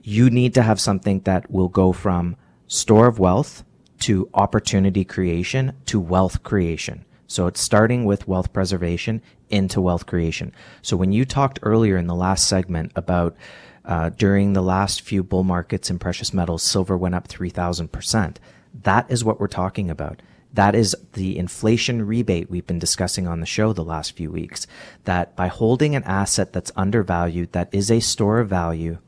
you 0.03 0.31
need 0.31 0.55
to 0.55 0.63
have 0.63 0.81
something 0.81 1.21
that 1.21 1.51
will 1.51 1.69
go 1.69 1.93
from 1.93 2.37
store 2.67 3.07
of 3.07 3.19
wealth 3.19 3.65
to 4.01 4.29
opportunity 4.35 5.05
creation 5.05 5.73
to 5.87 5.99
wealth 5.99 6.43
creation. 6.43 7.05
So 7.27 7.47
it's 7.47 7.61
starting 7.61 8.07
with 8.07 8.27
wealth 8.27 8.53
preservation 8.53 9.21
into 9.51 9.81
wealth 9.81 10.07
creation. 10.07 10.53
So 10.81 10.97
when 10.97 11.13
you 11.13 11.25
talked 11.25 11.59
earlier 11.63 11.97
in 11.99 12.07
the 12.07 12.15
last 12.15 12.49
segment 12.49 12.93
about 12.97 13.37
uh, 13.85 14.11
during 14.11 14.53
the 14.53 14.63
last 14.63 15.03
few 15.03 15.23
bull 15.23 15.45
markets 15.45 15.91
in 15.91 15.99
precious 15.99 16.33
metals, 16.33 16.63
silver 16.63 16.97
went 16.97 17.15
up 17.15 17.29
3,000%. 17.29 18.37
That 18.83 19.11
is 19.11 19.25
what 19.25 19.41
we're 19.41 19.47
talking 19.47 19.91
about. 19.91 20.23
That 20.53 20.75
is 20.75 20.97
the 21.13 21.37
inflation 21.37 22.07
rebate 22.07 22.51
we've 22.51 22.67
been 22.67 22.79
discussing 22.79 23.27
on 23.29 23.41
the 23.41 23.47
show 23.47 23.73
the 23.73 23.85
last 23.85 24.17
few 24.17 24.31
weeks. 24.31 24.67
That 25.05 25.37
by 25.37 25.49
holding 25.49 25.95
an 25.95 26.05
asset 26.05 26.53
that's 26.53 26.73
undervalued, 26.75 27.53
that 27.53 27.69
is 27.73 27.91
a 27.91 28.01
store 28.01 28.41
of 28.41 28.49
value, 28.49 28.99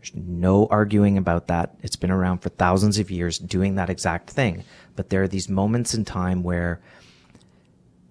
there's 0.00 0.12
no 0.14 0.66
arguing 0.66 1.18
about 1.18 1.46
that. 1.48 1.76
It's 1.82 1.96
been 1.96 2.10
around 2.10 2.38
for 2.38 2.48
thousands 2.48 2.98
of 2.98 3.10
years 3.10 3.38
doing 3.38 3.74
that 3.74 3.90
exact 3.90 4.30
thing. 4.30 4.64
But 4.96 5.10
there 5.10 5.22
are 5.22 5.28
these 5.28 5.48
moments 5.48 5.94
in 5.94 6.04
time 6.04 6.42
where 6.42 6.80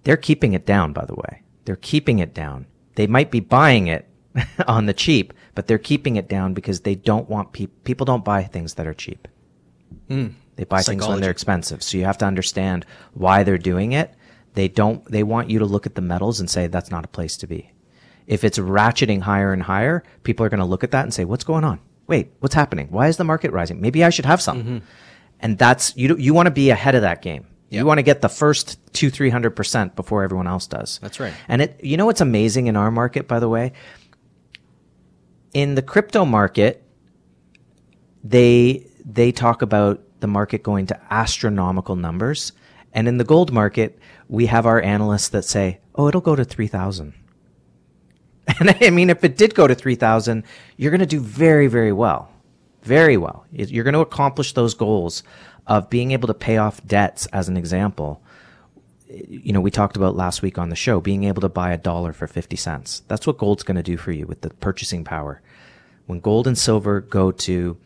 they're 0.03 0.17
keeping 0.17 0.53
it 0.53 0.65
down, 0.65 0.93
by 0.93 1.05
the 1.05 1.15
way. 1.15 1.41
They're 1.65 1.75
keeping 1.75 2.19
it 2.19 2.33
down. 2.33 2.67
They 2.95 3.07
might 3.07 3.31
be 3.31 3.39
buying 3.39 3.87
it 3.87 4.07
on 4.67 4.85
the 4.85 4.93
cheap, 4.93 5.33
but 5.55 5.67
they're 5.67 5.77
keeping 5.77 6.15
it 6.15 6.27
down 6.27 6.53
because 6.53 6.81
they 6.81 6.95
don't 6.95 7.29
want 7.29 7.53
people, 7.53 7.75
people 7.83 8.05
don't 8.05 8.25
buy 8.25 8.43
things 8.43 8.75
that 8.75 8.87
are 8.87 8.93
cheap. 8.93 9.27
Mm. 10.09 10.33
They 10.59 10.65
buy 10.65 10.81
things 10.81 11.07
when 11.07 11.21
they're 11.21 11.31
expensive. 11.31 11.81
So 11.81 11.97
you 11.97 12.03
have 12.03 12.17
to 12.17 12.25
understand 12.25 12.85
why 13.13 13.43
they're 13.43 13.57
doing 13.57 13.93
it. 13.93 14.13
They 14.55 14.67
don't, 14.67 15.09
they 15.09 15.23
want 15.23 15.49
you 15.49 15.59
to 15.59 15.65
look 15.65 15.85
at 15.85 15.95
the 15.95 16.01
metals 16.01 16.41
and 16.41 16.49
say, 16.49 16.67
that's 16.67 16.91
not 16.91 17.05
a 17.05 17.07
place 17.07 17.37
to 17.37 17.47
be. 17.47 17.71
If 18.27 18.43
it's 18.43 18.59
ratcheting 18.59 19.21
higher 19.21 19.53
and 19.53 19.63
higher, 19.63 20.03
people 20.23 20.45
are 20.45 20.49
going 20.49 20.59
to 20.59 20.65
look 20.65 20.83
at 20.83 20.91
that 20.91 21.03
and 21.03 21.13
say, 21.13 21.23
what's 21.23 21.45
going 21.45 21.63
on? 21.63 21.79
Wait, 22.07 22.33
what's 22.39 22.55
happening? 22.55 22.89
Why 22.89 23.07
is 23.07 23.15
the 23.15 23.23
market 23.23 23.53
rising? 23.53 23.79
Maybe 23.79 24.03
I 24.03 24.09
should 24.09 24.25
have 24.25 24.41
some. 24.41 24.59
Mm-hmm. 24.59 24.77
And 25.39 25.57
that's, 25.57 25.95
you, 25.95 26.17
you 26.17 26.33
want 26.33 26.47
to 26.47 26.51
be 26.51 26.71
ahead 26.71 26.93
of 26.93 27.03
that 27.03 27.21
game. 27.21 27.47
Yep. 27.69 27.79
You 27.79 27.85
want 27.85 27.99
to 27.99 28.03
get 28.03 28.19
the 28.19 28.27
first 28.27 28.77
two, 28.91 29.09
three 29.09 29.29
hundred 29.29 29.51
percent 29.51 29.95
before 29.95 30.23
everyone 30.23 30.47
else 30.47 30.67
does. 30.67 30.99
That's 31.01 31.21
right. 31.21 31.33
And 31.47 31.61
it, 31.61 31.79
you 31.81 31.95
know 31.95 32.05
what's 32.05 32.19
amazing 32.19 32.67
in 32.67 32.75
our 32.75 32.91
market, 32.91 33.29
by 33.29 33.39
the 33.39 33.47
way? 33.47 33.71
In 35.53 35.75
the 35.75 35.81
crypto 35.81 36.25
market, 36.25 36.83
they, 38.25 38.87
they 39.05 39.31
talk 39.31 39.61
about 39.61 40.01
the 40.19 40.27
market 40.27 40.63
going 40.63 40.87
to 40.87 40.99
astronomical 41.09 41.95
numbers. 41.95 42.51
And 42.93 43.07
in 43.07 43.17
the 43.17 43.23
gold 43.23 43.51
market, 43.51 43.99
we 44.27 44.47
have 44.47 44.65
our 44.65 44.81
analysts 44.81 45.29
that 45.29 45.45
say, 45.45 45.79
oh, 45.95 46.07
it'll 46.07 46.21
go 46.21 46.35
to 46.35 46.43
3,000. 46.43 47.13
And 48.59 48.75
I 48.81 48.89
mean, 48.89 49.11
if 49.11 49.23
it 49.23 49.37
did 49.37 49.53
go 49.53 49.67
to 49.67 49.75
3,000, 49.75 50.43
you're 50.75 50.89
going 50.89 50.99
to 51.01 51.05
do 51.05 51.19
very, 51.19 51.67
very 51.67 51.91
well. 51.91 52.31
Very 52.81 53.15
well. 53.15 53.45
You're 53.51 53.83
going 53.83 53.93
to 53.93 53.99
accomplish 53.99 54.53
those 54.53 54.73
goals 54.73 55.21
of 55.67 55.89
being 55.89 56.11
able 56.11 56.27
to 56.27 56.33
pay 56.33 56.57
off 56.57 56.85
debts, 56.85 57.27
as 57.27 57.47
an 57.47 57.57
example. 57.57 58.23
You 59.07 59.53
know, 59.53 59.61
we 59.61 59.69
talked 59.69 59.97
about 59.97 60.15
last 60.15 60.41
week 60.41 60.57
on 60.57 60.69
the 60.69 60.75
show, 60.75 60.99
being 60.99 61.25
able 61.25 61.41
to 61.41 61.49
buy 61.49 61.71
a 61.71 61.77
dollar 61.77 62.11
for 62.11 62.25
50 62.25 62.55
cents. 62.55 63.03
That's 63.07 63.27
what 63.27 63.37
gold's 63.37 63.63
going 63.63 63.77
to 63.77 63.83
do 63.83 63.97
for 63.97 64.11
you 64.11 64.25
with 64.25 64.41
the 64.41 64.49
purchasing 64.49 65.03
power. 65.03 65.41
When 66.07 66.19
gold 66.19 66.47
and 66.47 66.57
silver 66.57 67.01
go 67.01 67.31
to 67.31 67.77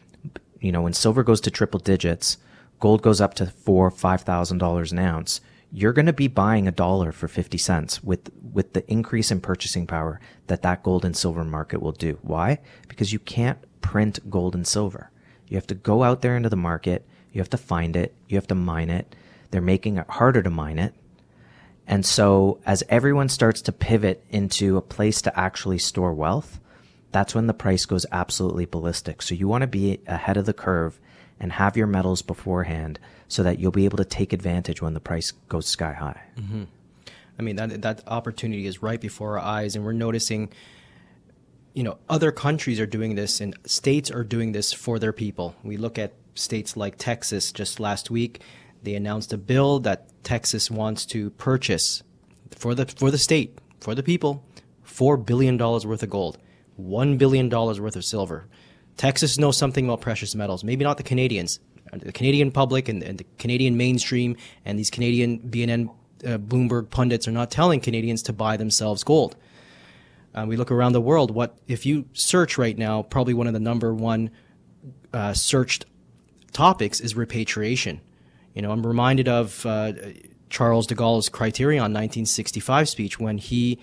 you 0.63 0.71
know, 0.71 0.81
when 0.81 0.93
silver 0.93 1.23
goes 1.23 1.41
to 1.41 1.51
triple 1.51 1.79
digits, 1.79 2.37
gold 2.79 3.01
goes 3.01 3.19
up 3.19 3.33
to 3.35 3.45
four, 3.47 3.91
five 3.91 4.21
thousand 4.21 4.57
dollars 4.59 4.91
an 4.91 4.99
ounce. 4.99 5.41
you're 5.75 5.93
going 5.93 6.05
to 6.05 6.13
be 6.13 6.27
buying 6.27 6.67
a 6.67 6.71
dollar 6.71 7.11
for 7.11 7.27
50 7.27 7.57
cents 7.57 8.03
with 8.03 8.29
with 8.53 8.73
the 8.73 8.89
increase 8.89 9.31
in 9.31 9.41
purchasing 9.41 9.87
power 9.87 10.19
that 10.47 10.61
that 10.61 10.83
gold 10.83 11.03
and 11.03 11.17
silver 11.17 11.43
market 11.43 11.81
will 11.81 11.91
do. 11.91 12.17
Why? 12.21 12.59
Because 12.87 13.11
you 13.11 13.19
can't 13.19 13.57
print 13.81 14.29
gold 14.29 14.53
and 14.55 14.65
silver. 14.67 15.09
You 15.47 15.57
have 15.57 15.67
to 15.67 15.75
go 15.75 16.03
out 16.03 16.21
there 16.21 16.37
into 16.37 16.49
the 16.49 16.55
market, 16.55 17.05
you 17.31 17.41
have 17.41 17.49
to 17.49 17.57
find 17.57 17.95
it, 17.95 18.13
you 18.29 18.37
have 18.37 18.47
to 18.47 18.55
mine 18.55 18.89
it. 18.89 19.15
They're 19.51 19.61
making 19.61 19.97
it 19.97 20.09
harder 20.09 20.41
to 20.43 20.49
mine 20.49 20.79
it. 20.79 20.93
And 21.87 22.05
so 22.05 22.59
as 22.65 22.83
everyone 22.87 23.27
starts 23.29 23.61
to 23.63 23.71
pivot 23.71 24.23
into 24.29 24.77
a 24.77 24.81
place 24.81 25.21
to 25.23 25.37
actually 25.37 25.79
store 25.79 26.13
wealth, 26.13 26.59
that's 27.13 27.33
when 27.33 27.47
the 27.47 27.53
price 27.53 27.85
goes 27.85 28.05
absolutely 28.11 28.65
ballistic. 28.65 29.21
So 29.21 29.35
you 29.35 29.47
want 29.47 29.61
to 29.61 29.67
be 29.67 29.99
ahead 30.07 30.35
of 30.35 30.45
the 30.45 30.53
curve 30.53 30.99
and 31.39 31.53
have 31.53 31.77
your 31.77 31.87
metals 31.87 32.21
beforehand 32.21 32.99
so 33.27 33.43
that 33.43 33.59
you'll 33.59 33.71
be 33.71 33.85
able 33.85 33.97
to 33.97 34.05
take 34.05 34.33
advantage 34.33 34.81
when 34.81 34.93
the 34.93 34.99
price 34.99 35.31
goes 35.49 35.67
sky 35.67 35.93
high. 35.93 36.21
Mm-hmm. 36.37 36.63
I 37.37 37.41
mean, 37.41 37.55
that, 37.55 37.81
that 37.81 38.03
opportunity 38.07 38.67
is 38.67 38.83
right 38.83 39.01
before 39.01 39.39
our 39.39 39.45
eyes, 39.45 39.75
and 39.75 39.83
we're 39.83 39.93
noticing, 39.93 40.51
you 41.73 41.83
know, 41.83 41.97
other 42.09 42.31
countries 42.31 42.79
are 42.79 42.85
doing 42.85 43.15
this 43.15 43.41
and 43.41 43.55
states 43.65 44.11
are 44.11 44.23
doing 44.23 44.51
this 44.51 44.71
for 44.71 44.99
their 44.99 45.13
people. 45.13 45.55
We 45.63 45.77
look 45.77 45.97
at 45.97 46.13
states 46.35 46.77
like 46.77 46.97
Texas 46.97 47.51
just 47.51 47.79
last 47.79 48.11
week. 48.11 48.41
They 48.83 48.95
announced 48.95 49.33
a 49.33 49.37
bill 49.37 49.79
that 49.79 50.09
Texas 50.23 50.69
wants 50.69 51.05
to 51.07 51.29
purchase 51.31 52.03
for 52.51 52.75
the 52.75 52.85
for 52.85 53.11
the 53.11 53.17
state, 53.17 53.57
for 53.79 53.95
the 53.95 54.03
people, 54.03 54.43
four 54.83 55.17
billion 55.17 55.57
dollars 55.57 55.85
worth 55.85 56.03
of 56.03 56.09
gold, 56.09 56.37
one 56.75 57.17
billion 57.17 57.49
dollars 57.49 57.79
worth 57.79 57.95
of 57.95 58.05
silver. 58.05 58.47
Texas 58.97 59.37
knows 59.37 59.57
something 59.57 59.85
about 59.85 60.01
precious 60.01 60.35
metals. 60.35 60.63
Maybe 60.63 60.83
not 60.83 60.97
the 60.97 61.03
Canadians, 61.03 61.59
the 61.91 62.11
Canadian 62.11 62.51
public 62.51 62.89
and, 62.89 63.03
and 63.03 63.17
the 63.17 63.25
Canadian 63.37 63.77
mainstream, 63.77 64.37
and 64.65 64.77
these 64.77 64.89
Canadian 64.89 65.39
BNN, 65.39 65.89
uh, 66.25 66.37
Bloomberg 66.37 66.89
pundits 66.89 67.27
are 67.27 67.31
not 67.31 67.51
telling 67.51 67.79
Canadians 67.79 68.23
to 68.23 68.33
buy 68.33 68.57
themselves 68.57 69.03
gold. 69.03 69.35
Uh, 70.35 70.45
we 70.47 70.57
look 70.57 70.71
around 70.71 70.93
the 70.93 71.01
world. 71.01 71.31
What 71.31 71.57
if 71.67 71.85
you 71.85 72.05
search 72.13 72.57
right 72.57 72.77
now? 72.77 73.03
Probably 73.03 73.33
one 73.33 73.47
of 73.47 73.53
the 73.53 73.59
number 73.59 73.93
one 73.93 74.31
uh, 75.13 75.33
searched 75.33 75.85
topics 76.51 76.99
is 76.99 77.15
repatriation. 77.15 78.01
You 78.53 78.61
know, 78.61 78.71
I'm 78.71 78.85
reminded 78.85 79.27
of 79.27 79.65
uh, 79.65 79.93
Charles 80.49 80.87
de 80.87 80.95
Gaulle's 80.95 81.29
Criterion 81.29 81.81
1965 81.81 82.89
speech 82.89 83.19
when 83.19 83.37
he 83.37 83.79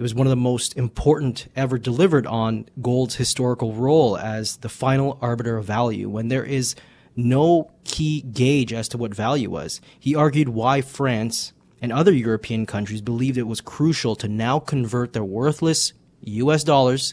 it 0.00 0.02
was 0.02 0.14
one 0.14 0.26
of 0.26 0.30
the 0.30 0.36
most 0.36 0.78
important 0.78 1.48
ever 1.54 1.76
delivered 1.76 2.26
on 2.26 2.64
gold's 2.80 3.16
historical 3.16 3.74
role 3.74 4.16
as 4.16 4.56
the 4.56 4.68
final 4.70 5.18
arbiter 5.20 5.58
of 5.58 5.66
value 5.66 6.08
when 6.08 6.28
there 6.28 6.42
is 6.42 6.74
no 7.16 7.70
key 7.84 8.22
gauge 8.22 8.72
as 8.72 8.88
to 8.88 8.96
what 8.96 9.14
value 9.14 9.50
was. 9.50 9.78
He 9.98 10.14
argued 10.14 10.48
why 10.48 10.80
France 10.80 11.52
and 11.82 11.92
other 11.92 12.14
European 12.14 12.64
countries 12.64 13.02
believed 13.02 13.36
it 13.36 13.42
was 13.42 13.60
crucial 13.60 14.16
to 14.16 14.26
now 14.26 14.58
convert 14.58 15.12
their 15.12 15.22
worthless 15.22 15.92
US 16.22 16.64
dollars 16.64 17.12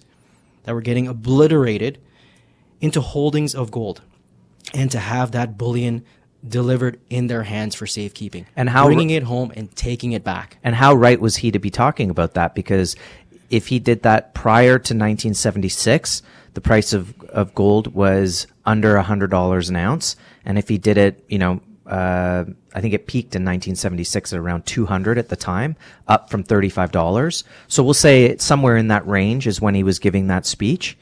that 0.64 0.74
were 0.74 0.80
getting 0.80 1.10
obliterated 1.10 2.00
into 2.80 3.02
holdings 3.02 3.54
of 3.54 3.70
gold 3.70 4.02
and 4.74 4.90
to 4.92 5.00
have 5.00 5.34
that 5.34 5.58
bullion 5.58 6.06
delivered 6.48 7.00
in 7.10 7.28
their 7.28 7.44
hands 7.44 7.76
for 7.76 7.88
safekeeping 7.88 8.46
and 8.56 8.70
how 8.70 8.86
bringing 8.86 9.10
it 9.10 9.24
home 9.24 9.52
and 9.56 9.76
taking 9.76 10.12
it 10.12 10.24
back 10.24 10.58
and 10.64 10.76
how 10.76 10.94
right 10.94 11.20
was 11.20 11.38
he 11.38 11.52
to 11.52 11.60
be 11.60 11.70
talking 11.70 12.10
about 12.10 12.36
that 12.36 12.54
because 12.54 12.96
if 13.50 13.68
he 13.68 13.80
did 13.80 14.04
that 14.04 14.34
prior 14.34 14.74
to 14.74 14.94
1976 14.94 16.22
the 16.54 16.62
price 16.62 16.94
of, 16.94 17.20
of 17.30 17.54
gold 17.56 17.94
was 17.94 18.48
under 18.66 18.96
$100 18.96 19.70
an 19.70 19.76
ounce 19.76 20.16
and 20.46 20.58
if 20.58 20.70
he 20.70 20.78
did 20.78 20.98
it 20.98 21.24
you 21.28 21.40
know 21.40 21.60
uh, 21.88 22.44
I 22.74 22.82
think 22.82 22.94
it 22.94 23.08
peaked 23.08 23.36
in 23.36 23.44
1976 23.44 24.34
at 24.34 24.40
around 24.40 24.66
200 24.66 25.18
at 25.18 25.30
the 25.30 25.36
time, 25.36 25.76
up 26.08 26.30
from 26.30 26.44
$35. 26.44 27.44
So 27.68 27.84
we'll 27.84 27.94
say 27.94 28.36
somewhere 28.38 28.78
in 28.78 28.90
that 28.90 29.08
range 29.08 29.48
is 29.48 29.62
when 29.62 29.74
he 29.74 29.84
was 29.84 29.98
giving 29.98 30.28
that 30.28 30.46
speech. 30.46 30.98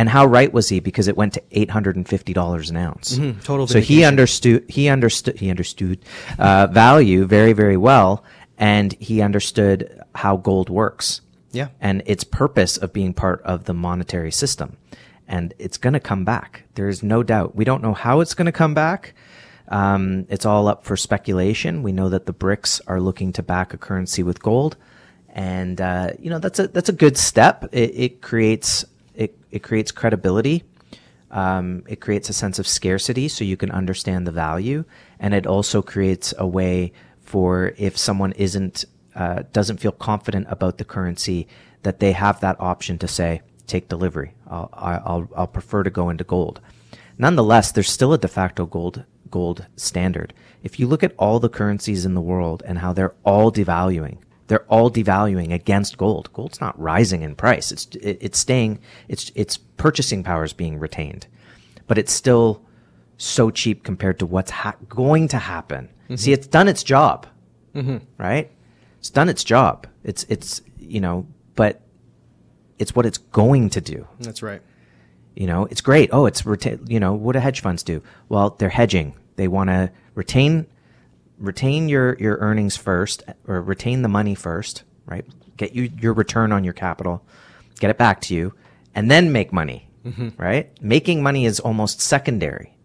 And 0.00 0.08
how 0.08 0.24
right 0.24 0.50
was 0.50 0.70
he? 0.70 0.80
Because 0.80 1.08
it 1.08 1.16
went 1.18 1.34
to 1.34 1.42
eight 1.50 1.68
hundred 1.68 1.94
and 1.96 2.08
fifty 2.08 2.32
dollars 2.32 2.70
an 2.70 2.78
ounce. 2.78 3.18
Mm-hmm, 3.18 3.40
total. 3.40 3.66
So 3.66 3.80
he 3.80 4.02
understood. 4.02 4.64
He 4.66 4.88
understood. 4.88 5.38
He 5.38 5.50
understood 5.50 5.98
uh, 6.38 6.68
value 6.68 7.26
very, 7.26 7.52
very 7.52 7.76
well, 7.76 8.24
and 8.56 8.94
he 8.94 9.20
understood 9.20 10.02
how 10.14 10.38
gold 10.38 10.70
works. 10.70 11.20
Yeah. 11.52 11.68
And 11.82 12.02
its 12.06 12.24
purpose 12.24 12.78
of 12.78 12.94
being 12.94 13.12
part 13.12 13.42
of 13.42 13.64
the 13.64 13.74
monetary 13.74 14.32
system, 14.32 14.78
and 15.28 15.52
it's 15.58 15.76
going 15.76 15.92
to 15.92 16.00
come 16.00 16.24
back. 16.24 16.62
There 16.76 16.88
is 16.88 17.02
no 17.02 17.22
doubt. 17.22 17.54
We 17.54 17.66
don't 17.66 17.82
know 17.82 17.92
how 17.92 18.20
it's 18.20 18.32
going 18.32 18.46
to 18.46 18.52
come 18.52 18.72
back. 18.72 19.12
Um, 19.68 20.24
it's 20.30 20.46
all 20.46 20.66
up 20.66 20.82
for 20.82 20.96
speculation. 20.96 21.82
We 21.82 21.92
know 21.92 22.08
that 22.08 22.24
the 22.24 22.32
BRICS 22.32 22.80
are 22.86 23.02
looking 23.02 23.34
to 23.34 23.42
back 23.42 23.74
a 23.74 23.76
currency 23.76 24.22
with 24.22 24.40
gold, 24.40 24.78
and 25.28 25.78
uh, 25.78 26.12
you 26.18 26.30
know 26.30 26.38
that's 26.38 26.58
a 26.58 26.68
that's 26.68 26.88
a 26.88 26.94
good 26.94 27.18
step. 27.18 27.68
It, 27.72 27.92
it 27.94 28.22
creates 28.22 28.86
it, 29.50 29.62
creates 29.62 29.92
credibility. 29.92 30.64
Um, 31.30 31.84
it 31.86 32.00
creates 32.00 32.28
a 32.28 32.32
sense 32.32 32.58
of 32.58 32.66
scarcity 32.66 33.28
so 33.28 33.44
you 33.44 33.56
can 33.56 33.70
understand 33.70 34.26
the 34.26 34.32
value. 34.32 34.84
And 35.18 35.34
it 35.34 35.46
also 35.46 35.82
creates 35.82 36.34
a 36.38 36.46
way 36.46 36.92
for 37.20 37.74
if 37.76 37.96
someone 37.96 38.32
isn't, 38.32 38.84
uh, 39.14 39.44
doesn't 39.52 39.78
feel 39.78 39.92
confident 39.92 40.46
about 40.50 40.78
the 40.78 40.84
currency, 40.84 41.46
that 41.82 42.00
they 42.00 42.12
have 42.12 42.40
that 42.40 42.60
option 42.60 42.98
to 42.98 43.08
say, 43.08 43.42
take 43.66 43.88
delivery. 43.88 44.32
I'll, 44.48 44.68
I'll, 44.72 45.28
I'll 45.36 45.46
prefer 45.46 45.82
to 45.82 45.90
go 45.90 46.10
into 46.10 46.24
gold. 46.24 46.60
Nonetheless, 47.16 47.72
there's 47.72 47.90
still 47.90 48.12
a 48.12 48.18
de 48.18 48.28
facto 48.28 48.66
gold, 48.66 49.04
gold 49.30 49.66
standard. 49.76 50.34
If 50.62 50.78
you 50.78 50.86
look 50.86 51.02
at 51.02 51.14
all 51.18 51.38
the 51.38 51.48
currencies 51.48 52.04
in 52.04 52.14
the 52.14 52.20
world 52.20 52.62
and 52.66 52.78
how 52.78 52.92
they're 52.92 53.14
all 53.24 53.52
devaluing, 53.52 54.18
they're 54.50 54.66
all 54.66 54.90
devaluing 54.90 55.52
against 55.52 55.96
gold. 55.96 56.28
Gold's 56.32 56.60
not 56.60 56.76
rising 56.76 57.22
in 57.22 57.36
price. 57.36 57.70
It's 57.70 57.86
it, 57.94 58.18
it's 58.20 58.38
staying. 58.40 58.80
Its 59.06 59.30
its 59.36 59.56
purchasing 59.56 60.24
power 60.24 60.42
is 60.42 60.52
being 60.52 60.80
retained, 60.80 61.28
but 61.86 61.98
it's 61.98 62.12
still 62.12 62.60
so 63.16 63.50
cheap 63.50 63.84
compared 63.84 64.18
to 64.18 64.26
what's 64.26 64.50
ha- 64.50 64.74
going 64.88 65.28
to 65.28 65.38
happen. 65.38 65.88
Mm-hmm. 66.04 66.16
See, 66.16 66.32
it's 66.32 66.48
done 66.48 66.66
its 66.66 66.82
job, 66.82 67.28
mm-hmm. 67.76 67.98
right? 68.18 68.50
It's 68.98 69.10
done 69.10 69.28
its 69.28 69.44
job. 69.44 69.86
It's 70.02 70.24
it's 70.28 70.62
you 70.80 71.00
know, 71.00 71.28
but 71.54 71.80
it's 72.80 72.92
what 72.92 73.06
it's 73.06 73.18
going 73.18 73.70
to 73.70 73.80
do. 73.80 74.04
That's 74.18 74.42
right. 74.42 74.62
You 75.36 75.46
know, 75.46 75.66
it's 75.66 75.80
great. 75.80 76.10
Oh, 76.12 76.26
it's 76.26 76.42
reta- 76.42 76.90
you 76.90 76.98
know, 76.98 77.14
what 77.14 77.34
do 77.34 77.38
hedge 77.38 77.60
funds 77.60 77.84
do? 77.84 78.02
Well, 78.28 78.56
they're 78.58 78.68
hedging. 78.68 79.14
They 79.36 79.46
want 79.46 79.70
to 79.70 79.92
retain 80.16 80.66
retain 81.40 81.88
your, 81.88 82.16
your 82.18 82.36
earnings 82.36 82.76
first 82.76 83.22
or 83.48 83.60
retain 83.60 84.02
the 84.02 84.08
money 84.08 84.34
first, 84.34 84.84
right? 85.06 85.24
Get 85.56 85.74
you 85.74 85.90
your 85.98 86.12
return 86.12 86.52
on 86.52 86.64
your 86.64 86.74
capital, 86.74 87.24
get 87.80 87.90
it 87.90 87.98
back 87.98 88.20
to 88.22 88.34
you, 88.34 88.54
and 88.94 89.10
then 89.10 89.32
make 89.32 89.52
money, 89.52 89.88
mm-hmm. 90.04 90.28
right? 90.40 90.70
Making 90.82 91.22
money 91.22 91.46
is 91.46 91.60
almost 91.60 92.00
secondary. 92.00 92.76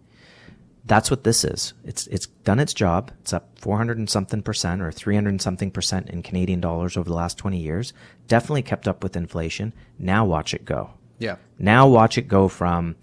That's 0.86 1.10
what 1.10 1.24
this 1.24 1.44
is. 1.44 1.74
It's 1.84 2.06
it's 2.08 2.28
done 2.28 2.60
its 2.60 2.74
job. 2.74 3.12
It's 3.22 3.34
up 3.34 3.58
400 3.60 3.98
and 3.98 4.10
something 4.10 4.44
percent 4.44 4.82
or 4.82 4.91
300 4.91 5.30
and 5.30 5.41
something 5.41 5.72
percent 5.72 6.10
in 6.10 6.22
Canadian 6.22 6.60
dollars 6.60 6.96
over 6.96 7.10
the 7.10 7.15
last 7.15 7.38
20 7.38 7.60
years. 7.60 7.91
Definitely 8.28 8.62
kept 8.62 8.88
up 8.88 9.02
with 9.02 9.15
inflation. 9.15 9.74
Now 9.98 10.26
watch 10.26 10.54
it 10.54 10.63
go. 10.63 10.91
Yeah. 11.18 11.38
Now 11.58 11.88
watch 11.88 12.18
it 12.18 12.28
go 12.28 12.48
from 12.48 12.96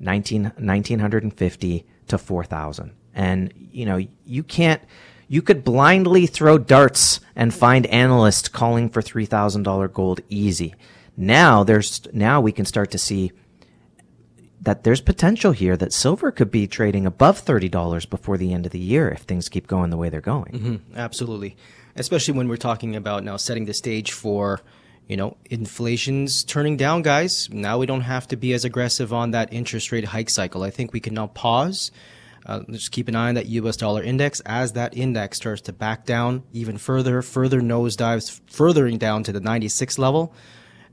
19, 0.00 0.42
1950 0.42 1.86
to 2.08 2.18
4,000. 2.18 2.92
And, 3.18 3.52
you 3.72 3.84
know, 3.84 3.98
you 4.24 4.44
can't, 4.44 4.80
you 5.26 5.42
could 5.42 5.64
blindly 5.64 6.26
throw 6.26 6.56
darts 6.56 7.18
and 7.34 7.52
find 7.52 7.84
analysts 7.86 8.48
calling 8.48 8.88
for 8.88 9.02
$3,000 9.02 9.92
gold 9.92 10.20
easy. 10.28 10.76
Now 11.16 11.64
there's, 11.64 12.06
now 12.12 12.40
we 12.40 12.52
can 12.52 12.64
start 12.64 12.92
to 12.92 12.98
see 12.98 13.32
that 14.60 14.84
there's 14.84 15.00
potential 15.00 15.50
here 15.50 15.76
that 15.76 15.92
silver 15.92 16.30
could 16.30 16.52
be 16.52 16.68
trading 16.68 17.06
above 17.06 17.44
$30 17.44 18.08
before 18.08 18.38
the 18.38 18.52
end 18.52 18.66
of 18.66 18.72
the 18.72 18.78
year 18.78 19.08
if 19.08 19.22
things 19.22 19.48
keep 19.48 19.66
going 19.66 19.90
the 19.90 19.96
way 19.96 20.08
they're 20.10 20.20
going. 20.20 20.52
Mm-hmm, 20.52 20.96
absolutely. 20.96 21.56
Especially 21.96 22.34
when 22.34 22.46
we're 22.46 22.56
talking 22.56 22.94
about 22.94 23.24
now 23.24 23.36
setting 23.36 23.64
the 23.64 23.74
stage 23.74 24.12
for, 24.12 24.60
you 25.08 25.16
know, 25.16 25.36
inflation's 25.50 26.44
turning 26.44 26.76
down, 26.76 27.02
guys. 27.02 27.48
Now 27.50 27.78
we 27.78 27.86
don't 27.86 28.02
have 28.02 28.28
to 28.28 28.36
be 28.36 28.52
as 28.52 28.64
aggressive 28.64 29.12
on 29.12 29.32
that 29.32 29.52
interest 29.52 29.90
rate 29.90 30.04
hike 30.04 30.30
cycle. 30.30 30.62
I 30.62 30.70
think 30.70 30.92
we 30.92 31.00
can 31.00 31.14
now 31.14 31.26
pause 31.26 31.90
uh, 32.48 32.60
just 32.70 32.90
keep 32.90 33.08
an 33.08 33.14
eye 33.14 33.28
on 33.28 33.34
that 33.34 33.46
U.S. 33.46 33.76
dollar 33.76 34.02
index 34.02 34.40
as 34.40 34.72
that 34.72 34.96
index 34.96 35.36
starts 35.36 35.60
to 35.62 35.72
back 35.72 36.06
down 36.06 36.42
even 36.52 36.78
further, 36.78 37.20
further 37.20 37.60
nosedives, 37.60 38.40
furthering 38.46 38.96
down 38.96 39.22
to 39.24 39.32
the 39.32 39.40
96 39.40 39.98
level. 39.98 40.32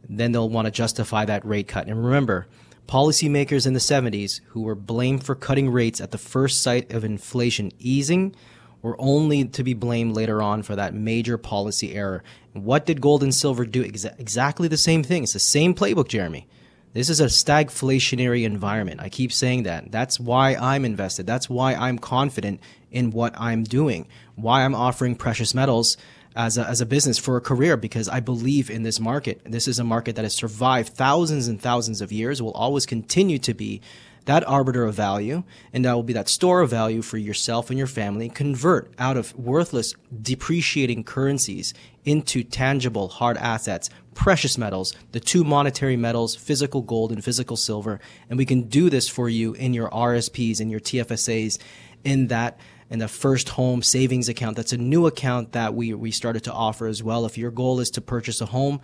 Then 0.07 0.33
they'll 0.33 0.49
want 0.49 0.65
to 0.65 0.71
justify 0.71 1.25
that 1.25 1.45
rate 1.45 1.67
cut. 1.69 1.87
And 1.87 2.03
remember, 2.03 2.47
policymakers 2.87 3.65
in 3.65 3.73
the 3.73 3.79
70s 3.79 4.41
who 4.49 4.61
were 4.61 4.75
blamed 4.75 5.23
for 5.23 5.33
cutting 5.33 5.69
rates 5.69 6.01
at 6.01 6.11
the 6.11 6.17
first 6.17 6.61
sight 6.61 6.91
of 6.91 7.03
inflation 7.03 7.71
easing 7.79 8.35
were 8.81 8.95
only 8.99 9.45
to 9.45 9.63
be 9.63 9.73
blamed 9.73 10.15
later 10.15 10.43
on 10.43 10.61
for 10.61 10.75
that 10.75 10.93
major 10.93 11.37
policy 11.37 11.95
error. 11.95 12.23
And 12.53 12.65
what 12.65 12.85
did 12.85 13.01
gold 13.01 13.23
and 13.23 13.33
silver 13.33 13.65
do? 13.65 13.83
Exa- 13.83 14.19
exactly 14.19 14.67
the 14.67 14.77
same 14.77 15.03
thing. 15.03 15.23
It's 15.23 15.33
the 15.33 15.39
same 15.39 15.73
playbook, 15.73 16.09
Jeremy. 16.09 16.47
This 16.95 17.10
is 17.10 17.19
a 17.19 17.25
stagflationary 17.25 18.45
environment. 18.45 19.01
I 19.01 19.10
keep 19.10 19.34
saying 19.34 19.63
that. 19.63 19.91
That's 19.91 20.17
why 20.17 20.55
I'm 20.55 20.86
invested. 20.86 21.27
That's 21.27 21.49
why 21.49 21.73
I'm 21.73 21.99
confident 21.99 22.62
in 22.89 23.12
what 23.12 23.38
I'm 23.38 23.65
doing, 23.65 24.08
why 24.36 24.63
I'm 24.63 24.73
offering 24.73 25.17
precious 25.17 25.53
metals 25.53 25.97
as 26.38 26.58
a, 26.58 26.65
as 26.65 26.79
a 26.79 26.86
business 26.86 27.17
for 27.17 27.36
a 27.36 27.41
career 27.41 27.75
because 27.75 28.08
I 28.08 28.21
believe 28.21 28.69
in 28.69 28.84
this 28.84 29.01
market. 29.01 29.41
This 29.43 29.67
is 29.67 29.77
a 29.77 29.84
market 29.84 30.15
that 30.15 30.23
has 30.23 30.34
survived 30.34 30.93
thousands 30.93 31.49
and 31.49 31.62
thousands 31.62 31.99
of 31.99 32.13
years, 32.13 32.41
will 32.41 32.53
always 32.53 32.86
continue 32.86 33.39
to 33.39 33.53
be 33.53 33.81
that 34.25 34.47
arbiter 34.47 34.85
of 34.85 34.95
value, 34.95 35.43
and 35.71 35.85
that 35.85 35.93
will 35.93 36.03
be 36.03 36.13
that 36.13 36.29
store 36.29 36.61
of 36.61 36.69
value 36.69 37.01
for 37.01 37.17
yourself 37.17 37.69
and 37.69 37.77
your 37.77 37.88
family. 37.88 38.29
Convert 38.29 38.91
out 38.97 39.17
of 39.17 39.38
worthless, 39.38 39.93
depreciating 40.21 41.03
currencies 41.03 41.73
into 42.03 42.43
tangible, 42.43 43.07
hard 43.07 43.38
assets, 43.38 43.89
precious 44.13 44.57
metals, 44.57 44.93
the 45.11 45.19
two 45.19 45.43
monetary 45.43 45.95
metals, 45.95 46.35
physical 46.35 46.81
gold 46.81 47.11
and 47.11 47.23
physical 47.23 47.55
silver. 47.55 47.99
And 48.29 48.38
we 48.38 48.45
can 48.45 48.63
do 48.63 48.89
this 48.89 49.07
for 49.07 49.29
you 49.29 49.53
in 49.53 49.73
your 49.73 49.89
RSPs, 49.89 50.59
in 50.59 50.69
your 50.69 50.79
TFSAs, 50.79 51.59
in 52.03 52.27
that 52.27 52.59
in 52.89 52.99
the 52.99 53.07
first 53.07 53.49
home 53.49 53.81
savings 53.81 54.29
account. 54.29 54.55
That's 54.55 54.73
a 54.73 54.77
new 54.77 55.07
account 55.07 55.53
that 55.53 55.73
we, 55.73 55.93
we 55.93 56.11
started 56.11 56.43
to 56.45 56.53
offer 56.53 56.88
as 56.88 57.01
well. 57.01 57.25
If 57.25 57.38
your 57.38 57.51
goal 57.51 57.79
is 57.79 57.89
to 57.91 58.01
purchase 58.01 58.41
a 58.41 58.45
home 58.45 58.79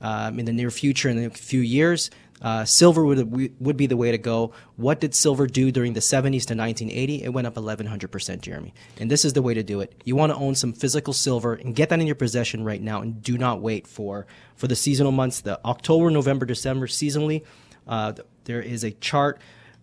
um, 0.00 0.38
in 0.38 0.44
the 0.44 0.52
near 0.52 0.70
future, 0.70 1.08
in 1.08 1.24
a 1.24 1.30
few 1.30 1.60
years, 1.60 2.10
uh, 2.42 2.64
silver 2.64 3.04
would 3.04 3.60
would 3.60 3.76
be 3.76 3.86
the 3.86 3.96
way 3.96 4.10
to 4.10 4.18
go. 4.18 4.52
What 4.76 5.00
did 5.00 5.14
silver 5.14 5.46
do 5.46 5.70
during 5.70 5.94
the 5.94 6.00
70s 6.00 6.46
to 6.46 6.54
1980? 6.54 7.24
It 7.24 7.30
went 7.30 7.46
up 7.46 7.54
1100%, 7.54 8.40
Jeremy. 8.40 8.74
And 9.00 9.10
this 9.10 9.24
is 9.24 9.32
the 9.32 9.42
way 9.42 9.54
to 9.54 9.62
do 9.62 9.80
it. 9.80 10.02
You 10.04 10.16
want 10.16 10.32
to 10.32 10.38
own 10.38 10.54
some 10.54 10.72
physical 10.72 11.12
silver 11.12 11.54
and 11.54 11.74
get 11.74 11.88
that 11.88 12.00
in 12.00 12.06
your 12.06 12.16
possession 12.16 12.64
right 12.64 12.80
now, 12.80 13.00
and 13.00 13.22
do 13.22 13.38
not 13.38 13.60
wait 13.60 13.86
for 13.86 14.26
for 14.54 14.66
the 14.66 14.76
seasonal 14.76 15.12
months, 15.12 15.40
the 15.40 15.60
October, 15.64 16.10
November, 16.10 16.46
December 16.46 16.86
seasonally. 16.86 17.44
Uh, 17.86 18.12
there 18.44 18.60
is 18.60 18.84
a 18.84 18.90
chart, 18.90 19.40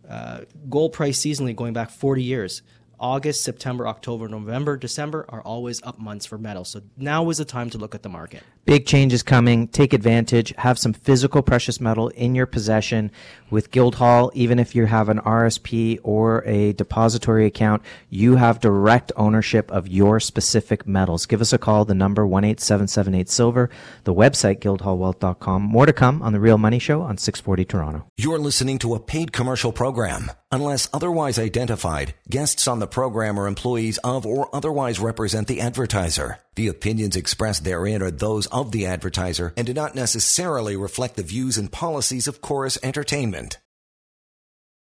uh, 0.07 0.41
gold 0.69 0.93
price 0.93 1.19
seasonally 1.19 1.55
going 1.55 1.73
back 1.73 1.89
40 1.89 2.21
years. 2.21 2.61
August, 2.99 3.43
September, 3.43 3.85
October, 3.87 4.29
November, 4.29 4.77
December 4.77 5.25
are 5.27 5.41
always 5.41 5.83
up 5.83 5.99
months 5.99 6.25
for 6.25 6.37
metals. 6.37 6.69
So 6.69 6.81
now 6.95 7.29
is 7.29 7.37
the 7.37 7.45
time 7.45 7.69
to 7.71 7.77
look 7.77 7.95
at 7.95 8.01
the 8.01 8.09
market. 8.09 8.43
Big 8.65 8.85
changes 8.85 9.23
coming. 9.23 9.67
Take 9.67 9.91
advantage. 9.91 10.53
Have 10.57 10.79
some 10.79 10.93
physical 10.93 11.41
precious 11.41 11.81
metal 11.81 12.07
in 12.09 12.33
your 12.33 12.45
possession 12.45 13.11
with 13.49 13.71
Guildhall. 13.71 14.31
Even 14.33 14.57
if 14.57 14.73
you 14.73 14.85
have 14.85 15.09
an 15.09 15.19
RSP 15.19 15.99
or 16.01 16.45
a 16.45 16.71
depository 16.73 17.45
account, 17.45 17.81
you 18.09 18.37
have 18.37 18.61
direct 18.61 19.11
ownership 19.17 19.69
of 19.69 19.89
your 19.89 20.21
specific 20.21 20.87
metals. 20.87 21.25
Give 21.25 21.41
us 21.41 21.51
a 21.51 21.57
call. 21.57 21.83
The 21.83 21.93
number 21.93 22.25
one 22.25 22.45
eight 22.45 22.61
seven 22.61 22.87
seven 22.87 23.13
eight 23.13 23.29
silver. 23.29 23.69
The 24.05 24.13
website 24.13 24.59
guildhallwealth.com. 24.59 25.61
More 25.61 25.85
to 25.85 25.93
come 25.93 26.21
on 26.21 26.31
the 26.31 26.39
Real 26.39 26.57
Money 26.57 26.79
Show 26.79 27.01
on 27.01 27.17
six 27.17 27.41
forty 27.41 27.65
Toronto. 27.65 28.05
You're 28.15 28.39
listening 28.39 28.79
to 28.79 28.95
a 28.95 28.99
paid 28.99 29.33
commercial 29.33 29.73
program. 29.73 30.31
Unless 30.53 30.87
otherwise 30.93 31.39
identified, 31.39 32.13
guests 32.29 32.67
on 32.67 32.79
the 32.79 32.87
program 32.87 33.39
are 33.39 33.47
employees 33.47 33.97
of 34.03 34.25
or 34.25 34.55
otherwise 34.55 34.99
represent 34.99 35.47
the 35.47 35.59
advertiser. 35.59 36.37
The 36.55 36.67
opinions 36.67 37.15
expressed 37.15 37.63
therein 37.63 38.03
are 38.03 38.11
those 38.11 38.45
of 38.47 38.71
the 38.71 38.85
advertiser 38.85 39.53
and 39.57 39.65
do 39.65 39.73
not 39.73 39.95
necessarily 39.95 40.75
reflect 40.77 41.15
the 41.15 41.23
views 41.23 41.57
and 41.57 41.71
policies 41.71 42.27
of 42.27 42.41
Corus 42.41 42.77
Entertainment. 42.83 43.57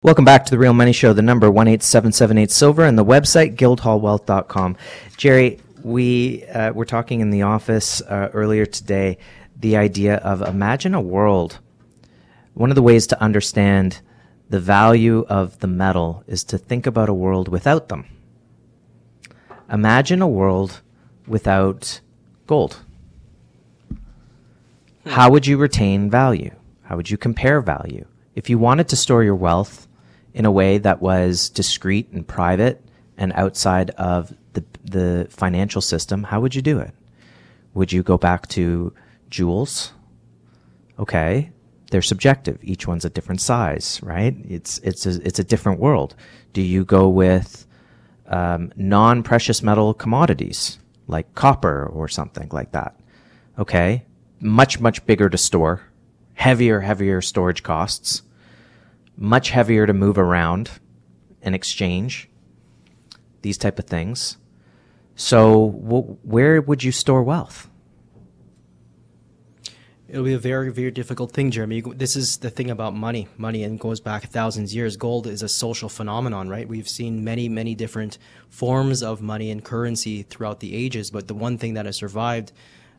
Welcome 0.00 0.24
back 0.24 0.44
to 0.44 0.52
the 0.52 0.60
Real 0.60 0.74
Money 0.74 0.92
Show, 0.92 1.12
the 1.12 1.22
number 1.22 1.48
18778 1.48 2.52
Silver 2.52 2.84
and 2.84 2.96
the 2.96 3.04
website 3.04 3.56
guildhallwealth.com. 3.56 4.76
Jerry, 5.16 5.58
we 5.82 6.44
uh, 6.44 6.72
were 6.72 6.84
talking 6.84 7.18
in 7.18 7.30
the 7.30 7.42
office 7.42 8.00
uh, 8.00 8.30
earlier 8.32 8.64
today 8.64 9.18
the 9.58 9.76
idea 9.76 10.18
of 10.18 10.42
imagine 10.42 10.94
a 10.94 11.00
world. 11.00 11.58
One 12.54 12.70
of 12.70 12.76
the 12.76 12.82
ways 12.82 13.08
to 13.08 13.20
understand 13.20 14.00
the 14.48 14.60
value 14.60 15.26
of 15.28 15.58
the 15.58 15.66
metal 15.66 16.22
is 16.28 16.44
to 16.44 16.58
think 16.58 16.86
about 16.86 17.08
a 17.08 17.14
world 17.14 17.48
without 17.48 17.88
them. 17.88 18.06
Imagine 19.68 20.22
a 20.22 20.28
world 20.28 20.80
without 21.26 22.00
gold. 22.46 22.78
How 25.06 25.30
would 25.30 25.46
you 25.46 25.56
retain 25.56 26.10
value? 26.10 26.54
How 26.82 26.96
would 26.96 27.10
you 27.10 27.16
compare 27.16 27.60
value? 27.60 28.06
If 28.34 28.50
you 28.50 28.58
wanted 28.58 28.88
to 28.88 28.96
store 28.96 29.22
your 29.22 29.34
wealth 29.34 29.86
in 30.34 30.44
a 30.44 30.50
way 30.50 30.78
that 30.78 31.00
was 31.00 31.48
discreet 31.48 32.10
and 32.10 32.26
private 32.26 32.82
and 33.16 33.32
outside 33.32 33.90
of 33.90 34.34
the, 34.52 34.64
the 34.84 35.26
financial 35.30 35.80
system, 35.80 36.24
how 36.24 36.40
would 36.40 36.54
you 36.54 36.62
do 36.62 36.78
it? 36.78 36.92
Would 37.74 37.92
you 37.92 38.02
go 38.02 38.18
back 38.18 38.48
to 38.48 38.92
jewels? 39.30 39.92
Okay 40.98 41.50
they're 41.90 42.02
subjective. 42.02 42.58
Each 42.62 42.86
one's 42.86 43.04
a 43.04 43.10
different 43.10 43.40
size, 43.40 44.00
right? 44.02 44.36
It's 44.48 44.78
it's 44.78 45.06
a, 45.06 45.20
it's 45.26 45.38
a 45.38 45.44
different 45.44 45.80
world. 45.80 46.14
Do 46.52 46.62
you 46.62 46.84
go 46.84 47.08
with 47.08 47.66
um, 48.26 48.72
non-precious 48.76 49.62
metal 49.62 49.94
commodities 49.94 50.78
like 51.06 51.34
copper 51.34 51.86
or 51.86 52.08
something 52.08 52.48
like 52.52 52.72
that? 52.72 52.98
Okay, 53.58 54.04
much 54.40 54.80
much 54.80 55.04
bigger 55.06 55.28
to 55.28 55.38
store, 55.38 55.82
heavier 56.34 56.80
heavier 56.80 57.20
storage 57.20 57.62
costs, 57.62 58.22
much 59.16 59.50
heavier 59.50 59.86
to 59.86 59.92
move 59.92 60.18
around 60.18 60.70
and 61.42 61.54
exchange. 61.54 62.28
These 63.42 63.58
type 63.58 63.78
of 63.78 63.86
things. 63.86 64.36
So, 65.14 65.68
wh- 65.70 66.26
where 66.26 66.60
would 66.60 66.84
you 66.84 66.92
store 66.92 67.22
wealth? 67.22 67.70
It'll 70.08 70.24
be 70.24 70.34
a 70.34 70.38
very, 70.38 70.70
very 70.70 70.92
difficult 70.92 71.32
thing, 71.32 71.50
Jeremy. 71.50 71.80
This 71.80 72.14
is 72.14 72.38
the 72.38 72.50
thing 72.50 72.70
about 72.70 72.94
money. 72.94 73.26
Money 73.36 73.64
and 73.64 73.78
goes 73.78 73.98
back 73.98 74.28
thousands 74.28 74.70
of 74.70 74.76
years. 74.76 74.96
Gold 74.96 75.26
is 75.26 75.42
a 75.42 75.48
social 75.48 75.88
phenomenon, 75.88 76.48
right? 76.48 76.68
We've 76.68 76.88
seen 76.88 77.24
many, 77.24 77.48
many 77.48 77.74
different 77.74 78.18
forms 78.48 79.02
of 79.02 79.20
money 79.20 79.50
and 79.50 79.64
currency 79.64 80.22
throughout 80.22 80.60
the 80.60 80.76
ages, 80.76 81.10
but 81.10 81.26
the 81.26 81.34
one 81.34 81.58
thing 81.58 81.74
that 81.74 81.86
has 81.86 81.96
survived 81.96 82.52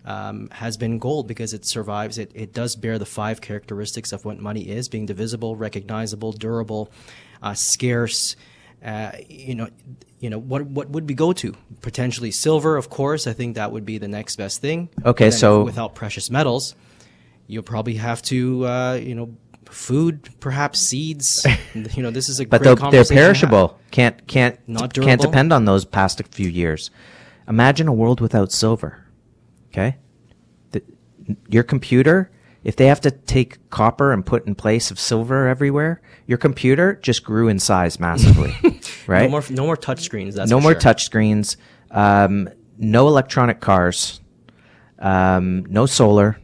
um, 0.03 0.49
has 0.51 0.75
been 0.75 0.99
gold 0.99 1.27
because 1.27 1.53
it 1.53 1.65
survives. 1.65 2.17
It, 2.17 2.31
it 2.33 2.53
does 2.53 2.75
bear 2.75 2.99
the 2.99 3.05
five 3.05 3.39
characteristics 3.39 4.11
of 4.11 4.25
what 4.25 4.39
money 4.39 4.67
is: 4.67 4.89
being 4.89 5.05
divisible, 5.05 5.55
recognizable, 5.55 6.33
durable, 6.33 6.91
uh, 7.41 7.53
scarce. 7.53 8.35
Uh, 8.83 9.11
you 9.29 9.55
know, 9.55 9.69
you 10.19 10.29
know 10.29 10.39
what 10.39 10.65
what 10.65 10.89
would 10.89 11.07
we 11.07 11.15
go 11.15 11.31
to 11.33 11.55
potentially 11.81 12.31
silver 12.31 12.75
of 12.75 12.89
course 12.89 13.27
i 13.27 13.33
think 13.33 13.55
that 13.55 13.71
would 13.71 13.85
be 13.85 13.97
the 13.97 14.07
next 14.07 14.35
best 14.35 14.61
thing 14.61 14.89
okay 15.05 15.29
so 15.29 15.63
without 15.63 15.93
precious 15.95 16.29
metals 16.31 16.75
you'll 17.47 17.63
probably 17.63 17.95
have 17.95 18.21
to, 18.23 18.65
uh, 18.65 18.93
you 19.01 19.15
know, 19.15 19.35
food, 19.65 20.29
perhaps 20.39 20.79
seeds. 20.79 21.45
you 21.73 22.03
know, 22.03 22.11
this 22.11 22.29
is 22.29 22.39
a 22.39 22.45
but 22.45 22.63
they're 22.63 22.75
perishable. 22.75 23.79
Can't 23.91 24.27
can't 24.27 24.59
Not 24.67 24.93
can't 24.93 25.21
depend 25.21 25.51
on 25.51 25.65
those 25.65 25.85
past 25.85 26.21
few 26.31 26.49
years. 26.49 26.91
Imagine 27.47 27.87
a 27.87 27.93
world 27.93 28.21
without 28.21 28.51
silver. 28.51 29.05
Okay, 29.69 29.97
the, 30.71 30.83
your 31.49 31.63
computer. 31.63 32.31
If 32.63 32.75
they 32.75 32.87
have 32.87 32.99
to 33.01 33.11
take 33.11 33.69
copper 33.69 34.11
and 34.11 34.25
put 34.25 34.45
in 34.45 34.53
place 34.53 34.91
of 34.91 34.99
silver 34.99 35.47
everywhere, 35.47 36.01
your 36.25 36.37
computer 36.37 36.95
just 37.01 37.23
grew 37.23 37.47
in 37.47 37.59
size 37.59 37.97
massively, 37.97 38.53
right? 39.07 39.23
No 39.23 39.29
more, 39.29 39.43
no 39.49 39.65
more 39.65 39.77
touch 39.77 40.01
screens. 40.01 40.35
That's 40.35 40.51
no 40.51 40.59
more 40.59 40.73
sure. 40.73 40.81
touch 40.81 41.05
screens. 41.05 41.55
Um, 41.91 42.49
no 42.77 43.07
electronic 43.07 43.61
cars. 43.61 44.19
Um, 44.99 45.65
no 45.67 45.85
solar 45.85 46.41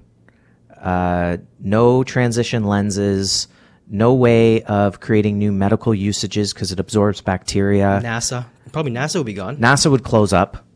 uh, 0.83 1.37
no 1.61 2.03
transition 2.03 2.65
lenses, 2.65 3.47
no 3.87 4.13
way 4.13 4.61
of 4.63 4.99
creating 4.99 5.37
new 5.37 5.51
medical 5.51 5.95
usages 5.95 6.53
because 6.53 6.71
it 6.71 6.79
absorbs 6.79 7.21
bacteria. 7.21 8.01
NASA, 8.03 8.45
probably 8.73 8.91
NASA 8.91 9.15
would 9.15 9.25
be 9.25 9.33
gone. 9.33 9.57
NASA 9.57 9.89
would 9.89 10.03
close 10.03 10.33
up. 10.33 10.67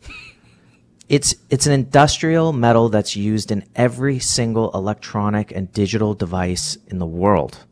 It's 1.09 1.35
it's 1.49 1.67
an 1.67 1.73
industrial 1.73 2.53
metal 2.53 2.89
that's 2.89 3.15
used 3.15 3.51
in 3.51 3.65
every 3.75 4.19
single 4.19 4.71
electronic 4.73 5.51
and 5.51 5.71
digital 5.71 6.13
device 6.13 6.77
in 6.87 6.99
the 6.99 7.05
world. 7.05 7.65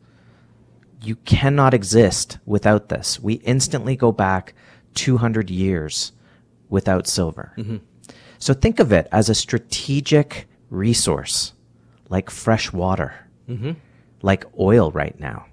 You 1.02 1.15
cannot 1.17 1.74
exist 1.74 2.38
without 2.45 2.89
this. 2.89 3.19
We 3.19 3.36
instantly 3.36 3.95
go 3.95 4.12
back 4.12 4.54
200 4.95 5.50
years 5.50 6.13
without 6.69 7.08
silver. 7.08 7.54
Mm-hmm. 7.58 7.78
So 8.39 8.54
think 8.54 8.80
of 8.80 8.91
it 8.91 9.08
as 9.12 9.30
a 9.30 9.36
strategic 9.36 10.48
resource 10.69 11.54
like 12.10 12.30
fresh 12.30 12.72
water, 12.72 13.13
mm-hmm. 13.50 13.74
like 14.22 14.46
oil 14.60 14.91
right 14.91 15.20
now. 15.20 15.46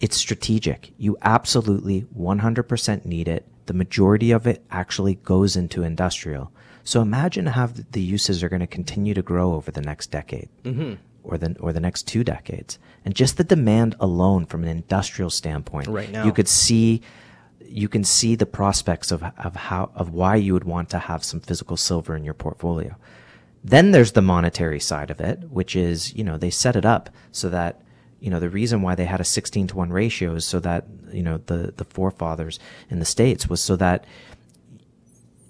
It's 0.00 0.16
strategic. 0.16 0.92
You 0.98 1.16
absolutely 1.22 2.06
100% 2.18 3.04
need 3.04 3.28
it. 3.28 3.46
The 3.66 3.74
majority 3.74 4.30
of 4.30 4.46
it 4.46 4.62
actually 4.70 5.14
goes 5.16 5.56
into 5.56 5.82
industrial. 5.82 6.52
So 6.84 7.00
imagine 7.00 7.46
how 7.46 7.70
the 7.90 8.00
uses 8.00 8.42
are 8.42 8.48
going 8.48 8.60
to 8.60 8.66
continue 8.66 9.14
to 9.14 9.22
grow 9.22 9.54
over 9.54 9.70
the 9.70 9.80
next 9.80 10.10
decade. 10.10 10.48
Mm-hmm. 10.62 10.94
Or 11.24 11.38
the, 11.38 11.56
or 11.58 11.72
the 11.72 11.80
next 11.80 12.04
two 12.04 12.22
decades. 12.22 12.78
And 13.04 13.14
just 13.14 13.36
the 13.36 13.42
demand 13.42 13.96
alone 13.98 14.46
from 14.46 14.62
an 14.62 14.68
industrial 14.68 15.30
standpoint. 15.30 15.88
Right 15.88 16.10
now. 16.10 16.24
You 16.24 16.32
could 16.32 16.46
see 16.46 17.02
you 17.68 17.88
can 17.88 18.04
see 18.04 18.34
the 18.34 18.46
prospects 18.46 19.10
of, 19.10 19.22
of 19.22 19.56
how 19.56 19.90
of 19.94 20.10
why 20.10 20.36
you 20.36 20.52
would 20.52 20.64
want 20.64 20.88
to 20.90 20.98
have 20.98 21.24
some 21.24 21.40
physical 21.40 21.76
silver 21.76 22.16
in 22.16 22.24
your 22.24 22.34
portfolio. 22.34 22.96
Then 23.64 23.90
there's 23.90 24.12
the 24.12 24.22
monetary 24.22 24.80
side 24.80 25.10
of 25.10 25.20
it, 25.20 25.50
which 25.50 25.74
is, 25.74 26.14
you 26.14 26.22
know, 26.22 26.36
they 26.36 26.50
set 26.50 26.76
it 26.76 26.84
up 26.84 27.10
so 27.32 27.48
that, 27.48 27.82
you 28.20 28.30
know, 28.30 28.40
the 28.40 28.50
reason 28.50 28.82
why 28.82 28.94
they 28.94 29.06
had 29.06 29.20
a 29.20 29.24
16 29.24 29.68
to 29.68 29.76
1 29.76 29.92
ratio 29.92 30.34
is 30.34 30.44
so 30.44 30.60
that, 30.60 30.86
you 31.10 31.22
know, 31.22 31.38
the, 31.46 31.72
the 31.76 31.84
forefathers 31.84 32.58
in 32.88 33.00
the 33.00 33.04
States 33.04 33.48
was 33.48 33.62
so 33.62 33.76
that 33.76 34.04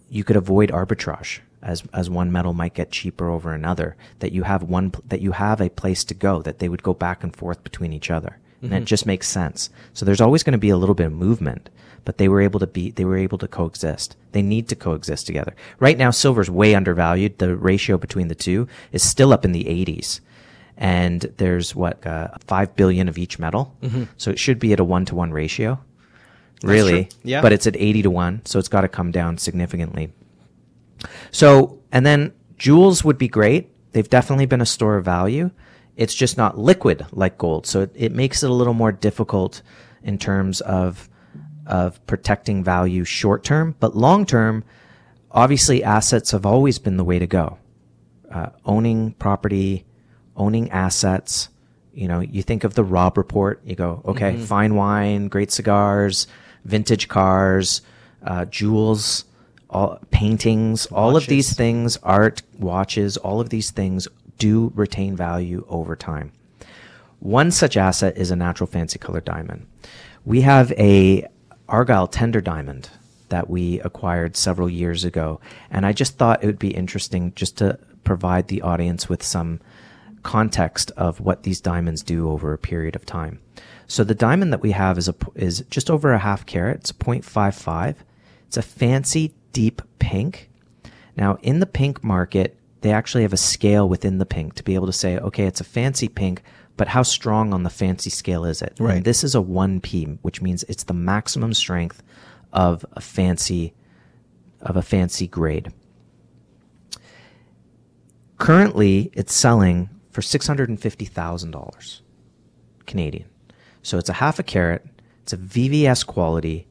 you 0.08 0.24
could 0.24 0.36
avoid 0.36 0.70
arbitrage 0.70 1.40
as 1.62 1.82
as 1.92 2.08
one 2.08 2.30
metal 2.30 2.52
might 2.52 2.74
get 2.74 2.92
cheaper 2.92 3.28
over 3.28 3.52
another 3.52 3.96
that 4.20 4.32
you 4.32 4.44
have 4.44 4.62
one 4.62 4.92
that 5.04 5.20
you 5.20 5.32
have 5.32 5.60
a 5.60 5.68
place 5.68 6.04
to 6.04 6.14
go 6.14 6.40
that 6.42 6.58
they 6.58 6.68
would 6.68 6.82
go 6.82 6.94
back 6.94 7.24
and 7.24 7.34
forth 7.34 7.62
between 7.64 7.92
each 7.92 8.10
other. 8.10 8.38
And 8.62 8.72
it 8.72 8.76
mm-hmm. 8.76 8.84
just 8.86 9.04
makes 9.04 9.28
sense. 9.28 9.68
So 9.92 10.06
there's 10.06 10.20
always 10.20 10.42
going 10.42 10.52
to 10.52 10.58
be 10.58 10.70
a 10.70 10.78
little 10.78 10.94
bit 10.94 11.06
of 11.06 11.12
movement 11.12 11.68
but 12.06 12.16
they 12.16 12.28
were 12.28 12.40
able 12.40 12.58
to 12.58 12.66
be 12.66 12.90
they 12.92 13.04
were 13.04 13.18
able 13.18 13.36
to 13.36 13.46
coexist 13.46 14.16
they 14.32 14.40
need 14.40 14.68
to 14.68 14.74
coexist 14.74 15.26
together 15.26 15.54
right 15.78 15.98
now 15.98 16.10
silver's 16.10 16.50
way 16.50 16.74
undervalued 16.74 17.36
the 17.36 17.54
ratio 17.54 17.98
between 17.98 18.28
the 18.28 18.34
two 18.34 18.66
is 18.92 19.06
still 19.06 19.32
up 19.34 19.44
in 19.44 19.52
the 19.52 19.64
80s 19.64 20.20
and 20.78 21.20
there's 21.36 21.74
what 21.74 22.06
uh, 22.06 22.28
5 22.46 22.74
billion 22.76 23.08
of 23.08 23.18
each 23.18 23.38
metal 23.38 23.76
so 24.16 24.30
it 24.30 24.38
should 24.38 24.58
be 24.58 24.72
at 24.72 24.80
a 24.80 24.84
1 24.84 25.04
to 25.06 25.14
1 25.14 25.30
ratio 25.32 25.78
really. 26.62 27.10
Yeah. 27.22 27.42
but 27.42 27.52
it's 27.52 27.66
at 27.66 27.76
80 27.76 28.02
to 28.02 28.10
1 28.10 28.46
so 28.46 28.58
it's 28.58 28.68
got 28.68 28.80
to 28.80 28.88
come 28.88 29.10
down 29.10 29.36
significantly 29.36 30.10
so, 31.30 31.78
and 31.92 32.04
then 32.04 32.32
jewels 32.58 33.04
would 33.04 33.18
be 33.18 33.28
great. 33.28 33.70
They've 33.92 34.08
definitely 34.08 34.46
been 34.46 34.60
a 34.60 34.66
store 34.66 34.96
of 34.96 35.04
value. 35.04 35.50
It's 35.96 36.14
just 36.14 36.36
not 36.36 36.58
liquid 36.58 37.06
like 37.12 37.38
gold. 37.38 37.66
So 37.66 37.82
it, 37.82 37.92
it 37.94 38.12
makes 38.12 38.42
it 38.42 38.50
a 38.50 38.52
little 38.52 38.74
more 38.74 38.92
difficult 38.92 39.62
in 40.02 40.18
terms 40.18 40.60
of, 40.60 41.08
of 41.66 42.04
protecting 42.06 42.62
value 42.62 43.04
short 43.04 43.44
term, 43.44 43.74
but 43.80 43.96
long 43.96 44.24
term, 44.24 44.64
obviously 45.30 45.82
assets 45.82 46.30
have 46.30 46.46
always 46.46 46.78
been 46.78 46.96
the 46.96 47.04
way 47.04 47.18
to 47.18 47.26
go. 47.26 47.58
Uh, 48.30 48.50
owning 48.64 49.12
property, 49.12 49.84
owning 50.36 50.70
assets. 50.70 51.48
You 51.92 52.08
know, 52.08 52.20
you 52.20 52.42
think 52.42 52.64
of 52.64 52.74
the 52.74 52.84
Robb 52.84 53.16
Report, 53.16 53.60
you 53.64 53.74
go, 53.74 54.02
okay, 54.04 54.36
fine 54.36 54.74
wine, 54.74 55.28
great 55.28 55.50
cigars, 55.50 56.26
vintage 56.64 57.08
cars, 57.08 57.80
uh, 58.22 58.44
jewels, 58.44 59.24
all 59.70 59.98
paintings, 60.10 60.86
all 60.86 61.16
of 61.16 61.26
these 61.26 61.54
things, 61.54 61.96
art, 62.02 62.42
watches, 62.58 63.16
all 63.16 63.40
of 63.40 63.48
these 63.48 63.70
things 63.70 64.06
do 64.38 64.72
retain 64.74 65.16
value 65.16 65.64
over 65.68 65.96
time. 65.96 66.32
One 67.20 67.50
such 67.50 67.76
asset 67.76 68.16
is 68.18 68.30
a 68.30 68.36
natural 68.36 68.66
fancy 68.66 68.98
color 68.98 69.20
diamond. 69.20 69.66
We 70.24 70.42
have 70.42 70.72
a 70.72 71.26
Argyle 71.68 72.06
tender 72.06 72.40
diamond 72.40 72.90
that 73.28 73.50
we 73.50 73.80
acquired 73.80 74.36
several 74.36 74.70
years 74.70 75.04
ago, 75.04 75.40
and 75.70 75.84
I 75.84 75.92
just 75.92 76.16
thought 76.16 76.42
it 76.42 76.46
would 76.46 76.58
be 76.58 76.70
interesting 76.70 77.32
just 77.34 77.58
to 77.58 77.78
provide 78.04 78.48
the 78.48 78.62
audience 78.62 79.08
with 79.08 79.22
some 79.22 79.60
context 80.22 80.90
of 80.96 81.20
what 81.20 81.42
these 81.42 81.60
diamonds 81.60 82.02
do 82.02 82.30
over 82.30 82.52
a 82.52 82.58
period 82.58 82.96
of 82.96 83.06
time. 83.06 83.40
So 83.86 84.04
the 84.04 84.14
diamond 84.14 84.52
that 84.52 84.62
we 84.62 84.72
have 84.72 84.98
is 84.98 85.08
a 85.08 85.14
is 85.34 85.64
just 85.70 85.90
over 85.90 86.12
a 86.12 86.18
half 86.18 86.46
carat. 86.46 86.78
It's 86.78 86.92
0.55. 86.92 87.96
It's 88.46 88.56
a 88.56 88.62
fancy 88.62 89.34
deep 89.52 89.82
pink. 89.98 90.50
Now, 91.16 91.38
in 91.42 91.60
the 91.60 91.66
pink 91.66 92.02
market, 92.04 92.58
they 92.80 92.92
actually 92.92 93.22
have 93.22 93.32
a 93.32 93.38
scale 93.38 93.88
within 93.88 94.18
the 94.18 94.26
pink 94.26 94.54
to 94.54 94.64
be 94.64 94.74
able 94.74 94.86
to 94.86 94.92
say, 94.92 95.18
okay, 95.18 95.46
it's 95.46 95.60
a 95.60 95.64
fancy 95.64 96.08
pink, 96.08 96.42
but 96.76 96.88
how 96.88 97.02
strong 97.02 97.52
on 97.52 97.62
the 97.62 97.70
fancy 97.70 98.10
scale 98.10 98.44
is 98.44 98.62
it? 98.62 98.76
Right. 98.78 98.96
And 98.96 99.04
this 99.04 99.24
is 99.24 99.34
a 99.34 99.40
1P, 99.40 100.18
which 100.22 100.42
means 100.42 100.62
it's 100.64 100.84
the 100.84 100.94
maximum 100.94 101.54
strength 101.54 102.02
of 102.52 102.84
a 102.92 103.00
fancy 103.00 103.74
of 104.62 104.76
a 104.76 104.82
fancy 104.82 105.26
grade. 105.26 105.72
Currently, 108.38 109.10
it's 109.14 109.34
selling 109.34 109.88
for 110.10 110.20
$650,000 110.20 112.00
Canadian. 112.86 113.28
So 113.82 113.98
it's 113.98 114.08
a 114.08 114.14
half 114.14 114.38
a 114.38 114.42
carat, 114.42 114.84
it's 115.22 115.32
a 115.32 115.36
VVS 115.36 116.06
quality, 116.06 116.66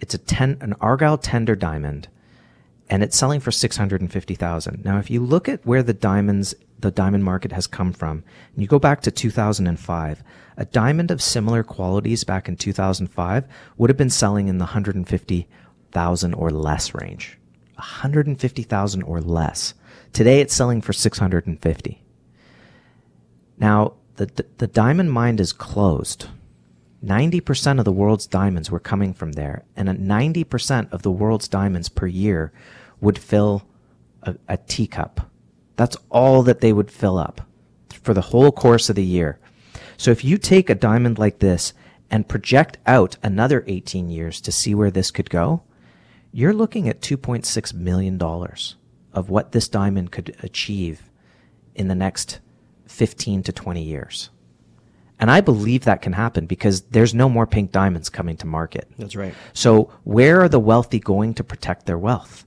it's 0.00 0.14
a 0.14 0.18
ten, 0.18 0.56
an 0.60 0.74
Argyle 0.80 1.18
tender 1.18 1.56
diamond, 1.56 2.08
and 2.88 3.02
it's 3.02 3.16
selling 3.16 3.40
for 3.40 3.50
650,000. 3.50 4.84
Now, 4.84 4.98
if 4.98 5.10
you 5.10 5.20
look 5.24 5.48
at 5.48 5.64
where 5.66 5.82
the 5.82 5.94
diamonds, 5.94 6.54
the 6.80 6.90
diamond 6.90 7.24
market 7.24 7.52
has 7.52 7.66
come 7.66 7.92
from, 7.92 8.24
and 8.52 8.62
you 8.62 8.68
go 8.68 8.78
back 8.78 9.00
to 9.02 9.10
2005, 9.10 10.22
a 10.56 10.64
diamond 10.66 11.10
of 11.10 11.22
similar 11.22 11.62
qualities 11.62 12.24
back 12.24 12.48
in 12.48 12.56
2005 12.56 13.44
would 13.76 13.90
have 13.90 13.96
been 13.96 14.10
selling 14.10 14.48
in 14.48 14.58
the 14.58 14.64
150,000 14.64 16.34
or 16.34 16.50
less 16.50 16.94
range. 16.94 17.38
150,000 17.76 19.02
or 19.02 19.20
less. 19.20 19.74
Today 20.12 20.40
it's 20.40 20.54
selling 20.54 20.80
for 20.80 20.92
650. 20.92 22.02
Now, 23.58 23.94
the, 24.16 24.26
the, 24.26 24.46
the 24.58 24.66
diamond 24.66 25.12
mine 25.12 25.38
is 25.38 25.52
closed. 25.52 26.26
90% 27.04 27.78
of 27.78 27.84
the 27.84 27.92
world's 27.92 28.26
diamonds 28.26 28.70
were 28.70 28.80
coming 28.80 29.14
from 29.14 29.32
there, 29.32 29.64
and 29.74 29.88
a 29.88 29.94
90% 29.94 30.92
of 30.92 31.02
the 31.02 31.10
world's 31.10 31.48
diamonds 31.48 31.88
per 31.88 32.06
year 32.06 32.52
would 33.00 33.18
fill 33.18 33.62
a, 34.22 34.36
a 34.48 34.56
teacup. 34.58 35.29
That's 35.76 35.96
all 36.10 36.42
that 36.42 36.60
they 36.60 36.72
would 36.72 36.90
fill 36.90 37.18
up 37.18 37.40
for 38.02 38.14
the 38.14 38.20
whole 38.20 38.52
course 38.52 38.88
of 38.88 38.96
the 38.96 39.04
year. 39.04 39.38
So 39.96 40.10
if 40.10 40.24
you 40.24 40.38
take 40.38 40.70
a 40.70 40.74
diamond 40.74 41.18
like 41.18 41.38
this 41.40 41.72
and 42.10 42.28
project 42.28 42.78
out 42.86 43.16
another 43.22 43.64
18 43.66 44.08
years 44.08 44.40
to 44.42 44.52
see 44.52 44.74
where 44.74 44.90
this 44.90 45.10
could 45.10 45.30
go, 45.30 45.62
you're 46.32 46.54
looking 46.54 46.88
at 46.88 47.00
$2.6 47.00 47.74
million 47.74 48.20
of 49.12 49.30
what 49.30 49.52
this 49.52 49.68
diamond 49.68 50.12
could 50.12 50.36
achieve 50.42 51.10
in 51.74 51.88
the 51.88 51.94
next 51.94 52.40
15 52.86 53.42
to 53.44 53.52
20 53.52 53.82
years. 53.82 54.30
And 55.18 55.30
I 55.30 55.42
believe 55.42 55.84
that 55.84 56.00
can 56.00 56.14
happen 56.14 56.46
because 56.46 56.80
there's 56.82 57.14
no 57.14 57.28
more 57.28 57.46
pink 57.46 57.72
diamonds 57.72 58.08
coming 58.08 58.38
to 58.38 58.46
market. 58.46 58.90
That's 58.98 59.14
right. 59.14 59.34
So 59.52 59.92
where 60.04 60.40
are 60.40 60.48
the 60.48 60.58
wealthy 60.58 60.98
going 60.98 61.34
to 61.34 61.44
protect 61.44 61.84
their 61.84 61.98
wealth? 61.98 62.46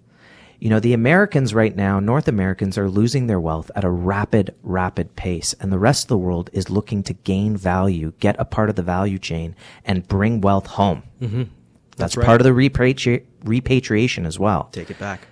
You 0.63 0.69
know, 0.69 0.80
the 0.80 0.93
Americans 0.93 1.54
right 1.54 1.76
now, 1.76 1.99
North 1.99 2.30
Americans 2.30 2.78
are 2.78 2.89
losing 2.89 3.28
their 3.28 3.38
wealth 3.38 3.69
at 3.76 3.84
a 3.84 3.89
rapid, 3.89 4.56
rapid 4.63 5.13
pace. 5.17 5.54
And 5.60 5.73
the 5.73 5.78
rest 5.78 6.06
of 6.06 6.08
the 6.08 6.17
world 6.17 6.49
is 6.54 6.69
looking 6.69 7.04
to 7.04 7.13
gain 7.13 7.58
value, 7.58 8.13
get 8.21 8.38
a 8.39 8.45
part 8.45 8.69
of 8.69 8.78
the 8.78 8.82
value 8.82 9.19
chain 9.19 9.58
and 9.84 10.08
bring 10.08 10.39
wealth 10.39 10.67
home. 10.67 11.04
Mm-hmm. 11.19 11.38
That's, 11.38 11.52
That's 11.97 12.15
right. 12.15 12.26
part 12.26 12.39
of 12.39 12.45
the 12.45 12.52
repatri- 12.52 13.26
repatriation 13.43 14.26
as 14.26 14.39
well. 14.39 14.69
Take 14.71 14.89
it 14.89 14.97
back. 14.97 15.28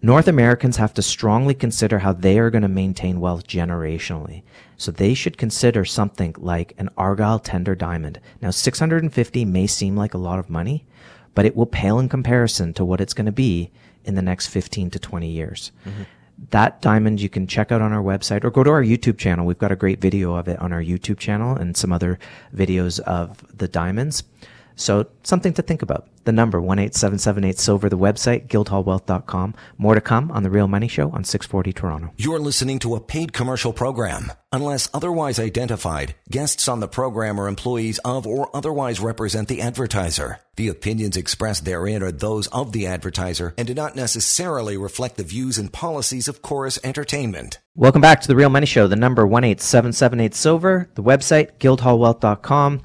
North 0.00 0.28
Americans 0.28 0.76
have 0.76 0.94
to 0.94 1.02
strongly 1.02 1.52
consider 1.52 1.98
how 1.98 2.12
they 2.12 2.38
are 2.38 2.50
going 2.50 2.62
to 2.62 2.68
maintain 2.68 3.18
wealth 3.18 3.48
generationally. 3.48 4.44
So 4.76 4.92
they 4.92 5.14
should 5.14 5.38
consider 5.38 5.84
something 5.84 6.36
like 6.38 6.72
an 6.78 6.90
Argyle 6.96 7.40
tender 7.40 7.74
diamond. 7.74 8.20
Now, 8.40 8.50
650 8.50 9.44
may 9.44 9.66
seem 9.66 9.96
like 9.96 10.14
a 10.14 10.18
lot 10.18 10.38
of 10.38 10.48
money, 10.48 10.86
but 11.34 11.46
it 11.46 11.56
will 11.56 11.66
pale 11.66 11.98
in 11.98 12.08
comparison 12.08 12.72
to 12.74 12.84
what 12.84 13.00
it's 13.00 13.12
going 13.12 13.26
to 13.26 13.32
be 13.32 13.72
in 14.06 14.14
the 14.14 14.22
next 14.22 14.48
15 14.48 14.90
to 14.90 14.98
20 14.98 15.28
years. 15.28 15.72
Mm-hmm. 15.84 16.02
That 16.50 16.82
diamond 16.82 17.20
you 17.20 17.28
can 17.28 17.46
check 17.46 17.72
out 17.72 17.80
on 17.80 17.92
our 17.92 18.02
website 18.02 18.44
or 18.44 18.50
go 18.50 18.62
to 18.62 18.70
our 18.70 18.82
YouTube 18.82 19.18
channel. 19.18 19.46
We've 19.46 19.58
got 19.58 19.72
a 19.72 19.76
great 19.76 20.00
video 20.00 20.34
of 20.34 20.48
it 20.48 20.58
on 20.58 20.72
our 20.72 20.82
YouTube 20.82 21.18
channel 21.18 21.56
and 21.56 21.76
some 21.76 21.92
other 21.92 22.18
videos 22.54 23.00
of 23.00 23.42
the 23.56 23.68
diamonds. 23.68 24.22
So 24.76 25.06
something 25.22 25.54
to 25.54 25.62
think 25.62 25.82
about. 25.82 26.06
The 26.24 26.32
number 26.32 26.58
18778 26.58 27.58
silver, 27.58 27.88
the 27.88 27.98
website 27.98 28.48
guildhallwealth.com. 28.48 29.54
More 29.78 29.94
to 29.94 30.00
come 30.00 30.30
on 30.30 30.42
the 30.42 30.50
Real 30.50 30.68
Money 30.68 30.88
Show 30.88 31.10
on 31.10 31.24
640 31.24 31.72
Toronto. 31.72 32.12
You're 32.16 32.40
listening 32.40 32.78
to 32.80 32.94
a 32.94 33.00
paid 33.00 33.32
commercial 33.32 33.72
program. 33.72 34.32
Unless 34.52 34.88
otherwise 34.92 35.38
identified, 35.38 36.14
guests 36.30 36.68
on 36.68 36.80
the 36.80 36.88
program 36.88 37.40
are 37.40 37.48
employees 37.48 37.98
of 38.04 38.26
or 38.26 38.54
otherwise 38.54 39.00
represent 39.00 39.48
the 39.48 39.60
advertiser. 39.60 40.40
The 40.56 40.68
opinions 40.68 41.16
expressed 41.16 41.64
therein 41.64 42.02
are 42.02 42.12
those 42.12 42.46
of 42.48 42.72
the 42.72 42.86
advertiser 42.86 43.54
and 43.56 43.68
do 43.68 43.74
not 43.74 43.94
necessarily 43.96 44.76
reflect 44.76 45.16
the 45.16 45.24
views 45.24 45.58
and 45.58 45.72
policies 45.72 46.28
of 46.28 46.42
Corus 46.42 46.78
Entertainment. 46.82 47.58
Welcome 47.74 48.00
back 48.00 48.20
to 48.22 48.28
the 48.28 48.36
Real 48.36 48.48
Money 48.48 48.66
Show. 48.66 48.88
The 48.88 48.96
number 48.96 49.22
18778 49.22 50.34
silver, 50.34 50.88
the 50.94 51.02
website 51.02 51.58
guildhallwealth.com. 51.58 52.82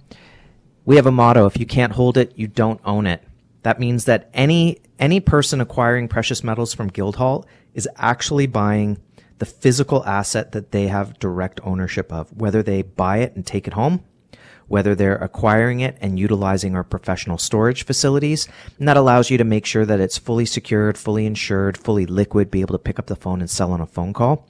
We 0.91 0.97
have 0.97 1.05
a 1.05 1.11
motto, 1.11 1.45
if 1.45 1.57
you 1.57 1.65
can't 1.65 1.93
hold 1.93 2.17
it, 2.17 2.33
you 2.35 2.49
don't 2.49 2.81
own 2.83 3.07
it. 3.07 3.23
That 3.63 3.79
means 3.79 4.03
that 4.03 4.29
any 4.33 4.81
any 4.99 5.21
person 5.21 5.61
acquiring 5.61 6.09
precious 6.09 6.43
metals 6.43 6.73
from 6.73 6.89
Guildhall 6.89 7.45
is 7.73 7.87
actually 7.95 8.45
buying 8.45 8.97
the 9.37 9.45
physical 9.45 10.05
asset 10.05 10.51
that 10.51 10.71
they 10.73 10.89
have 10.89 11.17
direct 11.17 11.61
ownership 11.63 12.11
of, 12.11 12.33
whether 12.33 12.61
they 12.61 12.81
buy 12.81 13.19
it 13.19 13.37
and 13.37 13.47
take 13.47 13.69
it 13.69 13.73
home, 13.73 14.03
whether 14.67 14.93
they're 14.93 15.15
acquiring 15.15 15.79
it 15.79 15.97
and 16.01 16.19
utilizing 16.19 16.75
our 16.75 16.83
professional 16.83 17.37
storage 17.37 17.85
facilities. 17.85 18.49
And 18.77 18.85
that 18.89 18.97
allows 18.97 19.29
you 19.29 19.37
to 19.37 19.45
make 19.45 19.65
sure 19.65 19.85
that 19.85 20.01
it's 20.01 20.17
fully 20.17 20.45
secured, 20.45 20.97
fully 20.97 21.25
insured, 21.25 21.77
fully 21.77 22.05
liquid, 22.05 22.51
be 22.51 22.59
able 22.59 22.77
to 22.77 22.83
pick 22.83 22.99
up 22.99 23.05
the 23.05 23.15
phone 23.15 23.39
and 23.39 23.49
sell 23.49 23.71
on 23.71 23.79
a 23.79 23.87
phone 23.87 24.11
call. 24.11 24.45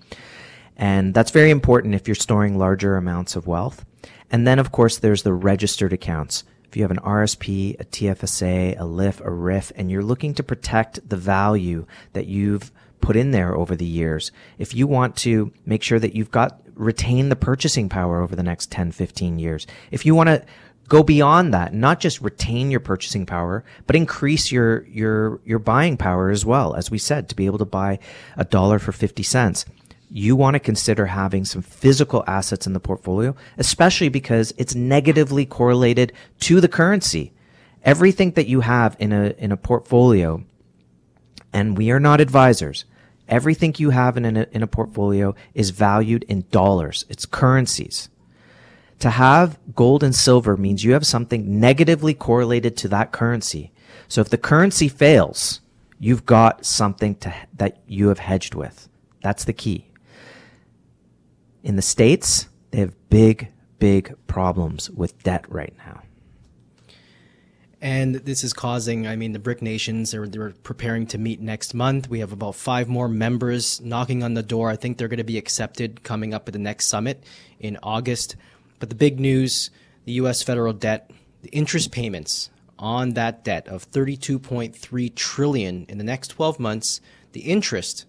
And 0.76 1.14
that's 1.14 1.30
very 1.30 1.52
important 1.52 1.94
if 1.94 2.08
you're 2.08 2.16
storing 2.16 2.58
larger 2.58 2.98
amounts 2.98 3.36
of 3.36 3.46
wealth. 3.46 3.86
And 4.32 4.48
then, 4.48 4.58
of 4.58 4.72
course, 4.72 4.98
there's 4.98 5.24
the 5.24 5.34
registered 5.34 5.94
accounts. 5.94 6.44
If 6.66 6.78
you 6.78 6.84
have 6.84 6.92
an 6.92 7.00
RSP, 7.00 7.78
a 7.80 7.84
TFSA, 7.84 8.80
a 8.80 8.86
LIF, 8.86 9.20
a 9.20 9.30
RIF, 9.30 9.74
and 9.76 9.92
you're 9.92 10.02
looking 10.02 10.34
to 10.36 10.44
protect 10.44 11.08
the 11.08 11.18
value 11.18 11.86
that 12.14 12.28
you've 12.28 12.72
put 13.02 13.18
in 13.18 13.32
there 13.32 13.54
over 13.54 13.76
the 13.76 13.86
years, 13.86 14.32
if 14.58 14.74
you 14.74 14.88
want 14.88 15.18
to 15.18 15.52
make 15.66 15.84
sure 15.84 16.00
that 16.00 16.16
you've 16.16 16.32
got 16.32 16.62
retain 16.76 17.28
the 17.28 17.36
purchasing 17.36 17.90
power 17.90 18.22
over 18.22 18.36
the 18.36 18.42
next 18.42 18.72
10, 18.72 18.94
15 18.94 19.38
years, 19.38 19.68
if 19.92 20.06
you 20.06 20.16
want 20.16 20.28
to 20.28 20.46
go 20.88 21.04
beyond 21.04 21.54
that, 21.54 21.74
not 21.74 22.00
just 22.00 22.22
retain 22.22 22.72
your 22.72 22.80
purchasing 22.80 23.26
power, 23.26 23.66
but 23.86 23.98
increase 23.98 24.52
your, 24.52 24.86
your, 24.88 25.42
your 25.44 25.60
buying 25.60 25.98
power 25.98 26.30
as 26.30 26.46
well. 26.46 26.74
As 26.74 26.90
we 26.90 26.98
said, 26.98 27.28
to 27.30 27.36
be 27.36 27.46
able 27.46 27.58
to 27.58 27.66
buy 27.66 28.00
a 28.38 28.46
dollar 28.46 28.80
for 28.80 28.94
50 28.94 29.24
cents. 29.24 29.66
You 30.14 30.36
want 30.36 30.56
to 30.56 30.60
consider 30.60 31.06
having 31.06 31.46
some 31.46 31.62
physical 31.62 32.22
assets 32.28 32.68
in 32.68 32.74
the 32.74 32.82
portfolio, 32.82 33.34
especially 33.58 34.10
because 34.10 34.54
it's 34.58 34.76
negatively 34.76 35.46
correlated 35.46 36.12
to 36.42 36.60
the 36.60 36.68
currency. 36.68 37.32
Everything 37.84 38.32
that 38.32 38.48
you 38.48 38.60
have 38.60 38.98
in 39.00 39.14
a, 39.14 39.34
in 39.38 39.54
a 39.54 39.58
portfolio, 39.58 40.44
and 41.54 41.78
we 41.78 41.92
are 41.92 42.00
not 42.00 42.20
advisors, 42.20 42.84
everything 43.30 43.74
you 43.78 43.92
have 43.92 44.18
in 44.18 44.26
a, 44.26 44.48
in 44.52 44.62
a 44.62 44.68
portfolio 44.68 45.34
is 45.54 45.70
valued 45.70 46.24
in 46.24 46.44
dollars. 46.52 47.06
It's 47.08 47.26
currencies. 47.26 48.10
To 49.00 49.12
have 49.12 49.58
gold 49.74 50.04
and 50.04 50.14
silver 50.14 50.58
means 50.58 50.84
you 50.84 50.92
have 50.92 51.08
something 51.08 51.60
negatively 51.62 52.14
correlated 52.14 52.76
to 52.78 52.90
that 52.90 53.14
currency. 53.14 53.72
So 54.10 54.20
if 54.20 54.30
the 54.30 54.38
currency 54.38 54.90
fails, 54.90 55.62
you've 56.00 56.26
got 56.26 56.66
something 56.66 57.16
to, 57.16 57.34
that 57.54 57.82
you 57.88 58.10
have 58.10 58.20
hedged 58.20 58.56
with. 58.56 58.90
That's 59.24 59.46
the 59.46 59.54
key. 59.54 59.88
In 61.64 61.76
the 61.76 61.82
States, 61.82 62.48
they 62.72 62.80
have 62.80 62.94
big, 63.10 63.52
big 63.80 64.16
problems 64.28 64.90
with 64.90 65.22
debt 65.24 65.46
right 65.50 65.74
now. 65.86 66.02
And 67.84 68.16
this 68.16 68.44
is 68.44 68.54
causing, 68.54 69.08
I 69.08 69.16
mean, 69.16 69.32
the 69.32 69.40
BRIC 69.40 69.64
nations 69.64 70.14
are 70.14 70.28
they're 70.28 70.52
preparing 70.64 71.08
to 71.08 71.18
meet 71.18 71.42
next 71.42 71.74
month. 71.74 72.10
We 72.10 72.20
have 72.20 72.32
about 72.32 72.56
five 72.56 72.88
more 72.88 73.08
members 73.08 73.82
knocking 73.82 74.22
on 74.22 74.36
the 74.36 74.44
door. 74.44 74.70
I 74.70 74.76
think 74.76 74.98
they're 74.98 75.08
going 75.08 75.18
to 75.18 75.24
be 75.24 75.40
accepted 75.40 76.04
coming 76.04 76.32
up 76.34 76.48
at 76.48 76.54
the 76.54 76.60
next 76.60 76.88
summit 76.88 77.24
in 77.60 77.80
August. 77.82 78.36
But 78.80 78.90
the 78.90 78.96
big 78.96 79.20
news 79.20 79.72
the 80.06 80.14
U.S. 80.14 80.42
federal 80.42 80.74
debt, 80.74 81.12
the 81.42 81.50
interest 81.50 81.92
payments 81.92 82.50
on 82.80 83.14
that 83.14 83.44
debt 83.44 83.68
of 83.68 83.90
32.3 83.92 85.16
trillion 85.16 85.86
in 85.88 85.98
the 85.98 86.04
next 86.04 86.30
12 86.30 86.60
months, 86.60 87.02
the 87.34 87.42
interest 87.42 88.06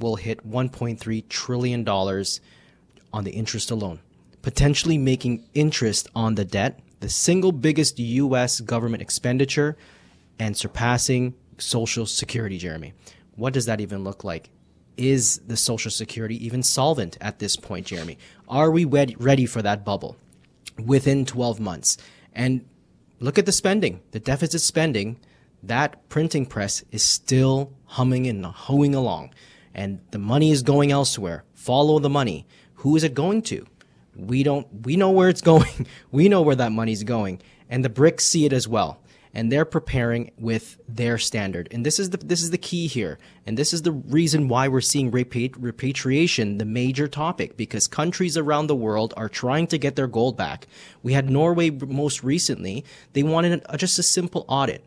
will 0.00 0.16
hit 0.16 0.48
1.3 0.48 1.28
trillion 1.28 1.84
dollars 1.84 2.40
on 3.14 3.24
the 3.24 3.30
interest 3.30 3.70
alone, 3.70 4.00
potentially 4.42 4.98
making 4.98 5.42
interest 5.54 6.08
on 6.14 6.34
the 6.34 6.44
debt 6.44 6.80
the 7.00 7.08
single 7.08 7.52
biggest 7.52 7.98
U.S. 7.98 8.60
government 8.60 9.02
expenditure 9.02 9.76
and 10.38 10.56
surpassing 10.56 11.34
Social 11.58 12.06
Security, 12.06 12.58
Jeremy. 12.58 12.94
What 13.36 13.52
does 13.52 13.66
that 13.66 13.80
even 13.80 14.04
look 14.04 14.24
like? 14.24 14.50
is 14.96 15.38
the 15.46 15.56
Social 15.56 15.90
Security 15.90 16.44
even 16.44 16.62
solvent 16.62 17.16
at 17.20 17.38
this 17.38 17.56
point, 17.56 17.86
Jeremy? 17.86 18.18
Are 18.48 18.70
we 18.70 18.84
ready 18.84 19.46
for 19.46 19.62
that 19.62 19.84
bubble 19.84 20.16
within 20.82 21.24
12 21.24 21.60
months? 21.60 21.96
And 22.32 22.64
look 23.20 23.38
at 23.38 23.46
the 23.46 23.52
spending, 23.52 24.00
the 24.12 24.20
deficit 24.20 24.60
spending. 24.60 25.18
That 25.62 26.08
printing 26.08 26.46
press 26.46 26.84
is 26.90 27.02
still 27.02 27.72
humming 27.86 28.26
and 28.26 28.44
hoeing 28.44 28.94
along, 28.94 29.32
and 29.74 30.00
the 30.10 30.18
money 30.18 30.50
is 30.50 30.62
going 30.62 30.92
elsewhere. 30.92 31.44
Follow 31.54 31.98
the 31.98 32.10
money. 32.10 32.46
Who 32.84 32.96
is 32.96 33.04
it 33.04 33.12
going 33.14 33.42
to? 33.42 33.66
We 34.16 34.42
don't. 34.42 34.66
We 34.86 34.96
know 34.96 35.10
where 35.10 35.28
it's 35.28 35.40
going. 35.52 35.86
we 36.10 36.28
know 36.28 36.40
where 36.40 36.56
that 36.56 36.72
money's 36.72 37.02
going, 37.02 37.42
and 37.68 37.84
the 37.84 37.90
BRICS 37.90 38.20
see 38.20 38.46
it 38.46 38.52
as 38.52 38.66
well 38.68 39.00
and 39.34 39.50
they're 39.50 39.64
preparing 39.64 40.30
with 40.38 40.78
their 40.88 41.18
standard. 41.18 41.68
And 41.72 41.84
this 41.84 41.98
is 41.98 42.10
the 42.10 42.18
this 42.18 42.42
is 42.42 42.50
the 42.50 42.58
key 42.58 42.86
here, 42.86 43.18
and 43.44 43.58
this 43.58 43.72
is 43.72 43.82
the 43.82 43.90
reason 43.92 44.48
why 44.48 44.68
we're 44.68 44.80
seeing 44.80 45.10
repatri- 45.10 45.54
repatriation 45.58 46.58
the 46.58 46.64
major 46.64 47.08
topic 47.08 47.56
because 47.56 47.88
countries 47.88 48.36
around 48.36 48.68
the 48.68 48.76
world 48.76 49.12
are 49.16 49.28
trying 49.28 49.66
to 49.68 49.78
get 49.78 49.96
their 49.96 50.06
gold 50.06 50.36
back. 50.36 50.68
We 51.02 51.14
had 51.14 51.28
Norway 51.28 51.70
most 51.70 52.22
recently; 52.22 52.84
they 53.12 53.24
wanted 53.24 53.64
just 53.76 53.98
a 53.98 54.04
simple 54.04 54.44
audit. 54.48 54.84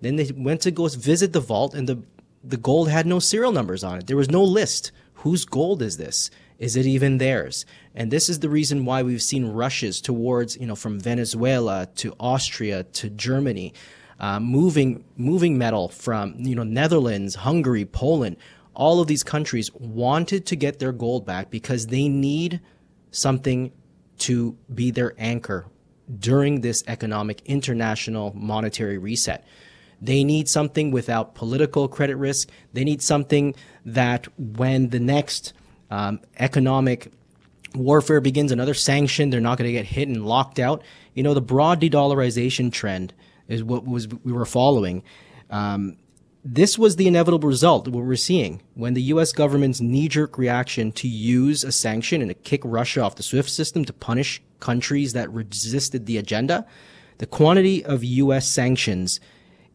Then 0.00 0.14
they 0.14 0.30
went 0.34 0.60
to 0.60 0.70
go 0.70 0.86
visit 0.86 1.32
the 1.32 1.40
vault, 1.40 1.74
and 1.74 1.88
the 1.88 2.02
the 2.44 2.56
gold 2.56 2.88
had 2.88 3.06
no 3.06 3.18
serial 3.18 3.52
numbers 3.52 3.82
on 3.82 3.98
it. 3.98 4.06
There 4.06 4.16
was 4.16 4.30
no 4.30 4.44
list. 4.44 4.92
Whose 5.22 5.44
gold 5.44 5.82
is 5.82 5.96
this? 5.96 6.30
Is 6.58 6.74
it 6.74 6.86
even 6.86 7.18
theirs? 7.18 7.64
And 7.94 8.10
this 8.10 8.28
is 8.28 8.40
the 8.40 8.48
reason 8.48 8.84
why 8.84 9.02
we've 9.02 9.22
seen 9.22 9.46
rushes 9.46 10.00
towards, 10.00 10.56
you 10.56 10.66
know, 10.66 10.74
from 10.74 10.98
Venezuela 10.98 11.88
to 11.96 12.14
Austria 12.18 12.82
to 12.84 13.08
Germany, 13.10 13.72
uh, 14.18 14.40
moving 14.40 15.04
moving 15.16 15.56
metal 15.56 15.88
from, 15.88 16.34
you 16.38 16.56
know, 16.56 16.64
Netherlands, 16.64 17.36
Hungary, 17.36 17.84
Poland. 17.84 18.36
All 18.74 19.00
of 19.00 19.06
these 19.06 19.22
countries 19.22 19.72
wanted 19.74 20.46
to 20.46 20.56
get 20.56 20.78
their 20.78 20.92
gold 20.92 21.24
back 21.24 21.50
because 21.50 21.86
they 21.86 22.08
need 22.08 22.60
something 23.10 23.72
to 24.18 24.56
be 24.72 24.90
their 24.90 25.14
anchor 25.16 25.66
during 26.18 26.60
this 26.60 26.82
economic 26.86 27.42
international 27.44 28.32
monetary 28.34 28.98
reset. 28.98 29.46
They 30.00 30.24
need 30.24 30.48
something 30.48 30.90
without 30.90 31.34
political 31.34 31.88
credit 31.88 32.16
risk. 32.16 32.48
They 32.72 32.84
need 32.84 33.02
something 33.02 33.54
that 33.84 34.28
when 34.38 34.90
the 34.90 35.00
next 35.00 35.52
um, 35.90 36.20
economic 36.38 37.12
warfare 37.74 38.20
begins, 38.20 38.52
another 38.52 38.74
sanction, 38.74 39.30
they're 39.30 39.40
not 39.40 39.58
going 39.58 39.68
to 39.68 39.72
get 39.72 39.86
hit 39.86 40.08
and 40.08 40.26
locked 40.26 40.58
out. 40.58 40.82
You 41.14 41.22
know, 41.22 41.34
the 41.34 41.40
broad 41.40 41.80
de-dollarization 41.80 42.72
trend 42.72 43.12
is 43.48 43.62
what 43.62 43.86
was 43.86 44.08
we 44.08 44.32
were 44.32 44.46
following. 44.46 45.02
Um, 45.50 45.96
this 46.44 46.78
was 46.78 46.96
the 46.96 47.08
inevitable 47.08 47.48
result 47.48 47.88
what 47.88 48.04
we're 48.04 48.16
seeing 48.16 48.62
when 48.74 48.94
the 48.94 49.02
U.S. 49.02 49.32
government's 49.32 49.80
knee-jerk 49.80 50.38
reaction 50.38 50.92
to 50.92 51.08
use 51.08 51.64
a 51.64 51.72
sanction 51.72 52.22
and 52.22 52.30
to 52.30 52.34
kick 52.34 52.62
Russia 52.64 53.02
off 53.02 53.16
the 53.16 53.22
SWIFT 53.22 53.50
system 53.50 53.84
to 53.84 53.92
punish 53.92 54.40
countries 54.60 55.12
that 55.12 55.32
resisted 55.32 56.06
the 56.06 56.16
agenda. 56.16 56.66
The 57.18 57.26
quantity 57.26 57.84
of 57.84 58.04
U.S. 58.04 58.48
sanctions 58.48 59.20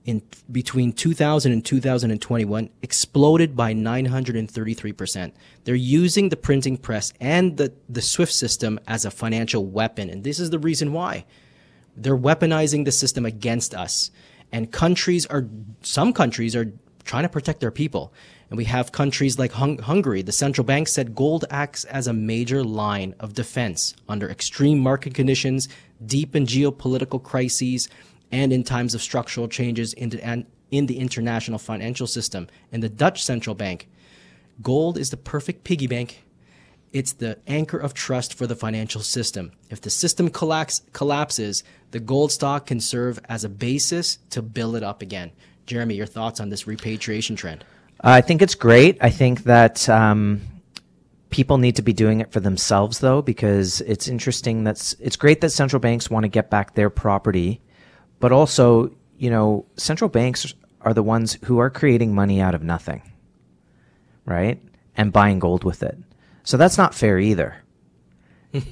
in 0.05 0.21
between 0.51 0.91
2000 0.91 1.51
and 1.51 1.63
2021 1.63 2.69
exploded 2.81 3.55
by 3.55 3.73
933%. 3.73 5.31
They're 5.63 5.75
using 5.75 6.29
the 6.29 6.35
printing 6.35 6.77
press 6.77 7.13
and 7.19 7.57
the, 7.57 7.73
the 7.87 8.01
SWIFT 8.01 8.33
system 8.33 8.79
as 8.87 9.05
a 9.05 9.11
financial 9.11 9.65
weapon. 9.65 10.09
And 10.09 10.23
this 10.23 10.39
is 10.39 10.49
the 10.49 10.59
reason 10.59 10.91
why. 10.91 11.25
They're 11.95 12.17
weaponizing 12.17 12.85
the 12.85 12.91
system 12.91 13.25
against 13.25 13.73
us. 13.73 14.11
And 14.51 14.71
countries 14.71 15.25
are, 15.27 15.47
some 15.81 16.11
countries 16.11 16.55
are 16.55 16.73
trying 17.05 17.23
to 17.23 17.29
protect 17.29 17.59
their 17.59 17.71
people. 17.71 18.13
And 18.49 18.57
we 18.57 18.65
have 18.65 18.91
countries 18.91 19.39
like 19.39 19.53
Hung- 19.53 19.79
Hungary. 19.79 20.21
The 20.21 20.31
central 20.31 20.65
bank 20.65 20.87
said 20.87 21.15
gold 21.15 21.45
acts 21.49 21.85
as 21.85 22.07
a 22.07 22.13
major 22.13 22.63
line 22.63 23.15
of 23.19 23.33
defense 23.33 23.95
under 24.07 24.29
extreme 24.29 24.79
market 24.79 25.13
conditions, 25.13 25.67
deep 26.05 26.35
and 26.35 26.45
geopolitical 26.45 27.21
crises, 27.21 27.89
and 28.33 28.51
in 28.51 28.63
times 28.63 28.95
of 28.95 29.01
structural 29.01 29.47
changes 29.47 29.93
in 29.93 30.09
the, 30.09 30.45
in 30.71 30.87
the 30.87 30.97
international 30.97 31.59
financial 31.59 32.07
system. 32.07 32.47
And 32.71 32.81
the 32.81 32.89
Dutch 32.89 33.23
central 33.23 33.55
bank, 33.55 33.87
gold 34.61 34.97
is 34.97 35.11
the 35.11 35.17
perfect 35.17 35.63
piggy 35.63 35.85
bank. 35.85 36.23
It's 36.91 37.13
the 37.13 37.37
anchor 37.45 37.77
of 37.77 37.93
trust 37.93 38.33
for 38.33 38.47
the 38.47 38.55
financial 38.55 39.01
system. 39.01 39.51
If 39.69 39.81
the 39.81 39.91
system 39.91 40.29
collapse, 40.29 40.81
collapses, 40.93 41.63
the 41.91 41.99
gold 41.99 42.31
stock 42.31 42.65
can 42.65 42.79
serve 42.79 43.19
as 43.29 43.43
a 43.43 43.49
basis 43.49 44.17
to 44.31 44.41
build 44.41 44.75
it 44.75 44.83
up 44.83 45.03
again. 45.03 45.31
Jeremy, 45.67 45.93
your 45.93 46.07
thoughts 46.07 46.39
on 46.39 46.49
this 46.49 46.65
repatriation 46.65 47.35
trend? 47.35 47.63
I 48.01 48.21
think 48.21 48.41
it's 48.41 48.55
great. 48.55 48.97
I 48.99 49.11
think 49.11 49.43
that 49.43 49.87
um, 49.87 50.41
people 51.29 51.59
need 51.59 51.75
to 51.75 51.83
be 51.83 51.93
doing 51.93 52.19
it 52.19 52.31
for 52.31 52.39
themselves, 52.39 52.97
though, 52.97 53.21
because 53.21 53.79
it's 53.81 54.07
interesting. 54.07 54.63
That's 54.63 54.93
it's 54.99 55.15
great 55.15 55.41
that 55.41 55.51
central 55.51 55.79
banks 55.79 56.09
want 56.09 56.23
to 56.23 56.29
get 56.29 56.49
back 56.49 56.73
their 56.73 56.89
property 56.89 57.61
but 58.23 58.31
also, 58.31 58.89
you 59.17 59.29
know, 59.29 59.65
central 59.75 60.09
banks 60.09 60.55
are 60.79 60.93
the 60.93 61.03
ones 61.03 61.37
who 61.43 61.57
are 61.57 61.69
creating 61.69 62.15
money 62.15 62.39
out 62.39 62.55
of 62.55 62.63
nothing, 62.63 63.01
right? 64.23 64.63
And 64.95 65.11
buying 65.11 65.39
gold 65.39 65.65
with 65.65 65.83
it. 65.83 65.97
So 66.43 66.55
that's 66.55 66.77
not 66.77 66.95
fair 66.95 67.19
either. 67.19 67.57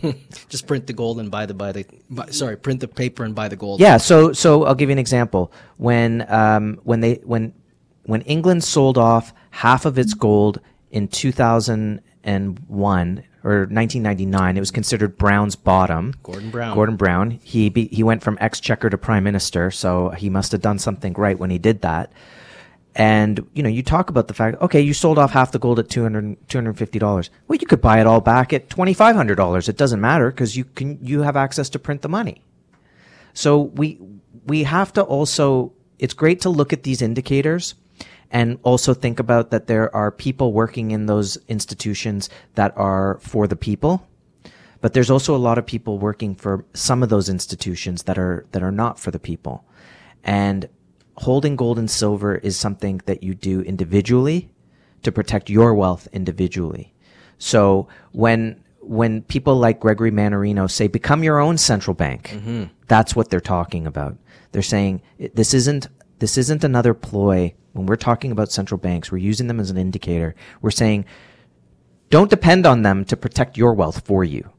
Just 0.47 0.67
print 0.67 0.87
the 0.87 0.93
gold 0.93 1.19
and 1.19 1.29
buy 1.29 1.47
the 1.47 1.53
buy 1.53 1.73
the 1.73 1.85
buy, 2.09 2.27
sorry, 2.27 2.55
print 2.55 2.79
the 2.79 2.87
paper 2.87 3.25
and 3.25 3.35
buy 3.35 3.49
the 3.49 3.57
gold. 3.57 3.81
Yeah. 3.81 3.97
So 3.97 4.31
so 4.31 4.63
I'll 4.63 4.73
give 4.73 4.87
you 4.87 4.93
an 4.93 4.99
example. 4.99 5.51
When 5.75 6.25
um 6.31 6.79
when 6.83 7.01
they 7.01 7.15
when 7.15 7.53
when 8.03 8.21
England 8.21 8.63
sold 8.63 8.97
off 8.97 9.33
half 9.49 9.85
of 9.85 9.99
its 9.99 10.13
gold 10.13 10.61
in 10.91 11.09
2001 11.09 13.23
or 13.43 13.61
1999. 13.61 14.57
It 14.57 14.59
was 14.59 14.71
considered 14.71 15.17
Brown's 15.17 15.55
bottom. 15.55 16.13
Gordon 16.23 16.51
Brown. 16.51 16.75
Gordon 16.75 16.95
Brown. 16.95 17.31
He 17.31 17.69
be, 17.69 17.87
he 17.87 18.03
went 18.03 18.23
from 18.23 18.37
exchequer 18.39 18.89
to 18.89 18.97
prime 18.97 19.23
minister, 19.23 19.71
so 19.71 20.09
he 20.09 20.29
must 20.29 20.51
have 20.51 20.61
done 20.61 20.79
something 20.79 21.13
right 21.13 21.37
when 21.37 21.49
he 21.49 21.57
did 21.57 21.81
that. 21.81 22.11
And 22.95 23.47
you 23.53 23.63
know, 23.63 23.69
you 23.69 23.83
talk 23.83 24.09
about 24.09 24.27
the 24.27 24.33
fact, 24.33 24.61
okay, 24.61 24.81
you 24.81 24.93
sold 24.93 25.17
off 25.17 25.31
half 25.31 25.51
the 25.51 25.59
gold 25.59 25.79
at 25.79 25.89
200 25.89 26.47
$250. 26.47 27.29
Well, 27.47 27.57
you 27.59 27.67
could 27.67 27.81
buy 27.81 28.01
it 28.01 28.07
all 28.07 28.21
back 28.21 28.51
at 28.51 28.69
$2500. 28.69 29.69
It 29.69 29.77
doesn't 29.77 30.01
matter 30.01 30.29
because 30.29 30.57
you 30.57 30.65
can 30.65 30.99
you 31.01 31.21
have 31.21 31.37
access 31.37 31.69
to 31.69 31.79
print 31.79 32.01
the 32.01 32.09
money. 32.09 32.43
So 33.33 33.61
we 33.61 33.99
we 34.45 34.63
have 34.63 34.91
to 34.93 35.03
also 35.03 35.73
it's 35.99 36.13
great 36.13 36.41
to 36.41 36.49
look 36.49 36.73
at 36.73 36.83
these 36.83 37.01
indicators 37.01 37.75
and 38.31 38.57
also 38.63 38.93
think 38.93 39.19
about 39.19 39.51
that 39.51 39.67
there 39.67 39.93
are 39.95 40.09
people 40.09 40.53
working 40.53 40.91
in 40.91 41.05
those 41.05 41.37
institutions 41.47 42.29
that 42.55 42.75
are 42.77 43.19
for 43.21 43.45
the 43.45 43.55
people. 43.55 44.07
But 44.79 44.93
there's 44.93 45.11
also 45.11 45.35
a 45.35 45.37
lot 45.37 45.57
of 45.59 45.65
people 45.65 45.99
working 45.99 46.33
for 46.33 46.65
some 46.73 47.03
of 47.03 47.09
those 47.09 47.29
institutions 47.29 48.03
that 48.03 48.17
are 48.17 48.45
that 48.51 48.63
are 48.63 48.71
not 48.71 48.99
for 48.99 49.11
the 49.11 49.19
people. 49.19 49.65
And 50.23 50.67
holding 51.17 51.55
gold 51.55 51.77
and 51.77 51.89
silver 51.89 52.35
is 52.35 52.57
something 52.57 53.01
that 53.05 53.21
you 53.21 53.35
do 53.35 53.61
individually 53.61 54.49
to 55.03 55.11
protect 55.11 55.49
your 55.49 55.73
wealth 55.75 56.07
individually. 56.13 56.93
So 57.37 57.87
when 58.11 58.63
when 58.79 59.21
people 59.23 59.55
like 59.55 59.79
Gregory 59.79 60.11
Mannarino 60.11 60.69
say 60.69 60.87
become 60.87 61.23
your 61.23 61.39
own 61.39 61.57
central 61.57 61.93
bank, 61.93 62.29
mm-hmm. 62.33 62.63
that's 62.87 63.15
what 63.15 63.29
they're 63.29 63.39
talking 63.39 63.85
about. 63.85 64.17
They're 64.51 64.61
saying 64.61 65.01
this 65.33 65.53
isn't 65.53 65.87
this 66.19 66.37
isn't 66.37 66.63
another 66.63 66.93
ploy. 66.93 67.53
When 67.73 67.85
we're 67.85 67.95
talking 67.95 68.31
about 68.31 68.51
central 68.51 68.77
banks, 68.77 69.11
we're 69.11 69.19
using 69.19 69.47
them 69.47 69.59
as 69.59 69.69
an 69.69 69.77
indicator. 69.77 70.35
We're 70.61 70.71
saying 70.71 71.05
don't 72.09 72.29
depend 72.29 72.65
on 72.65 72.81
them 72.81 73.05
to 73.05 73.15
protect 73.15 73.57
your 73.57 73.73
wealth 73.73 74.05
for 74.05 74.23
you. 74.23 74.49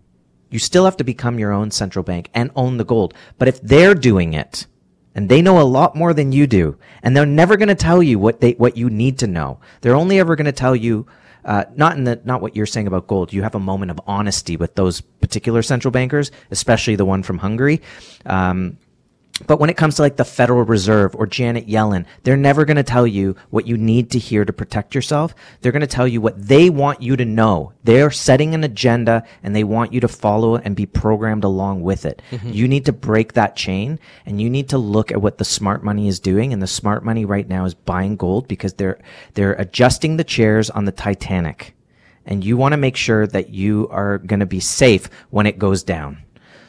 You 0.50 0.58
still 0.58 0.84
have 0.84 0.96
to 0.98 1.04
become 1.04 1.38
your 1.38 1.52
own 1.52 1.70
central 1.70 2.02
bank 2.02 2.30
and 2.34 2.50
own 2.56 2.78
the 2.78 2.84
gold. 2.84 3.14
But 3.38 3.48
if 3.48 3.60
they're 3.60 3.94
doing 3.94 4.34
it, 4.34 4.66
and 5.14 5.28
they 5.28 5.42
know 5.42 5.60
a 5.60 5.62
lot 5.62 5.94
more 5.94 6.14
than 6.14 6.32
you 6.32 6.46
do, 6.46 6.78
and 7.02 7.14
they're 7.14 7.26
never 7.26 7.56
going 7.56 7.68
to 7.68 7.74
tell 7.74 8.02
you 8.02 8.18
what 8.18 8.40
they 8.40 8.52
what 8.52 8.76
you 8.76 8.88
need 8.88 9.18
to 9.18 9.26
know. 9.26 9.60
They're 9.82 9.94
only 9.94 10.18
ever 10.18 10.36
going 10.36 10.46
to 10.46 10.52
tell 10.52 10.74
you 10.74 11.06
uh, 11.44 11.64
not 11.74 11.96
in 11.96 12.04
the 12.04 12.20
not 12.24 12.40
what 12.40 12.56
you're 12.56 12.66
saying 12.66 12.86
about 12.86 13.06
gold. 13.06 13.32
You 13.32 13.42
have 13.42 13.54
a 13.54 13.60
moment 13.60 13.90
of 13.90 14.00
honesty 14.06 14.56
with 14.56 14.74
those 14.74 15.00
particular 15.00 15.62
central 15.62 15.92
bankers, 15.92 16.30
especially 16.50 16.96
the 16.96 17.04
one 17.04 17.22
from 17.22 17.38
Hungary. 17.38 17.82
Um, 18.24 18.78
but 19.46 19.58
when 19.58 19.70
it 19.70 19.76
comes 19.76 19.96
to 19.96 20.02
like 20.02 20.16
the 20.16 20.24
Federal 20.24 20.62
Reserve 20.62 21.14
or 21.14 21.26
Janet 21.26 21.66
Yellen, 21.66 22.04
they're 22.22 22.36
never 22.36 22.64
going 22.64 22.76
to 22.76 22.82
tell 22.82 23.06
you 23.06 23.34
what 23.50 23.66
you 23.66 23.76
need 23.76 24.10
to 24.10 24.18
hear 24.18 24.44
to 24.44 24.52
protect 24.52 24.94
yourself. 24.94 25.34
They're 25.60 25.72
going 25.72 25.80
to 25.80 25.86
tell 25.86 26.06
you 26.06 26.20
what 26.20 26.40
they 26.40 26.68
want 26.68 27.02
you 27.02 27.16
to 27.16 27.24
know. 27.24 27.72
They're 27.82 28.10
setting 28.10 28.54
an 28.54 28.62
agenda 28.62 29.24
and 29.42 29.56
they 29.56 29.64
want 29.64 29.92
you 29.92 30.00
to 30.00 30.08
follow 30.08 30.56
and 30.56 30.76
be 30.76 30.86
programmed 30.86 31.44
along 31.44 31.82
with 31.82 32.04
it. 32.04 32.20
Mm-hmm. 32.30 32.50
You 32.50 32.68
need 32.68 32.84
to 32.86 32.92
break 32.92 33.32
that 33.32 33.56
chain 33.56 33.98
and 34.26 34.40
you 34.40 34.50
need 34.50 34.68
to 34.68 34.78
look 34.78 35.10
at 35.10 35.22
what 35.22 35.38
the 35.38 35.44
smart 35.44 35.82
money 35.82 36.08
is 36.08 36.20
doing. 36.20 36.52
And 36.52 36.62
the 36.62 36.66
smart 36.66 37.04
money 37.04 37.24
right 37.24 37.48
now 37.48 37.64
is 37.64 37.74
buying 37.74 38.16
gold 38.16 38.46
because 38.48 38.74
they're, 38.74 39.00
they're 39.34 39.54
adjusting 39.54 40.18
the 40.18 40.24
chairs 40.24 40.68
on 40.68 40.84
the 40.84 40.92
Titanic. 40.92 41.74
And 42.26 42.44
you 42.44 42.56
want 42.56 42.72
to 42.72 42.76
make 42.76 42.96
sure 42.96 43.26
that 43.26 43.48
you 43.48 43.88
are 43.90 44.18
going 44.18 44.40
to 44.40 44.46
be 44.46 44.60
safe 44.60 45.08
when 45.30 45.46
it 45.46 45.58
goes 45.58 45.82
down. 45.82 46.18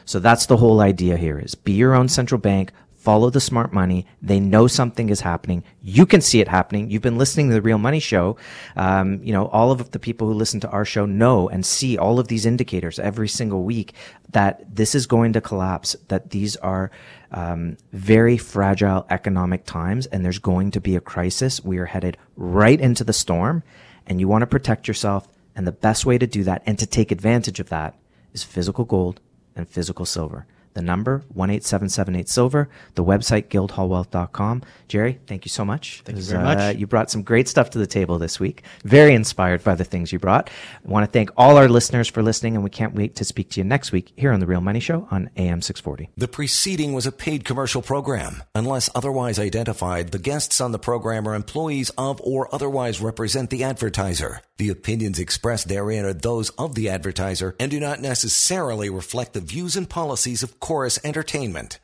So 0.05 0.19
that's 0.19 0.45
the 0.45 0.57
whole 0.57 0.81
idea 0.81 1.17
here 1.17 1.39
is 1.39 1.55
be 1.55 1.73
your 1.73 1.93
own 1.93 2.09
central 2.09 2.39
bank, 2.39 2.71
follow 3.03 3.29
the 3.29 3.41
smart 3.41 3.73
money. 3.73 4.05
They 4.21 4.39
know 4.39 4.65
something 4.65 5.09
is 5.09 5.19
happening. 5.19 5.65
You 5.81 6.05
can 6.05 6.21
see 6.21 6.39
it 6.39 6.47
happening. 6.47 6.89
You've 6.89 7.01
been 7.01 7.17
listening 7.17 7.49
to 7.49 7.53
the 7.53 7.61
Real 7.61 7.77
Money 7.77 7.99
Show. 7.99 8.37
Um, 8.77 9.21
you 9.21 9.33
know, 9.33 9.47
all 9.47 9.71
of 9.71 9.91
the 9.91 9.99
people 9.99 10.27
who 10.27 10.33
listen 10.33 10.61
to 10.61 10.69
our 10.69 10.85
show 10.85 11.05
know 11.05 11.49
and 11.49 11.65
see 11.65 11.97
all 11.97 12.17
of 12.17 12.29
these 12.29 12.45
indicators 12.45 12.99
every 12.99 13.27
single 13.27 13.63
week 13.63 13.93
that 14.31 14.73
this 14.73 14.95
is 14.95 15.05
going 15.05 15.33
to 15.33 15.41
collapse, 15.41 15.97
that 16.07 16.29
these 16.29 16.55
are 16.57 16.91
um, 17.31 17.75
very 17.91 18.37
fragile 18.37 19.05
economic 19.09 19.65
times 19.65 20.05
and 20.05 20.23
there's 20.23 20.39
going 20.39 20.71
to 20.71 20.79
be 20.79 20.95
a 20.95 21.01
crisis. 21.01 21.61
We 21.61 21.79
are 21.79 21.87
headed 21.87 22.17
right 22.37 22.79
into 22.79 23.03
the 23.03 23.11
storm 23.11 23.63
and 24.07 24.21
you 24.21 24.29
want 24.29 24.43
to 24.43 24.47
protect 24.47 24.87
yourself. 24.87 25.27
And 25.57 25.67
the 25.67 25.73
best 25.73 26.05
way 26.05 26.17
to 26.17 26.25
do 26.25 26.45
that 26.45 26.63
and 26.65 26.79
to 26.79 26.87
take 26.87 27.11
advantage 27.11 27.59
of 27.59 27.67
that 27.67 27.95
is 28.31 28.43
physical 28.43 28.85
gold 28.85 29.19
and 29.55 29.67
physical 29.67 30.05
silver. 30.05 30.45
The 30.73 30.81
number, 30.81 31.23
18778 31.35 32.29
Silver. 32.29 32.69
The 32.95 33.03
website, 33.03 33.47
guildhallwealth.com. 33.47 34.63
Jerry, 34.87 35.19
thank 35.27 35.45
you 35.45 35.49
so 35.49 35.63
much. 35.63 36.01
Thank 36.05 36.17
you 36.17 36.23
very 36.23 36.41
uh, 36.41 36.55
much. 36.55 36.75
You 36.77 36.87
brought 36.87 37.11
some 37.11 37.23
great 37.23 37.47
stuff 37.47 37.69
to 37.71 37.79
the 37.79 37.87
table 37.87 38.19
this 38.19 38.39
week. 38.39 38.63
Very 38.83 39.13
inspired 39.13 39.63
by 39.63 39.75
the 39.75 39.83
things 39.83 40.11
you 40.11 40.19
brought. 40.19 40.49
I 40.85 40.89
want 40.89 41.05
to 41.05 41.11
thank 41.11 41.29
all 41.37 41.57
our 41.57 41.67
listeners 41.67 42.07
for 42.07 42.23
listening, 42.23 42.55
and 42.55 42.63
we 42.63 42.69
can't 42.69 42.95
wait 42.95 43.15
to 43.15 43.25
speak 43.25 43.51
to 43.51 43.59
you 43.59 43.63
next 43.63 43.91
week 43.91 44.13
here 44.15 44.31
on 44.31 44.39
The 44.39 44.47
Real 44.47 44.61
Money 44.61 44.79
Show 44.79 45.07
on 45.11 45.29
AM 45.37 45.61
640. 45.61 46.09
The 46.17 46.27
preceding 46.27 46.93
was 46.93 47.05
a 47.05 47.11
paid 47.11 47.45
commercial 47.45 47.81
program. 47.81 48.43
Unless 48.55 48.89
otherwise 48.95 49.39
identified, 49.39 50.11
the 50.11 50.19
guests 50.19 50.59
on 50.59 50.71
the 50.71 50.79
program 50.79 51.27
are 51.27 51.35
employees 51.35 51.91
of 51.97 52.19
or 52.21 52.53
otherwise 52.53 53.01
represent 53.01 53.49
the 53.49 53.63
advertiser. 53.63 54.41
The 54.57 54.69
opinions 54.69 55.17
expressed 55.17 55.67
therein 55.67 56.05
are 56.05 56.13
those 56.13 56.49
of 56.51 56.75
the 56.75 56.87
advertiser 56.87 57.55
and 57.59 57.71
do 57.71 57.79
not 57.79 57.99
necessarily 57.99 58.89
reflect 58.89 59.33
the 59.33 59.41
views 59.41 59.75
and 59.75 59.89
policies 59.89 60.43
of 60.43 60.59
Corus 60.63 60.97
Entertainment. 61.03 61.77